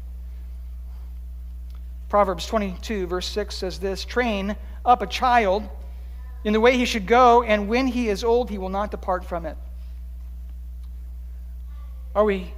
Proverbs 2.09 2.47
22, 2.47 3.07
verse 3.07 3.27
6 3.27 3.55
says 3.55 3.79
this 3.79 4.05
Train 4.05 4.57
up 4.85 5.03
a 5.03 5.07
child 5.07 5.69
in 6.45 6.53
the 6.53 6.61
way 6.61 6.77
he 6.77 6.85
should 6.85 7.07
go, 7.07 7.43
and 7.43 7.69
when 7.69 7.89
he 7.89 8.09
is 8.09 8.23
old, 8.23 8.51
he 8.51 8.59
will 8.59 8.69
not 8.69 8.91
depart 8.91 9.25
from 9.25 9.47
it. 9.47 9.57
Are 12.15 12.25
we 12.25 12.55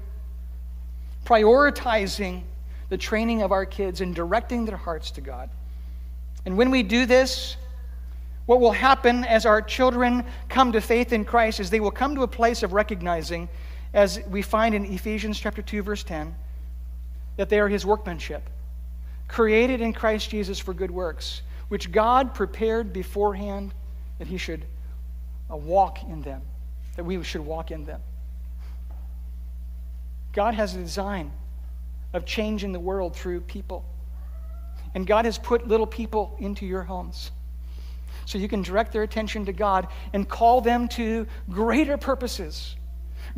prioritizing 1.24 2.42
the 2.90 2.99
training 2.99 3.42
of 3.42 3.51
our 3.51 3.64
kids 3.64 4.01
and 4.01 4.14
directing 4.14 4.66
their 4.66 4.76
hearts 4.76 5.11
to 5.12 5.20
God? 5.20 5.49
And 6.44 6.57
when 6.57 6.70
we 6.70 6.82
do 6.82 7.07
this, 7.07 7.57
what 8.44 8.61
will 8.61 8.72
happen 8.72 9.24
as 9.24 9.46
our 9.46 9.61
children 9.61 10.24
come 10.49 10.72
to 10.72 10.80
faith 10.80 11.12
in 11.12 11.24
Christ 11.24 11.61
is 11.61 11.70
they 11.70 11.80
will 11.80 11.90
come 11.90 12.14
to 12.14 12.22
a 12.22 12.28
place 12.28 12.62
of 12.62 12.72
recognizing 12.72 13.49
as 13.94 14.20
we 14.28 14.42
find 14.42 14.74
in 14.74 14.84
Ephesians 14.84 15.38
chapter 15.38 15.62
2 15.62 15.82
verse 15.82 16.03
10 16.05 16.34
that 17.36 17.49
they 17.49 17.59
are 17.61 17.68
his 17.68 17.84
workmanship 17.84 18.49
created 19.28 19.80
in 19.80 19.92
Christ 19.92 20.30
Jesus 20.30 20.58
for 20.58 20.74
good 20.74 20.90
works 20.90 21.42
which 21.68 21.92
God 21.92 22.34
prepared 22.34 22.92
beforehand 22.92 23.74
that 24.18 24.26
he 24.26 24.38
should 24.38 24.64
uh, 25.50 25.56
walk 25.56 26.02
in 26.02 26.22
them 26.22 26.42
that 26.98 27.04
we 27.04 27.22
should 27.22 27.42
walk 27.42 27.70
in 27.70 27.84
them. 27.84 28.00
God 30.32 30.54
has 30.54 30.74
a 30.74 30.78
design 30.78 31.30
of 32.12 32.26
changing 32.26 32.72
the 32.72 32.80
world 32.80 33.14
through 33.14 33.42
people. 33.42 33.84
And 34.96 35.06
God 35.06 35.24
has 35.24 35.38
put 35.38 35.68
little 35.68 35.86
people 35.86 36.34
into 36.40 36.66
your 36.66 36.82
homes 36.82 37.30
so 38.24 38.36
you 38.36 38.48
can 38.48 38.62
direct 38.62 38.92
their 38.92 39.04
attention 39.04 39.44
to 39.44 39.52
God 39.52 39.86
and 40.12 40.28
call 40.28 40.60
them 40.60 40.88
to 40.88 41.28
greater 41.48 41.96
purposes 41.96 42.74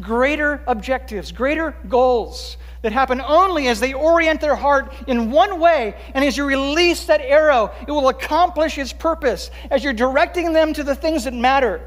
greater 0.00 0.62
objectives, 0.66 1.32
greater 1.32 1.74
goals 1.88 2.56
that 2.82 2.92
happen 2.92 3.20
only 3.20 3.68
as 3.68 3.80
they 3.80 3.92
orient 3.92 4.40
their 4.40 4.54
heart 4.54 4.92
in 5.06 5.30
one 5.30 5.60
way. 5.60 5.94
And 6.14 6.24
as 6.24 6.36
you 6.36 6.44
release 6.44 7.04
that 7.06 7.20
arrow, 7.20 7.70
it 7.86 7.90
will 7.90 8.08
accomplish 8.08 8.78
its 8.78 8.92
purpose 8.92 9.50
as 9.70 9.84
you're 9.84 9.92
directing 9.92 10.52
them 10.52 10.72
to 10.74 10.82
the 10.82 10.94
things 10.94 11.24
that 11.24 11.34
matter. 11.34 11.86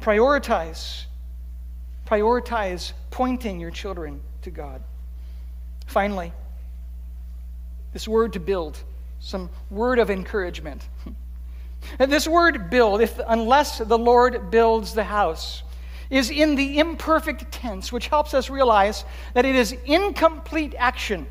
Prioritize. 0.00 1.04
Prioritize 2.06 2.92
pointing 3.10 3.58
your 3.58 3.70
children 3.70 4.20
to 4.42 4.50
God. 4.50 4.82
Finally, 5.86 6.32
this 7.92 8.08
word 8.08 8.32
to 8.34 8.40
build, 8.40 8.78
some 9.20 9.50
word 9.70 9.98
of 9.98 10.10
encouragement. 10.10 10.86
And 11.98 12.12
this 12.12 12.26
word 12.26 12.70
build, 12.70 13.02
if 13.02 13.18
unless 13.26 13.78
the 13.78 13.98
Lord 13.98 14.50
builds 14.50 14.94
the 14.94 15.04
house, 15.04 15.62
is 16.12 16.30
in 16.30 16.56
the 16.56 16.78
imperfect 16.78 17.50
tense, 17.50 17.90
which 17.90 18.08
helps 18.08 18.34
us 18.34 18.50
realize 18.50 19.06
that 19.32 19.46
it 19.46 19.56
is 19.56 19.72
incomplete 19.86 20.74
action. 20.76 21.26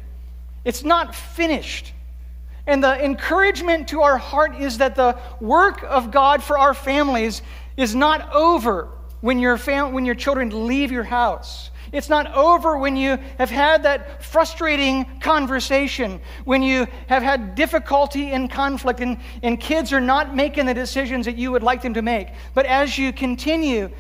It's 0.66 0.84
not 0.84 1.14
finished. 1.14 1.94
And 2.66 2.84
the 2.84 3.06
encouragement 3.06 3.90
to 3.90 4.02
our 4.02 4.18
heart 4.18 4.56
is 4.60 4.80
that 4.80 4.96
the 4.96 5.20
work 5.40 5.84
of 5.84 6.10
God 6.10 6.42
for 6.42 6.58
our 6.58 6.74
families 6.74 7.44
is 7.78 7.94
not 7.94 8.34
over 8.34 8.90
when 9.22 9.38
your, 9.38 9.56
fam- 9.56 9.94
when 9.94 10.04
your 10.04 10.16
children 10.16 10.68
leave 10.68 10.92
your 10.92 11.04
house. 11.04 11.70
It's 11.92 12.10
not 12.10 12.34
over 12.34 12.76
when 12.76 12.96
you 12.96 13.20
have 13.38 13.52
had 13.52 13.84
that 13.84 14.24
frustrating 14.24 15.06
conversation, 15.20 16.20
when 16.44 16.64
you 16.64 16.88
have 17.06 17.22
had 17.22 17.54
difficulty 17.54 18.32
and 18.32 18.50
conflict, 18.50 19.00
and, 19.00 19.20
and 19.44 19.60
kids 19.60 19.94
are 19.94 20.02
not 20.02 20.36
making 20.36 20.66
the 20.66 20.74
decisions 20.74 21.28
that 21.28 21.38
you 21.38 21.52
would 21.52 21.62
like 21.62 21.84
them 21.84 21.94
to 21.94 22.02
make. 22.02 22.30
But 22.56 22.66
as 22.66 22.98
you 22.98 23.14
continue 23.14 23.92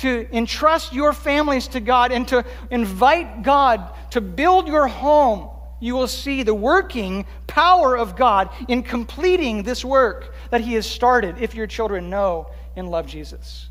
to 0.00 0.26
entrust 0.32 0.92
your 0.92 1.12
families 1.12 1.68
to 1.68 1.80
God 1.80 2.12
and 2.12 2.26
to 2.28 2.44
invite 2.70 3.42
God 3.42 3.92
to 4.10 4.20
build 4.20 4.66
your 4.66 4.88
home, 4.88 5.48
you 5.78 5.94
will 5.94 6.08
see 6.08 6.42
the 6.42 6.54
working 6.54 7.26
power 7.46 7.96
of 7.96 8.16
God 8.16 8.50
in 8.68 8.82
completing 8.82 9.62
this 9.62 9.84
work 9.84 10.34
that 10.50 10.60
He 10.60 10.74
has 10.74 10.86
started 10.86 11.36
if 11.38 11.54
your 11.54 11.66
children 11.66 12.10
know 12.10 12.50
and 12.76 12.90
love 12.90 13.06
Jesus. 13.06 13.68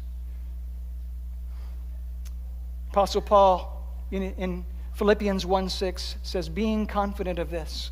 Apostle 2.92 3.22
Paul 3.22 3.84
in, 4.12 4.24
in 4.24 4.66
Philippians 4.94 5.46
1 5.46 5.70
6 5.70 6.16
says, 6.24 6.50
Being 6.50 6.86
confident 6.86 7.40
of 7.40 7.50
this, 7.50 7.92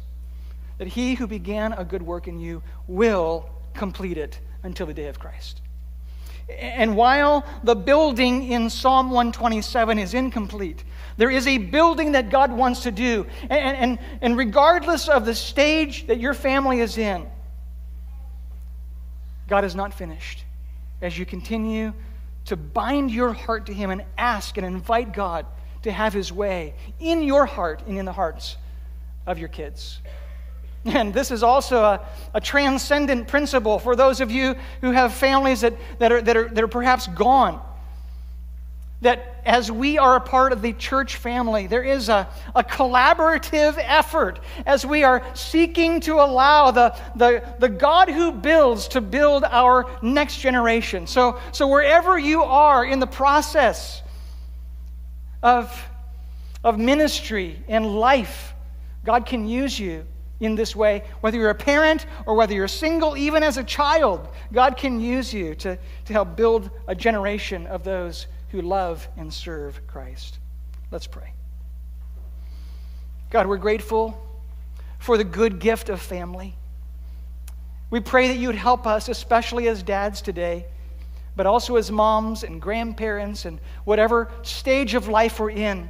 that 0.77 0.87
he 0.87 1.15
who 1.15 1.27
began 1.27 1.73
a 1.73 1.83
good 1.85 2.01
work 2.01 2.27
in 2.27 2.39
you 2.39 2.61
will 2.87 3.49
complete 3.73 4.17
it 4.17 4.39
until 4.63 4.85
the 4.87 4.93
day 4.93 5.07
of 5.07 5.19
Christ. 5.19 5.61
And 6.49 6.95
while 6.95 7.45
the 7.63 7.75
building 7.75 8.51
in 8.51 8.69
Psalm 8.69 9.09
127 9.09 9.99
is 9.99 10.13
incomplete, 10.13 10.83
there 11.17 11.29
is 11.29 11.45
a 11.45 11.57
building 11.57 12.13
that 12.13 12.29
God 12.29 12.51
wants 12.51 12.83
to 12.83 12.91
do. 12.91 13.25
And, 13.49 13.77
and, 13.77 13.99
and 14.21 14.37
regardless 14.37 15.09
of 15.09 15.25
the 15.25 15.35
stage 15.35 16.07
that 16.07 16.19
your 16.19 16.33
family 16.33 16.79
is 16.79 16.97
in, 16.97 17.27
God 19.47 19.65
is 19.65 19.75
not 19.75 19.93
finished. 19.93 20.43
As 21.01 21.17
you 21.17 21.25
continue 21.25 21.93
to 22.45 22.55
bind 22.55 23.11
your 23.11 23.33
heart 23.33 23.65
to 23.65 23.73
Him 23.73 23.89
and 23.89 24.03
ask 24.17 24.57
and 24.57 24.65
invite 24.65 25.13
God 25.13 25.45
to 25.83 25.91
have 25.91 26.13
His 26.13 26.31
way 26.31 26.75
in 26.99 27.23
your 27.23 27.45
heart 27.45 27.83
and 27.87 27.97
in 27.97 28.05
the 28.05 28.13
hearts 28.13 28.57
of 29.25 29.37
your 29.37 29.49
kids. 29.49 29.99
And 30.85 31.13
this 31.13 31.31
is 31.31 31.43
also 31.43 31.83
a, 31.83 32.01
a, 32.33 32.41
transcendent 32.41 33.27
principle 33.27 33.79
for 33.79 33.95
those 33.95 34.21
of 34.21 34.31
you 34.31 34.55
who 34.81 34.91
have 34.91 35.13
families 35.13 35.61
that, 35.61 35.73
that, 35.99 36.11
are, 36.11 36.21
that, 36.21 36.37
are, 36.37 36.49
that 36.49 36.63
are 36.63 36.67
perhaps 36.67 37.07
gone. 37.07 37.61
That 39.01 39.41
as 39.45 39.71
we 39.71 39.97
are 39.97 40.15
a 40.15 40.21
part 40.21 40.53
of 40.53 40.61
the 40.61 40.73
church 40.73 41.17
family, 41.17 41.67
there 41.67 41.83
is 41.83 42.09
a, 42.09 42.27
a 42.55 42.63
collaborative 42.63 43.75
effort 43.77 44.39
as 44.65 44.85
we 44.85 45.03
are 45.03 45.23
seeking 45.35 45.99
to 46.01 46.15
allow 46.15 46.71
the, 46.71 46.95
the, 47.15 47.43
the 47.59 47.69
God 47.69 48.09
who 48.09 48.31
builds 48.31 48.87
to 48.89 49.01
build 49.01 49.43
our 49.43 49.89
next 50.01 50.39
generation. 50.39 51.05
So, 51.05 51.39
so 51.51 51.67
wherever 51.67 52.17
you 52.17 52.43
are 52.43 52.83
in 52.85 52.99
the 52.99 53.07
process 53.07 54.01
of, 55.43 55.89
of 56.63 56.79
ministry 56.79 57.61
and 57.67 57.85
life, 57.85 58.53
God 59.03 59.25
can 59.25 59.47
use 59.47 59.79
you 59.79 60.05
in 60.39 60.55
this 60.55 60.75
way. 60.75 61.03
Whether 61.21 61.37
you're 61.37 61.49
a 61.49 61.55
parent 61.55 62.05
or 62.25 62.35
whether 62.35 62.53
you're 62.53 62.67
single, 62.67 63.17
even 63.17 63.43
as 63.43 63.57
a 63.57 63.63
child, 63.63 64.27
God 64.53 64.77
can 64.77 64.99
use 64.99 65.33
you 65.33 65.55
to, 65.55 65.77
to 66.05 66.13
help 66.13 66.35
build 66.35 66.69
a 66.87 66.95
generation 66.95 67.67
of 67.67 67.83
those 67.83 68.27
who 68.49 68.61
love 68.61 69.07
and 69.17 69.33
serve 69.33 69.85
Christ. 69.87 70.39
Let's 70.91 71.07
pray. 71.07 71.33
God, 73.29 73.47
we're 73.47 73.57
grateful 73.57 74.23
for 74.99 75.17
the 75.17 75.23
good 75.23 75.59
gift 75.59 75.89
of 75.89 76.01
family. 76.01 76.55
We 77.89 77.99
pray 77.99 78.29
that 78.29 78.37
you 78.37 78.47
would 78.47 78.55
help 78.55 78.85
us, 78.85 79.09
especially 79.09 79.67
as 79.67 79.83
dads 79.83 80.21
today, 80.21 80.65
but 81.35 81.45
also 81.45 81.75
as 81.75 81.91
moms 81.91 82.43
and 82.43 82.61
grandparents 82.61 83.45
and 83.45 83.59
whatever 83.85 84.29
stage 84.41 84.93
of 84.93 85.07
life 85.07 85.39
we're 85.39 85.51
in. 85.51 85.89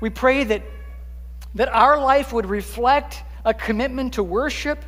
We 0.00 0.10
pray 0.10 0.44
that, 0.44 0.62
that 1.54 1.68
our 1.68 1.98
life 1.98 2.32
would 2.32 2.46
reflect 2.46 3.22
a 3.46 3.54
commitment 3.54 4.14
to 4.14 4.22
worship 4.22 4.84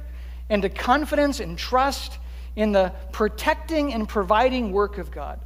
and 0.50 0.60
to 0.62 0.68
confidence 0.68 1.40
and 1.40 1.56
trust 1.56 2.18
in 2.56 2.72
the 2.72 2.92
protecting 3.12 3.94
and 3.94 4.06
providing 4.08 4.72
work 4.72 4.98
of 4.98 5.10
God. 5.10 5.40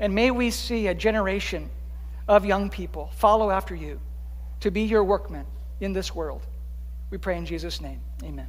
And 0.00 0.14
may 0.14 0.30
we 0.30 0.50
see 0.50 0.88
a 0.88 0.94
generation 0.94 1.70
of 2.26 2.44
young 2.44 2.70
people 2.70 3.10
follow 3.14 3.50
after 3.50 3.74
you 3.74 4.00
to 4.60 4.70
be 4.70 4.82
your 4.82 5.04
workmen 5.04 5.46
in 5.80 5.92
this 5.92 6.14
world. 6.14 6.42
We 7.10 7.18
pray 7.18 7.36
in 7.36 7.46
Jesus' 7.46 7.80
name. 7.80 8.00
Amen. 8.24 8.48